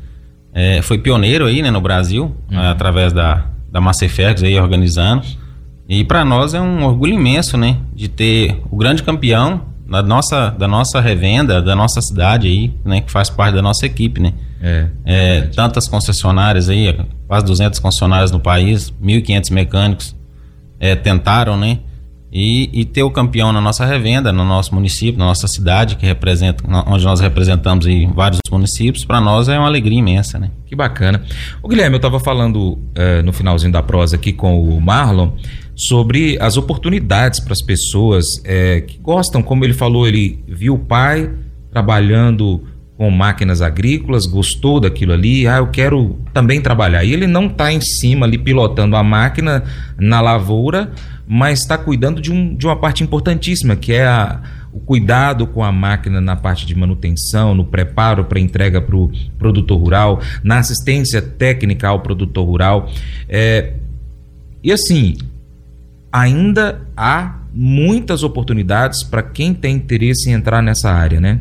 É, 0.55 0.81
foi 0.81 0.97
pioneiro 0.99 1.45
aí, 1.45 1.61
né, 1.61 1.73
no 1.73 1.81
Brasil, 1.81 2.37
uhum. 2.49 2.61
através 2.61 3.13
da, 3.13 3.47
da 3.69 3.81
Macefergs 3.81 4.45
aí 4.45 4.57
organizando. 4.61 5.25
E 5.89 6.05
para 6.05 6.25
nós 6.25 6.55
é 6.55 6.61
um 6.61 6.85
orgulho 6.85 7.15
imenso, 7.15 7.57
né, 7.57 7.79
de 7.93 8.07
ter 8.07 8.63
o 8.71 8.77
grande 8.77 9.03
campeão 9.03 9.63
da 9.85 10.01
nossa, 10.01 10.51
da 10.51 10.69
nossa 10.69 11.01
revenda, 11.01 11.61
da 11.61 11.75
nossa 11.75 12.01
cidade 12.01 12.47
aí, 12.47 12.73
né, 12.85 13.01
que 13.01 13.11
faz 13.11 13.29
parte 13.29 13.57
da 13.57 13.63
nossa 13.63 13.85
equipe, 13.85 14.21
né. 14.21 14.35
É, 14.63 14.87
é 15.05 15.41
tantas 15.49 15.89
concessionárias 15.89 16.69
aí, 16.69 16.97
quase 17.27 17.45
200 17.45 17.81
concessionárias 17.81 18.31
no 18.31 18.39
país, 18.39 18.95
1.500 19.03 19.51
mecânicos 19.51 20.17
é, 20.79 20.95
tentaram, 20.95 21.57
né, 21.57 21.81
e, 22.33 22.71
e, 22.73 22.85
ter 22.87 23.03
o 23.03 23.11
campeão 23.11 23.53
na 23.53 23.61
nossa 23.61 23.85
revenda, 23.85 24.33
no 24.33 24.43
nosso 24.43 24.75
município, 24.75 25.19
na 25.19 25.27
nossa 25.27 25.47
cidade, 25.47 25.97
que 25.97 26.07
representa, 26.07 26.65
onde 26.87 27.05
nós 27.05 27.21
representamos 27.21 27.87
em 27.87 28.11
vários 28.11 28.41
municípios, 28.51 29.05
para 29.05 29.21
nós 29.21 29.51
é 29.51 29.59
uma 29.59 29.67
alegria 29.69 29.99
imensa, 29.99 30.39
né? 30.39 30.51
Que 30.65 30.75
bacana. 30.75 31.23
O 31.63 31.69
Guilherme, 31.69 31.97
eu 31.97 31.99
estava 31.99 32.19
falando 32.19 32.73
uh, 32.73 33.23
no 33.23 33.35
finalzinho 33.35 33.71
da 33.71 33.83
prosa 33.83 34.17
aqui 34.17 34.33
com 34.33 34.63
o 34.63 34.81
Marlon 34.81 35.33
sobre 35.75 36.39
as 36.41 36.57
oportunidades 36.57 37.39
para 37.39 37.53
as 37.53 37.61
pessoas 37.61 38.25
é, 38.45 38.81
que 38.81 38.99
gostam, 38.99 39.43
como 39.43 39.65
ele 39.65 39.75
falou, 39.75 40.07
ele 40.07 40.43
viu 40.49 40.75
o 40.75 40.79
pai 40.79 41.31
trabalhando 41.71 42.63
com 42.97 43.11
máquinas 43.11 43.61
agrícolas, 43.61 44.27
gostou 44.27 44.79
daquilo 44.79 45.13
ali, 45.13 45.47
ah, 45.47 45.57
eu 45.57 45.67
quero 45.69 46.19
também 46.33 46.61
trabalhar. 46.61 47.05
E 47.05 47.13
ele 47.13 47.27
não 47.27 47.47
está 47.47 47.73
em 47.73 47.81
cima 47.81 48.27
ali 48.27 48.39
pilotando 48.39 48.95
a 48.97 49.03
máquina 49.03 49.65
na 49.99 50.21
lavoura, 50.21 50.93
mas 51.35 51.61
está 51.61 51.79
cuidando 51.79 52.21
de, 52.21 52.31
um, 52.31 52.55
de 52.55 52.67
uma 52.67 52.77
parte 52.77 53.03
importantíssima, 53.03 53.75
que 53.75 53.91
é 53.91 54.07
a, 54.07 54.39
o 54.71 54.79
cuidado 54.79 55.47
com 55.47 55.65
a 55.65 55.73
máquina 55.73 56.21
na 56.21 56.37
parte 56.37 56.67
de 56.67 56.75
manutenção, 56.75 57.55
no 57.55 57.65
preparo 57.65 58.27
para 58.27 58.39
entrega 58.39 58.83
para 58.83 58.95
o 58.95 59.11
produtor 59.39 59.81
rural, 59.81 60.21
na 60.45 60.59
assistência 60.59 61.23
técnica 61.23 61.89
ao 61.89 62.01
produtor 62.01 62.47
rural. 62.47 62.91
É, 63.27 63.73
e 64.63 64.71
assim, 64.71 65.17
ainda 66.13 66.83
há 66.95 67.39
muitas 67.51 68.23
oportunidades 68.23 69.03
para 69.03 69.23
quem 69.23 69.55
tem 69.55 69.77
interesse 69.77 70.29
em 70.29 70.35
entrar 70.35 70.63
nessa 70.63 70.91
área, 70.91 71.19
né? 71.19 71.41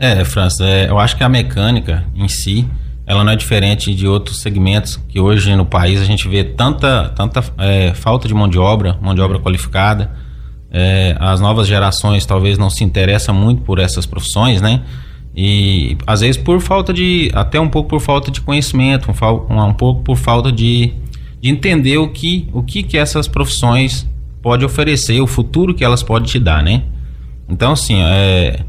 É, 0.00 0.24
França, 0.24 0.64
é, 0.64 0.90
eu 0.90 0.98
acho 0.98 1.16
que 1.16 1.22
a 1.22 1.28
mecânica 1.28 2.04
em 2.12 2.26
si, 2.26 2.68
ela 3.06 3.22
não 3.22 3.32
é 3.32 3.36
diferente 3.36 3.94
de 3.94 4.06
outros 4.06 4.40
segmentos 4.40 5.00
que 5.08 5.20
hoje 5.20 5.54
no 5.54 5.64
país 5.64 6.00
a 6.02 6.04
gente 6.04 6.28
vê 6.28 6.42
tanta, 6.42 7.10
tanta 7.10 7.44
é, 7.56 7.94
falta 7.94 8.26
de 8.26 8.34
mão 8.34 8.48
de 8.48 8.58
obra, 8.58 8.98
mão 9.00 9.14
de 9.14 9.20
obra 9.20 9.38
qualificada. 9.38 10.10
É, 10.72 11.16
as 11.20 11.40
novas 11.40 11.68
gerações 11.68 12.26
talvez 12.26 12.58
não 12.58 12.68
se 12.68 12.82
interessam 12.82 13.32
muito 13.32 13.62
por 13.62 13.78
essas 13.78 14.04
profissões, 14.04 14.60
né? 14.60 14.82
E 15.36 15.96
às 16.04 16.20
vezes 16.20 16.36
por 16.36 16.60
falta 16.60 16.92
de, 16.92 17.30
até 17.32 17.60
um 17.60 17.68
pouco 17.68 17.90
por 17.90 18.00
falta 18.00 18.28
de 18.30 18.40
conhecimento, 18.40 19.08
um, 19.08 19.62
um 19.62 19.74
pouco 19.74 20.02
por 20.02 20.16
falta 20.16 20.50
de, 20.50 20.92
de 21.40 21.48
entender 21.48 21.98
o 21.98 22.08
que, 22.08 22.48
o 22.52 22.60
que 22.60 22.82
que 22.82 22.98
essas 22.98 23.28
profissões 23.28 24.04
pode 24.42 24.64
oferecer, 24.64 25.20
o 25.20 25.26
futuro 25.28 25.74
que 25.74 25.84
elas 25.84 26.02
podem 26.02 26.26
te 26.26 26.40
dar, 26.40 26.60
né? 26.60 26.82
Então, 27.48 27.72
assim, 27.72 28.00
é, 28.00 28.64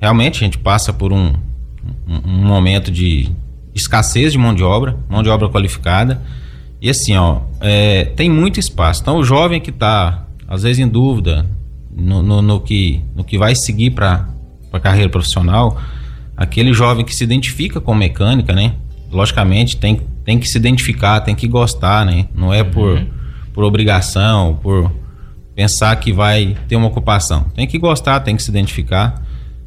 realmente 0.00 0.36
a 0.36 0.44
gente 0.44 0.58
passa 0.58 0.92
por 0.92 1.12
um, 1.12 1.32
um, 2.06 2.20
um 2.24 2.44
momento 2.46 2.92
de 2.92 3.28
escassez 3.74 4.32
de 4.32 4.38
mão 4.38 4.54
de 4.54 4.62
obra, 4.62 4.96
mão 5.08 5.22
de 5.22 5.28
obra 5.28 5.48
qualificada. 5.48 6.20
E 6.80 6.88
assim, 6.88 7.16
ó, 7.16 7.40
é, 7.60 8.04
tem 8.04 8.30
muito 8.30 8.58
espaço. 8.58 9.02
Então, 9.02 9.16
o 9.16 9.24
jovem 9.24 9.60
que 9.60 9.70
está, 9.70 10.26
às 10.48 10.62
vezes, 10.62 10.78
em 10.78 10.88
dúvida 10.88 11.46
no, 11.90 12.22
no, 12.22 12.40
no 12.40 12.60
que, 12.60 13.02
no 13.14 13.22
que 13.22 13.36
vai 13.36 13.54
seguir 13.54 13.90
para 13.90 14.28
a 14.72 14.80
carreira 14.80 15.08
profissional, 15.08 15.80
aquele 16.36 16.72
jovem 16.72 17.04
que 17.04 17.14
se 17.14 17.22
identifica 17.22 17.80
com 17.80 17.94
mecânica, 17.94 18.54
né? 18.54 18.74
Logicamente, 19.12 19.76
tem, 19.76 20.00
tem 20.24 20.38
que 20.38 20.48
se 20.48 20.56
identificar, 20.56 21.20
tem 21.20 21.34
que 21.34 21.46
gostar, 21.46 22.06
né? 22.06 22.26
Não 22.34 22.52
é 22.54 22.64
por, 22.64 22.96
uhum. 22.96 23.06
por 23.52 23.64
obrigação, 23.64 24.58
por 24.62 24.90
pensar 25.54 25.94
que 25.96 26.12
vai 26.12 26.56
ter 26.68 26.76
uma 26.76 26.86
ocupação. 26.86 27.44
Tem 27.54 27.66
que 27.66 27.78
gostar, 27.78 28.20
tem 28.20 28.36
que 28.36 28.42
se 28.42 28.50
identificar 28.50 29.22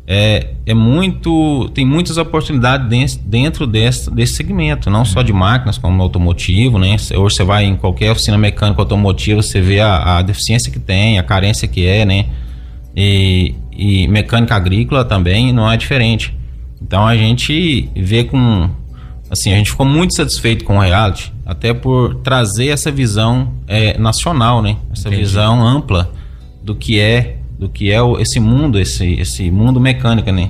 é, 0.06 0.50
é 0.66 0.74
muito 0.74 1.70
tem 1.74 1.86
muitas 1.86 2.18
oportunidades 2.18 3.16
dentro 3.16 3.66
desse, 3.66 4.12
desse 4.12 4.36
segmento 4.36 4.90
não 4.90 5.06
só 5.06 5.22
de 5.22 5.32
máquinas 5.32 5.78
como 5.78 6.02
automotivo 6.02 6.78
né? 6.78 6.98
Hoje 7.16 7.36
você 7.36 7.44
vai 7.44 7.66
em 7.66 7.78
qualquer 7.78 8.12
oficina 8.12 8.38
mecânica 8.38 8.82
automotiva 8.82 9.42
você 9.42 9.62
vê 9.62 9.80
a, 9.80 10.18
a 10.18 10.22
deficiência 10.22 10.70
que 10.72 10.80
tem 10.80 11.18
a 11.20 11.24
carência 11.24 11.68
que 11.68 11.86
é 11.86 12.06
né? 12.06 12.26
E, 12.96 13.56
e, 13.72 14.08
mecânica 14.08 14.56
agrícola 14.56 15.04
também 15.04 15.52
não 15.52 15.72
é 15.72 15.76
diferente. 15.76 16.36
Então 16.82 17.08
a 17.08 17.16
gente 17.16 17.90
vê 17.96 18.26
com 18.26 18.70
assim 19.32 19.54
a 19.54 19.58
gente 19.58 19.72
ficou 19.72 19.86
muito 19.86 20.16
satisfeito 20.16 20.66
com 20.66 20.78
o 20.78 20.80
reality 20.82 21.34
até 21.46 21.74
por 21.74 22.16
trazer 22.16 22.68
essa 22.68 22.92
visão 22.92 23.54
é, 23.68 23.98
nacional 23.98 24.62
né? 24.62 24.76
Essa 24.92 25.08
Entendi. 25.08 25.24
visão 25.24 25.66
ampla 25.66 26.12
do 26.62 26.76
que 26.76 27.00
é 27.00 27.38
do 27.58 27.70
que 27.70 27.92
é 27.92 28.02
o, 28.02 28.20
esse 28.20 28.40
mundo, 28.40 28.80
esse, 28.80 29.14
esse 29.14 29.50
mundo 29.52 29.80
mecânico, 29.80 30.32
né? 30.32 30.50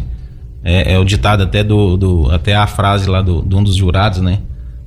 É, 0.63 0.93
é 0.93 0.99
o 0.99 1.03
ditado 1.03 1.43
até 1.43 1.63
do, 1.63 1.97
do, 1.97 2.31
até 2.31 2.55
a 2.55 2.65
frase 2.65 3.09
lá 3.09 3.21
do, 3.21 3.41
de 3.41 3.55
um 3.55 3.63
dos 3.63 3.75
jurados, 3.75 4.19
né? 4.19 4.39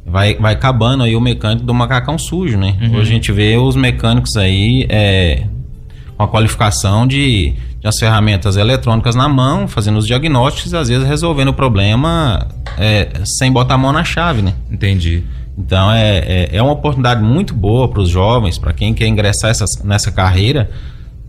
Vai, 0.04 0.34
vai 0.36 0.54
acabando 0.54 1.02
aí 1.02 1.16
o 1.16 1.20
mecânico 1.20 1.66
do 1.66 1.74
macacão 1.74 2.16
sujo, 2.18 2.56
né? 2.56 2.76
Uhum. 2.80 2.96
Hoje 2.96 3.10
a 3.10 3.14
gente 3.14 3.32
vê 3.32 3.56
os 3.56 3.76
mecânicos 3.76 4.36
aí 4.36 4.86
é, 4.88 5.44
com 6.16 6.22
a 6.22 6.28
qualificação 6.28 7.06
de, 7.06 7.52
de 7.80 7.86
as 7.86 7.98
ferramentas 7.98 8.56
eletrônicas 8.56 9.14
na 9.14 9.28
mão, 9.28 9.66
fazendo 9.68 9.98
os 9.98 10.06
diagnósticos 10.06 10.72
e 10.72 10.76
às 10.76 10.88
vezes 10.88 11.06
resolvendo 11.06 11.48
o 11.48 11.54
problema 11.54 12.46
é, 12.78 13.08
sem 13.24 13.50
botar 13.52 13.74
a 13.74 13.78
mão 13.78 13.92
na 13.92 14.04
chave, 14.04 14.42
né? 14.42 14.54
Entendi. 14.70 15.24
Então 15.58 15.90
é, 15.90 16.18
é, 16.18 16.48
é 16.52 16.62
uma 16.62 16.72
oportunidade 16.72 17.22
muito 17.22 17.54
boa 17.54 17.88
para 17.88 18.00
os 18.00 18.08
jovens, 18.08 18.58
para 18.58 18.72
quem 18.72 18.92
quer 18.92 19.06
ingressar 19.06 19.50
essa, 19.50 19.64
nessa 19.84 20.12
carreira. 20.12 20.70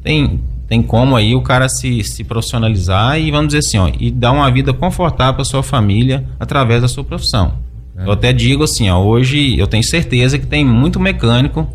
Tem, 0.04 0.40
tem 0.68 0.82
como 0.82 1.15
aí 1.15 1.34
o 1.34 1.41
cara 1.41 1.70
se, 1.70 2.03
se 2.03 2.24
profissionalizar 2.24 3.20
e 3.20 3.32
vamos 3.32 3.47
dizer 3.47 3.59
assim, 3.59 3.78
ó, 3.78 3.89
e 3.99 4.11
dar 4.11 4.32
uma 4.32 4.51
vida 4.51 4.74
confortável 4.74 5.36
para 5.36 5.45
sua 5.45 5.63
família 5.63 6.28
através 6.39 6.82
da 6.82 6.88
sua 6.88 7.03
profissão. 7.03 7.53
É. 7.97 8.05
Eu 8.05 8.11
até 8.11 8.34
digo 8.34 8.63
assim, 8.63 8.89
ó, 8.89 8.99
hoje 9.01 9.57
eu 9.57 9.65
tenho 9.65 9.84
certeza 9.84 10.38
que 10.38 10.45
tem 10.45 10.65
muito 10.65 10.99
mecânico 10.99 11.68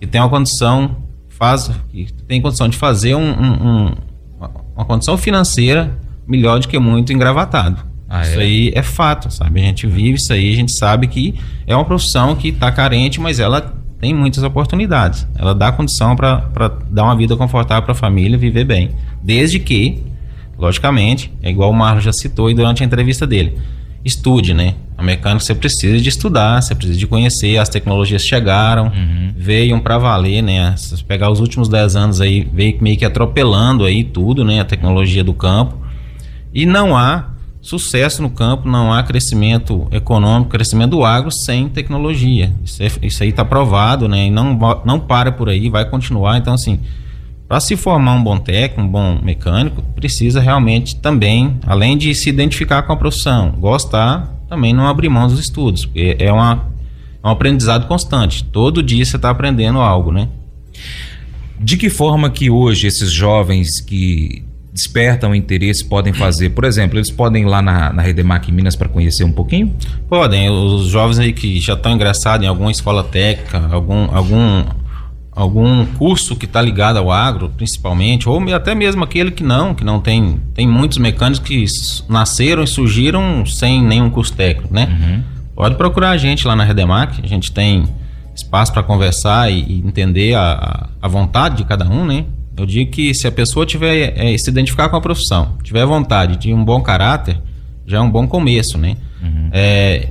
que 0.00 0.06
tem 0.06 0.20
uma 0.20 0.30
condição 0.30 0.96
faz 1.28 1.70
que 1.90 2.12
tem 2.26 2.40
condição 2.40 2.68
de 2.68 2.76
fazer 2.76 3.14
um, 3.14 3.30
um, 3.30 3.68
um, 3.68 3.94
uma 4.76 4.84
condição 4.84 5.16
financeira 5.16 5.96
melhor 6.26 6.58
do 6.58 6.68
que 6.68 6.78
muito 6.78 7.12
engravatado. 7.12 7.86
Ah, 8.08 8.22
isso 8.22 8.40
é? 8.40 8.42
aí 8.42 8.72
é 8.74 8.82
fato, 8.82 9.30
sabe? 9.30 9.60
A 9.60 9.64
gente 9.64 9.86
vive 9.86 10.14
isso 10.14 10.32
aí, 10.32 10.52
a 10.52 10.56
gente 10.56 10.72
sabe 10.72 11.06
que 11.06 11.38
é 11.66 11.74
uma 11.74 11.84
profissão 11.84 12.34
que 12.34 12.48
está 12.48 12.72
carente, 12.72 13.20
mas 13.20 13.38
ela 13.38 13.77
tem 14.00 14.14
muitas 14.14 14.44
oportunidades. 14.44 15.26
Ela 15.36 15.54
dá 15.54 15.72
condição 15.72 16.14
para 16.14 16.44
dar 16.90 17.04
uma 17.04 17.16
vida 17.16 17.36
confortável 17.36 17.82
para 17.82 17.92
a 17.92 17.96
família, 17.96 18.38
viver 18.38 18.64
bem. 18.64 18.90
Desde 19.22 19.58
que, 19.58 20.02
logicamente, 20.56 21.32
é 21.42 21.50
igual 21.50 21.70
o 21.70 21.74
Marlon 21.74 22.00
já 22.00 22.12
citou 22.12 22.46
aí 22.46 22.54
durante 22.54 22.82
a 22.82 22.86
entrevista 22.86 23.26
dele. 23.26 23.58
Estude, 24.04 24.54
né? 24.54 24.74
A 24.96 25.02
mecânica 25.02 25.44
você 25.44 25.54
precisa 25.54 25.98
de 25.98 26.08
estudar, 26.08 26.62
você 26.62 26.74
precisa 26.74 26.98
de 26.98 27.06
conhecer, 27.06 27.58
as 27.58 27.68
tecnologias 27.68 28.22
chegaram, 28.22 28.86
uhum. 28.86 29.32
veio 29.36 29.80
para 29.80 29.98
valer, 29.98 30.42
né? 30.42 30.74
Se 30.76 31.02
pegar 31.02 31.30
os 31.30 31.40
últimos 31.40 31.68
10 31.68 31.96
anos 31.96 32.20
aí, 32.20 32.48
veio 32.52 32.78
meio 32.80 32.96
que 32.96 33.04
atropelando 33.04 33.84
aí 33.84 34.04
tudo, 34.04 34.44
né? 34.44 34.60
A 34.60 34.64
tecnologia 34.64 35.24
do 35.24 35.34
campo. 35.34 35.76
E 36.54 36.64
não 36.64 36.96
há 36.96 37.30
sucesso 37.68 38.22
no 38.22 38.30
campo, 38.30 38.66
não 38.66 38.90
há 38.90 39.02
crescimento 39.02 39.86
econômico, 39.90 40.50
crescimento 40.50 40.92
do 40.92 41.04
agro 41.04 41.30
sem 41.30 41.68
tecnologia. 41.68 42.50
Isso, 42.64 42.82
é, 42.82 42.90
isso 43.02 43.22
aí 43.22 43.28
está 43.28 43.44
provado, 43.44 44.08
né? 44.08 44.26
E 44.26 44.30
não, 44.30 44.58
não 44.86 44.98
para 44.98 45.30
por 45.30 45.50
aí, 45.50 45.68
vai 45.68 45.84
continuar. 45.84 46.38
Então, 46.38 46.54
assim, 46.54 46.80
para 47.46 47.60
se 47.60 47.76
formar 47.76 48.14
um 48.14 48.24
bom 48.24 48.38
técnico, 48.38 48.80
um 48.80 48.88
bom 48.88 49.20
mecânico, 49.22 49.82
precisa 49.94 50.40
realmente 50.40 50.96
também, 50.96 51.60
além 51.66 51.98
de 51.98 52.14
se 52.14 52.30
identificar 52.30 52.82
com 52.84 52.92
a 52.94 52.96
profissão, 52.96 53.50
gostar, 53.50 54.34
também 54.48 54.72
não 54.72 54.86
abrir 54.86 55.10
mão 55.10 55.28
dos 55.28 55.38
estudos, 55.38 55.84
porque 55.84 56.16
é, 56.18 56.32
uma, 56.32 56.68
é 57.22 57.26
um 57.26 57.30
aprendizado 57.30 57.86
constante. 57.86 58.44
Todo 58.44 58.82
dia 58.82 59.04
você 59.04 59.16
está 59.16 59.28
aprendendo 59.28 59.78
algo, 59.78 60.10
né? 60.10 60.28
De 61.60 61.76
que 61.76 61.90
forma 61.90 62.30
que 62.30 62.48
hoje 62.48 62.86
esses 62.86 63.12
jovens 63.12 63.78
que 63.82 64.47
despertam 64.78 65.34
interesse 65.34 65.84
podem 65.84 66.12
fazer? 66.12 66.50
Por 66.50 66.64
exemplo, 66.64 66.96
eles 66.96 67.10
podem 67.10 67.42
ir 67.42 67.46
lá 67.46 67.60
na, 67.60 67.92
na 67.92 68.00
Redemac 68.00 68.50
Minas 68.52 68.76
para 68.76 68.88
conhecer 68.88 69.24
um 69.24 69.32
pouquinho? 69.32 69.74
Podem. 70.08 70.48
Os 70.48 70.86
jovens 70.86 71.18
aí 71.18 71.32
que 71.32 71.58
já 71.58 71.74
estão 71.74 71.92
ingressados 71.92 72.46
em 72.46 72.48
alguma 72.48 72.70
escola 72.70 73.02
técnica, 73.02 73.68
algum, 73.72 74.14
algum, 74.14 74.64
algum 75.32 75.84
curso 75.84 76.36
que 76.36 76.46
está 76.46 76.62
ligado 76.62 76.96
ao 76.96 77.10
agro, 77.10 77.48
principalmente, 77.56 78.28
ou 78.28 78.40
até 78.54 78.72
mesmo 78.72 79.02
aquele 79.02 79.32
que 79.32 79.42
não, 79.42 79.74
que 79.74 79.84
não 79.84 80.00
tem. 80.00 80.40
Tem 80.54 80.66
muitos 80.66 80.98
mecânicos 80.98 81.40
que 81.40 81.64
nasceram 82.08 82.62
e 82.62 82.66
surgiram 82.66 83.44
sem 83.44 83.82
nenhum 83.82 84.08
curso 84.08 84.32
técnico, 84.32 84.72
né? 84.72 84.88
Uhum. 84.88 85.22
Pode 85.56 85.74
procurar 85.74 86.10
a 86.10 86.16
gente 86.16 86.46
lá 86.46 86.54
na 86.54 86.62
Redemac. 86.62 87.20
A 87.20 87.26
gente 87.26 87.50
tem 87.50 87.84
espaço 88.32 88.72
para 88.72 88.84
conversar 88.84 89.50
e, 89.50 89.58
e 89.58 89.78
entender 89.84 90.36
a, 90.36 90.88
a 91.02 91.08
vontade 91.08 91.56
de 91.56 91.64
cada 91.64 91.84
um, 91.84 92.06
né? 92.06 92.26
Eu 92.58 92.66
digo 92.66 92.90
que 92.90 93.14
se 93.14 93.26
a 93.26 93.32
pessoa 93.32 93.64
tiver 93.64 94.12
é, 94.16 94.36
se 94.36 94.50
identificar 94.50 94.88
com 94.88 94.96
a 94.96 95.00
profissão, 95.00 95.56
tiver 95.62 95.86
vontade 95.86 96.36
de 96.36 96.52
um 96.52 96.64
bom 96.64 96.82
caráter, 96.82 97.40
já 97.86 97.98
é 97.98 98.00
um 98.00 98.10
bom 98.10 98.26
começo, 98.26 98.76
né? 98.76 98.96
Uhum. 99.22 99.48
É, 99.52 100.08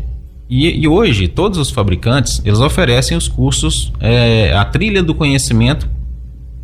e, 0.50 0.82
e, 0.82 0.88
hoje 0.88 1.28
todos 1.28 1.60
os 1.60 1.70
fabricantes 1.70 2.41
eles 2.45 2.60
oferecem 2.60 3.18
os 3.18 3.28
cursos, 3.28 3.91
é, 4.00 4.54
a 4.54 4.64
trilha 4.64 5.04
do 5.04 5.14
conhecimento 5.14 5.89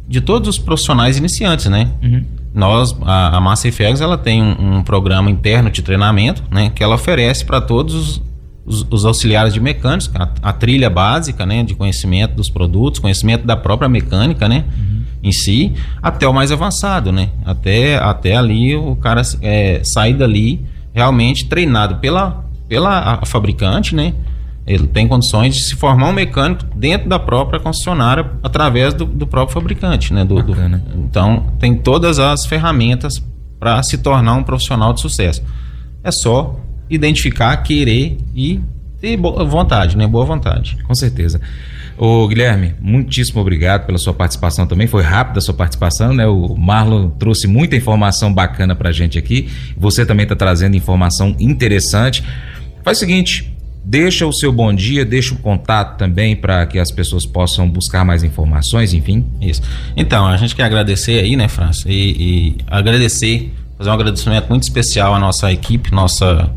de 0.08 0.22
todos 0.22 0.48
os 0.48 0.58
profissionais 0.58 1.18
iniciantes, 1.18 1.66
né? 1.66 1.90
Uhum. 2.02 2.24
Nós, 2.54 2.96
a, 3.02 3.38
a 3.38 3.42
Massa 3.42 3.72
Fergs, 3.72 4.02
ela 4.02 4.18
tem 4.18 4.42
um, 4.42 4.78
um, 4.78 4.84
programa 4.84 5.30
interno 5.30 5.70
de 5.70 5.82
treinamento, 5.82 6.44
né? 6.50 6.72
Que 6.74 6.84
ela 6.84 6.96
oferece 6.96 7.44
para 7.44 7.60
todos 7.60 7.94
os, 7.94 8.22
os, 8.66 8.88
os, 8.90 9.06
auxiliares 9.06 9.54
de 9.54 9.60
mecânicos, 9.60 10.10
a, 10.14 10.30
a, 10.42 10.54
trilha 10.54 10.90
básica, 10.90 11.46
né? 11.46 11.64
De 11.64 11.76
conhecimento 11.76 12.36
dos 12.36 12.50
produtos, 12.50 13.00
conhecimento 13.00 13.46
da 13.46 13.58
própria 13.58 13.90
mecânica, 13.90 14.48
né? 14.48 14.64
Uhum 14.78 15.03
em 15.24 15.32
si, 15.32 15.74
até 16.02 16.28
o 16.28 16.34
mais 16.34 16.52
avançado, 16.52 17.12
né? 17.12 17.30
Até, 17.46 17.96
até 17.96 18.36
ali 18.36 18.76
o 18.76 18.96
cara 18.98 19.22
é, 19.42 19.82
sair 19.84 20.14
dali 20.14 20.66
realmente 20.94 21.48
treinado 21.48 21.96
pela, 21.96 22.46
pela 22.68 23.20
a 23.22 23.26
fabricante, 23.26 23.96
né? 23.96 24.14
Ele 24.68 24.88
tem 24.88 25.08
condições 25.08 25.56
de 25.56 25.64
se 25.64 25.76
formar 25.76 26.10
um 26.10 26.14
mecânico 26.14 26.64
dentro 26.76 27.10
da 27.10 27.20
própria 27.20 27.60
concessionária 27.60 28.32
através 28.42 28.94
do, 28.94 29.06
do 29.06 29.26
próprio 29.28 29.54
fabricante, 29.54 30.14
né? 30.14 30.24
Do, 30.24 30.42
do, 30.42 30.56
então 30.96 31.46
tem 31.60 31.76
todas 31.76 32.20
as 32.20 32.46
ferramentas 32.46 33.22
para 33.60 33.82
se 33.84 33.98
tornar 33.98 34.36
um 34.36 34.44
profissional 34.44 34.94
de 34.94 35.02
sucesso. 35.02 35.42
É 36.04 36.12
só 36.12 36.60
identificar, 36.90 37.56
querer 37.58 38.18
e 38.36 38.62
ter 39.00 39.18
boa 39.18 39.44
vontade, 39.44 39.98
né? 39.98 40.06
Boa 40.08 40.26
vontade. 40.26 40.78
Com 40.84 40.96
certeza. 40.96 41.42
Ô 41.98 42.28
Guilherme, 42.28 42.74
muitíssimo 42.82 43.40
obrigado 43.40 43.86
pela 43.86 43.98
sua 43.98 44.14
participação 44.14 44.66
também. 44.66 44.88
Foi 44.88 45.04
rápida 45.04 45.40
a 45.40 45.42
sua 45.42 45.54
participação, 45.54 46.14
né? 46.14 46.26
O 46.26 46.56
Marlon 46.56 47.10
trouxe 47.10 47.48
muita 47.48 47.76
informação 47.76 48.34
bacana 48.34 48.76
pra 48.76 48.92
gente 48.92 49.18
aqui. 49.18 49.50
Você 49.78 50.06
também 50.06 50.24
está 50.24 50.36
trazendo 50.36 50.76
informação 50.76 51.36
interessante. 51.40 52.24
Faz 52.84 52.98
o 52.98 53.00
seguinte, 53.00 53.54
deixa 53.84 54.26
o 54.26 54.34
seu 54.34 54.52
bom 54.52 54.74
dia, 54.74 55.06
deixa 55.06 55.34
o 55.34 55.38
contato 55.38 55.98
também 55.98 56.36
para 56.36 56.66
que 56.66 56.80
as 56.80 56.90
pessoas 56.90 57.26
possam 57.26 57.70
buscar 57.70 58.04
mais 58.04 58.24
informações, 58.24 58.94
enfim. 58.94 59.26
Isso. 59.40 59.62
Então, 59.96 60.26
a 60.26 60.38
gente 60.38 60.56
quer 60.56 60.64
agradecer 60.64 61.24
aí, 61.24 61.36
né, 61.36 61.48
França? 61.48 61.84
E, 61.88 61.94
e 61.94 62.58
agradecer, 62.68 63.54
fazer 63.78 63.90
um 63.90 63.94
agradecimento 63.94 64.50
muito 64.50 64.64
especial 64.64 65.14
à 65.14 65.20
nossa 65.20 65.52
equipe, 65.52 65.92
nossa 65.92 66.50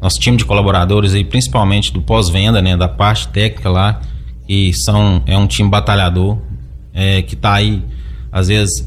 nosso 0.00 0.18
time 0.18 0.36
de 0.36 0.44
colaboradores 0.44 1.14
aí, 1.14 1.22
principalmente 1.22 1.92
do 1.92 2.02
pós-venda, 2.02 2.60
né, 2.60 2.76
da 2.76 2.88
parte 2.88 3.28
técnica 3.28 3.70
lá, 3.70 4.00
e 4.52 4.74
são 4.74 5.22
é 5.24 5.36
um 5.38 5.46
time 5.46 5.70
batalhador 5.70 6.36
é, 6.92 7.22
que 7.22 7.34
está 7.34 7.54
aí 7.54 7.82
às 8.30 8.48
vezes 8.48 8.86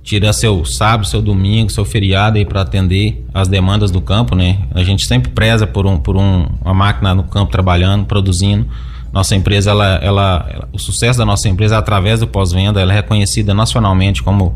tira 0.00 0.32
seu 0.32 0.64
sábado, 0.64 1.04
seu 1.08 1.20
domingo, 1.20 1.68
seu 1.72 1.84
feriado 1.84 2.38
aí 2.38 2.44
para 2.44 2.60
atender 2.60 3.26
as 3.34 3.48
demandas 3.48 3.90
do 3.90 4.00
campo, 4.00 4.36
né? 4.36 4.60
A 4.72 4.84
gente 4.84 5.04
sempre 5.04 5.32
preza 5.32 5.66
por 5.66 5.84
um 5.84 5.98
por 5.98 6.16
um, 6.16 6.46
uma 6.64 6.72
máquina 6.72 7.12
no 7.12 7.24
campo 7.24 7.50
trabalhando, 7.50 8.06
produzindo. 8.06 8.68
Nossa 9.12 9.34
empresa, 9.34 9.70
ela, 9.70 9.96
ela, 9.96 10.68
o 10.72 10.78
sucesso 10.78 11.18
da 11.18 11.24
nossa 11.24 11.48
empresa 11.48 11.74
é 11.74 11.78
através 11.78 12.20
do 12.20 12.28
pós-venda, 12.28 12.80
ela 12.80 12.92
é 12.92 12.96
reconhecida 12.96 13.52
nacionalmente 13.52 14.22
como 14.22 14.54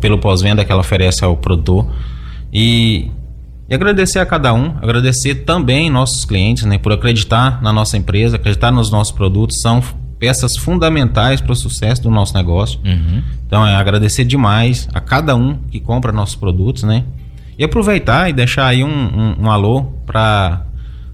pelo 0.00 0.18
pós-venda 0.18 0.64
que 0.64 0.70
ela 0.70 0.82
oferece 0.82 1.24
ao 1.24 1.36
produtor. 1.36 1.90
E 2.52 3.10
e 3.72 3.74
agradecer 3.74 4.18
a 4.18 4.26
cada 4.26 4.52
um, 4.52 4.76
agradecer 4.82 5.46
também 5.46 5.88
nossos 5.88 6.26
clientes, 6.26 6.64
né, 6.64 6.76
por 6.76 6.92
acreditar 6.92 7.62
na 7.62 7.72
nossa 7.72 7.96
empresa, 7.96 8.36
acreditar 8.36 8.70
nos 8.70 8.90
nossos 8.90 9.14
produtos, 9.14 9.62
são 9.62 9.82
peças 10.18 10.58
fundamentais 10.58 11.40
para 11.40 11.52
o 11.52 11.56
sucesso 11.56 12.02
do 12.02 12.10
nosso 12.10 12.34
negócio. 12.34 12.78
Uhum. 12.84 13.22
Então, 13.46 13.66
é 13.66 13.74
agradecer 13.74 14.26
demais 14.26 14.86
a 14.92 15.00
cada 15.00 15.34
um 15.34 15.54
que 15.70 15.80
compra 15.80 16.12
nossos 16.12 16.36
produtos, 16.36 16.82
né? 16.82 17.04
E 17.58 17.64
aproveitar 17.64 18.28
e 18.28 18.34
deixar 18.34 18.66
aí 18.66 18.84
um, 18.84 18.90
um, 18.90 19.44
um 19.44 19.50
alô 19.50 19.84
para 20.04 20.66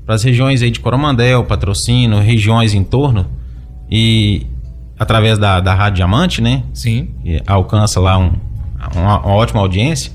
as 0.09 0.25
regiões 0.25 0.61
aí 0.61 0.73
de 0.73 0.81
Coromandel, 0.81 1.45
Patrocínio, 1.45 2.19
regiões 2.19 2.75
em 2.75 2.83
torno 2.83 3.25
e 3.89 4.49
através 4.99 5.39
da, 5.39 5.61
da 5.61 5.75
Rádio 5.75 5.99
Diamante, 5.99 6.43
né? 6.43 6.65
Sim. 6.75 7.09
alcança 7.47 8.01
lá 8.01 8.19
um, 8.19 8.33
uma, 8.97 9.21
uma 9.21 9.27
ótima 9.29 9.61
audiência. 9.61 10.11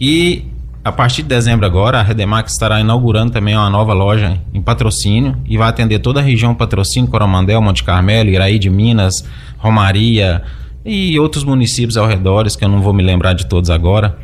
E 0.00 0.53
a 0.84 0.92
partir 0.92 1.22
de 1.22 1.28
dezembro 1.28 1.64
agora, 1.64 1.98
a 1.98 2.02
Redemax 2.02 2.52
estará 2.52 2.78
inaugurando 2.78 3.32
também 3.32 3.56
uma 3.56 3.70
nova 3.70 3.94
loja 3.94 4.38
em 4.52 4.60
patrocínio 4.60 5.34
e 5.46 5.56
vai 5.56 5.70
atender 5.70 5.98
toda 6.00 6.20
a 6.20 6.22
região 6.22 6.54
patrocínio, 6.54 7.10
Coromandel, 7.10 7.62
Monte 7.62 7.82
Carmelo, 7.82 8.28
Iraí 8.28 8.58
de 8.58 8.68
Minas, 8.68 9.24
Romaria 9.56 10.42
e 10.84 11.18
outros 11.18 11.42
municípios 11.42 11.96
ao 11.96 12.06
redor, 12.06 12.46
que 12.46 12.62
eu 12.62 12.68
não 12.68 12.82
vou 12.82 12.92
me 12.92 13.02
lembrar 13.02 13.32
de 13.32 13.46
todos 13.46 13.70
agora. 13.70 14.18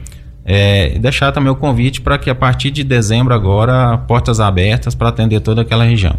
É, 0.45 0.99
deixar 0.99 1.33
também 1.33 1.51
o 1.51 1.57
convite 1.57 2.03
para 2.03 2.19
que 2.19 2.29
a 2.29 2.35
partir 2.35 2.71
de 2.71 2.85
dezembro 2.85 3.33
agora, 3.33 3.97
portas 3.97 4.39
abertas 4.39 4.95
para 4.95 5.09
atender 5.09 5.41
toda 5.41 5.63
aquela 5.63 5.85
região. 5.85 6.17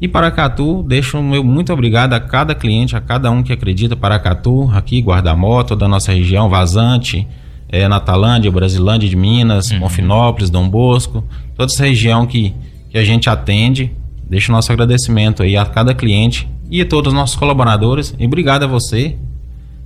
E 0.00 0.08
Paracatu, 0.08 0.82
deixo 0.82 1.18
o 1.18 1.22
meu 1.22 1.44
muito 1.44 1.72
obrigado 1.72 2.14
a 2.14 2.20
cada 2.20 2.52
cliente, 2.52 2.96
a 2.96 3.00
cada 3.00 3.30
um 3.30 3.44
que 3.44 3.52
acredita 3.52 3.94
Paracatu, 3.94 4.68
aqui, 4.74 5.00
Guarda-Moto, 5.00 5.76
da 5.76 5.86
nossa 5.86 6.12
região, 6.12 6.48
Vazante, 6.48 7.28
é, 7.68 7.86
Natalândia, 7.86 8.50
Brasilândia 8.50 9.08
de 9.08 9.16
Minas, 9.16 9.70
uhum. 9.70 9.80
Monfinópolis, 9.80 10.50
Dom 10.50 10.68
Bosco, 10.68 11.24
toda 11.54 11.70
essa 11.70 11.84
região 11.84 12.26
que, 12.26 12.54
que 12.90 12.98
a 12.98 13.04
gente 13.04 13.28
atende. 13.28 13.92
Deixo 14.28 14.52
o 14.52 14.54
nosso 14.54 14.70
agradecimento 14.72 15.42
aí 15.42 15.56
a 15.56 15.64
cada 15.64 15.94
cliente 15.94 16.48
e 16.70 16.80
a 16.80 16.86
todos 16.86 17.12
os 17.12 17.18
nossos 17.18 17.36
colaboradores. 17.36 18.14
E 18.18 18.26
obrigado 18.26 18.64
a 18.64 18.66
você 18.66 19.16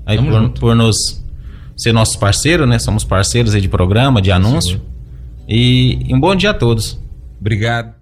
aí 0.04 0.18
por, 0.18 0.50
por, 0.50 0.74
nos 0.74 1.22
ser 1.76 1.92
nossos 1.92 2.16
parceiros, 2.16 2.68
né? 2.68 2.78
Somos 2.78 3.04
parceiros 3.04 3.54
aí 3.54 3.60
de 3.60 3.68
programa, 3.68 4.20
de 4.20 4.32
anúncio. 4.32 4.80
E, 5.48 5.98
e 6.08 6.14
um 6.14 6.20
bom 6.20 6.34
dia 6.34 6.50
a 6.50 6.54
todos. 6.54 7.00
Obrigado. 7.40 8.01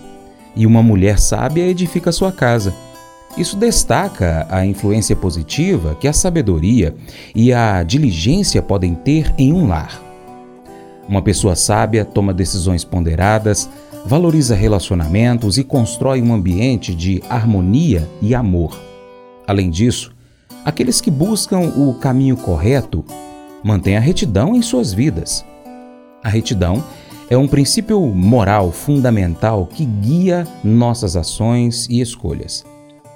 e 0.55 0.65
uma 0.65 0.83
mulher 0.83 1.19
sábia 1.19 1.67
edifica 1.67 2.11
sua 2.11 2.31
casa. 2.31 2.73
Isso 3.37 3.55
destaca 3.55 4.45
a 4.49 4.65
influência 4.65 5.15
positiva 5.15 5.95
que 5.95 6.07
a 6.07 6.13
sabedoria 6.13 6.93
e 7.33 7.53
a 7.53 7.81
diligência 7.83 8.61
podem 8.61 8.93
ter 8.93 9.33
em 9.37 9.53
um 9.53 9.67
lar. 9.67 10.01
Uma 11.07 11.21
pessoa 11.21 11.55
sábia 11.55 12.03
toma 12.03 12.33
decisões 12.33 12.83
ponderadas, 12.83 13.69
valoriza 14.05 14.55
relacionamentos 14.55 15.57
e 15.57 15.63
constrói 15.63 16.21
um 16.21 16.33
ambiente 16.33 16.93
de 16.93 17.23
harmonia 17.29 18.07
e 18.21 18.35
amor. 18.35 18.77
Além 19.47 19.69
disso, 19.69 20.13
aqueles 20.65 20.99
que 20.99 21.11
buscam 21.11 21.59
o 21.59 21.93
caminho 21.95 22.35
correto 22.35 23.05
mantêm 23.63 23.95
a 23.95 23.99
retidão 23.99 24.55
em 24.55 24.61
suas 24.61 24.93
vidas. 24.93 25.45
A 26.23 26.29
retidão 26.29 26.83
é 27.31 27.37
um 27.37 27.47
princípio 27.47 27.97
moral 28.07 28.73
fundamental 28.73 29.65
que 29.65 29.85
guia 29.85 30.45
nossas 30.61 31.15
ações 31.15 31.87
e 31.89 32.01
escolhas. 32.01 32.65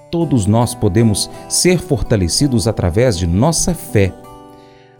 Todos 0.09 0.45
nós 0.45 0.73
podemos 0.73 1.29
ser 1.49 1.79
fortalecidos 1.79 2.65
através 2.65 3.17
de 3.17 3.27
nossa 3.27 3.73
fé, 3.73 4.13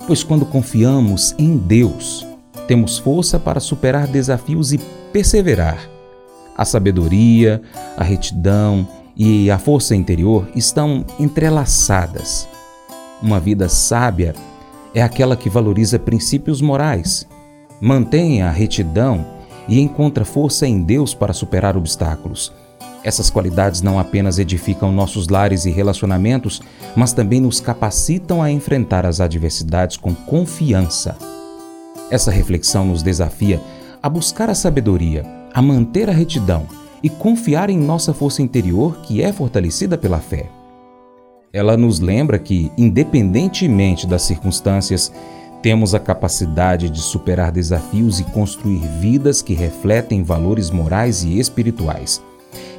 pois 0.06 0.22
quando 0.22 0.46
confiamos 0.46 1.34
em 1.40 1.56
Deus, 1.56 2.28
temos 2.68 2.98
força 2.98 3.40
para 3.40 3.62
superar 3.62 4.06
desafios 4.06 4.74
e 4.74 4.80
perseverar. 5.14 5.80
A 6.58 6.66
sabedoria, 6.66 7.62
a 7.96 8.04
retidão 8.04 8.86
e 9.16 9.50
a 9.50 9.58
força 9.58 9.96
interior 9.96 10.46
estão 10.54 11.06
entrelaçadas. 11.18 12.50
Uma 13.24 13.40
vida 13.40 13.70
sábia 13.70 14.36
é 14.94 15.02
aquela 15.02 15.38
que 15.38 15.50
valoriza 15.50 15.98
princípios 15.98 16.60
morais, 16.60 17.26
mantém 17.80 18.42
a 18.42 18.52
retidão 18.52 19.26
e 19.68 19.80
encontra 19.80 20.26
força 20.26 20.68
em 20.68 20.82
Deus 20.82 21.14
para 21.14 21.34
superar 21.34 21.76
obstáculos. 21.76 22.52
Essas 23.04 23.30
qualidades 23.30 23.82
não 23.82 24.00
apenas 24.00 24.40
edificam 24.40 24.92
nossos 24.92 25.28
lares 25.28 25.66
e 25.66 25.72
relacionamentos, 25.72 26.62
mas 26.96 27.14
também 27.14 27.40
nos 27.40 27.60
capacitam 27.60 28.42
a 28.42 28.52
enfrentar 28.52 29.06
as 29.06 29.20
adversidades 29.20 29.96
com 29.96 30.14
confiança. 30.14 31.16
Essa 32.10 32.32
reflexão 32.32 32.86
nos 32.86 33.04
desafia 33.04 33.62
a 34.02 34.10
buscar 34.10 34.50
a 34.50 34.56
sabedoria, 34.56 35.24
a 35.54 35.62
manter 35.62 36.10
a 36.10 36.14
retidão 36.14 36.68
e 37.04 37.10
confiar 37.10 37.70
em 37.70 37.78
nossa 37.78 38.14
força 38.14 38.42
interior 38.42 38.98
que 39.04 39.22
é 39.22 39.32
fortalecida 39.32 39.98
pela 39.98 40.20
fé. 40.20 40.50
Ela 41.54 41.78
nos 41.78 42.00
lembra 42.00 42.38
que, 42.38 42.72
independentemente 42.78 44.06
das 44.06 44.24
circunstâncias, 44.24 45.12
temos 45.66 45.96
a 45.96 46.00
capacidade 46.00 46.92
de 46.92 47.00
superar 47.00 47.52
desafios 47.52 48.20
e 48.20 48.24
construir 48.24 48.88
vidas 49.00 49.42
que 49.42 49.56
refletem 49.56 50.22
valores 50.22 50.70
morais 50.70 51.24
e 51.24 51.40
espirituais. 51.40 52.22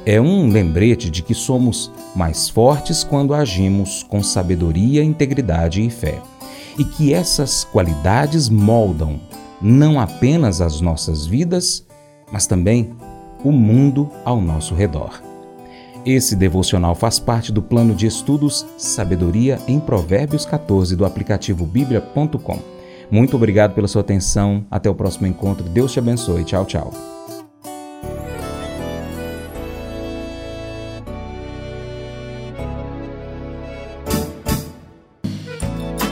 É 0.05 0.21
um 0.21 0.47
lembrete 0.47 1.09
de 1.09 1.21
que 1.21 1.33
somos 1.33 1.91
mais 2.15 2.47
fortes 2.47 3.03
quando 3.03 3.33
agimos 3.33 4.03
com 4.03 4.23
sabedoria, 4.23 5.03
integridade 5.03 5.85
e 5.85 5.89
fé 5.89 6.21
e 6.79 6.85
que 6.85 7.13
essas 7.13 7.65
qualidades 7.65 8.47
moldam 8.47 9.19
não 9.61 9.99
apenas 9.99 10.61
as 10.61 10.79
nossas 10.79 11.25
vidas, 11.25 11.85
mas 12.31 12.47
também 12.47 12.95
o 13.43 13.51
mundo 13.51 14.09
ao 14.23 14.39
nosso 14.39 14.73
redor. 14.73 15.21
Esse 16.05 16.37
devocional 16.37 16.95
faz 16.95 17.19
parte 17.19 17.51
do 17.51 17.61
plano 17.61 17.93
de 17.93 18.07
estudos 18.07 18.65
Sabedoria 18.77 19.59
em 19.67 19.77
Provérbios 19.77 20.45
14 20.45 20.95
do 20.95 21.03
aplicativo 21.03 21.65
bíblia.com. 21.65 22.76
Muito 23.09 23.35
obrigado 23.35 23.73
pela 23.73 23.87
sua 23.87 24.01
atenção. 24.01 24.65
Até 24.69 24.89
o 24.89 24.95
próximo 24.95 25.27
encontro. 25.27 25.63
Deus 25.63 25.91
te 25.91 25.99
abençoe. 25.99 26.43
Tchau, 26.43 26.65
tchau. 26.65 26.93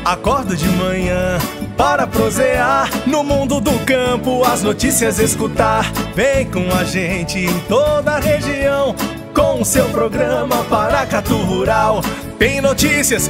Acordo 0.06 0.56
de 0.56 0.68
manhã 0.68 1.40
para 1.76 2.06
prosear 2.06 2.90
no 3.08 3.24
mundo 3.24 3.60
do 3.60 3.78
campo, 3.86 4.44
as 4.44 4.62
notícias 4.62 5.18
escutar. 5.18 5.92
Vem 6.14 6.46
com 6.46 6.72
a 6.74 6.84
gente 6.84 7.40
em 7.40 7.60
toda 7.62 8.12
a 8.12 8.20
região 8.20 8.96
com 9.34 9.62
o 9.62 9.66
seu 9.66 9.86
programa 9.90 10.64
Paracatu 10.66 11.36
Rural. 11.38 12.02
Tem 12.38 12.62
notícias 12.62 13.30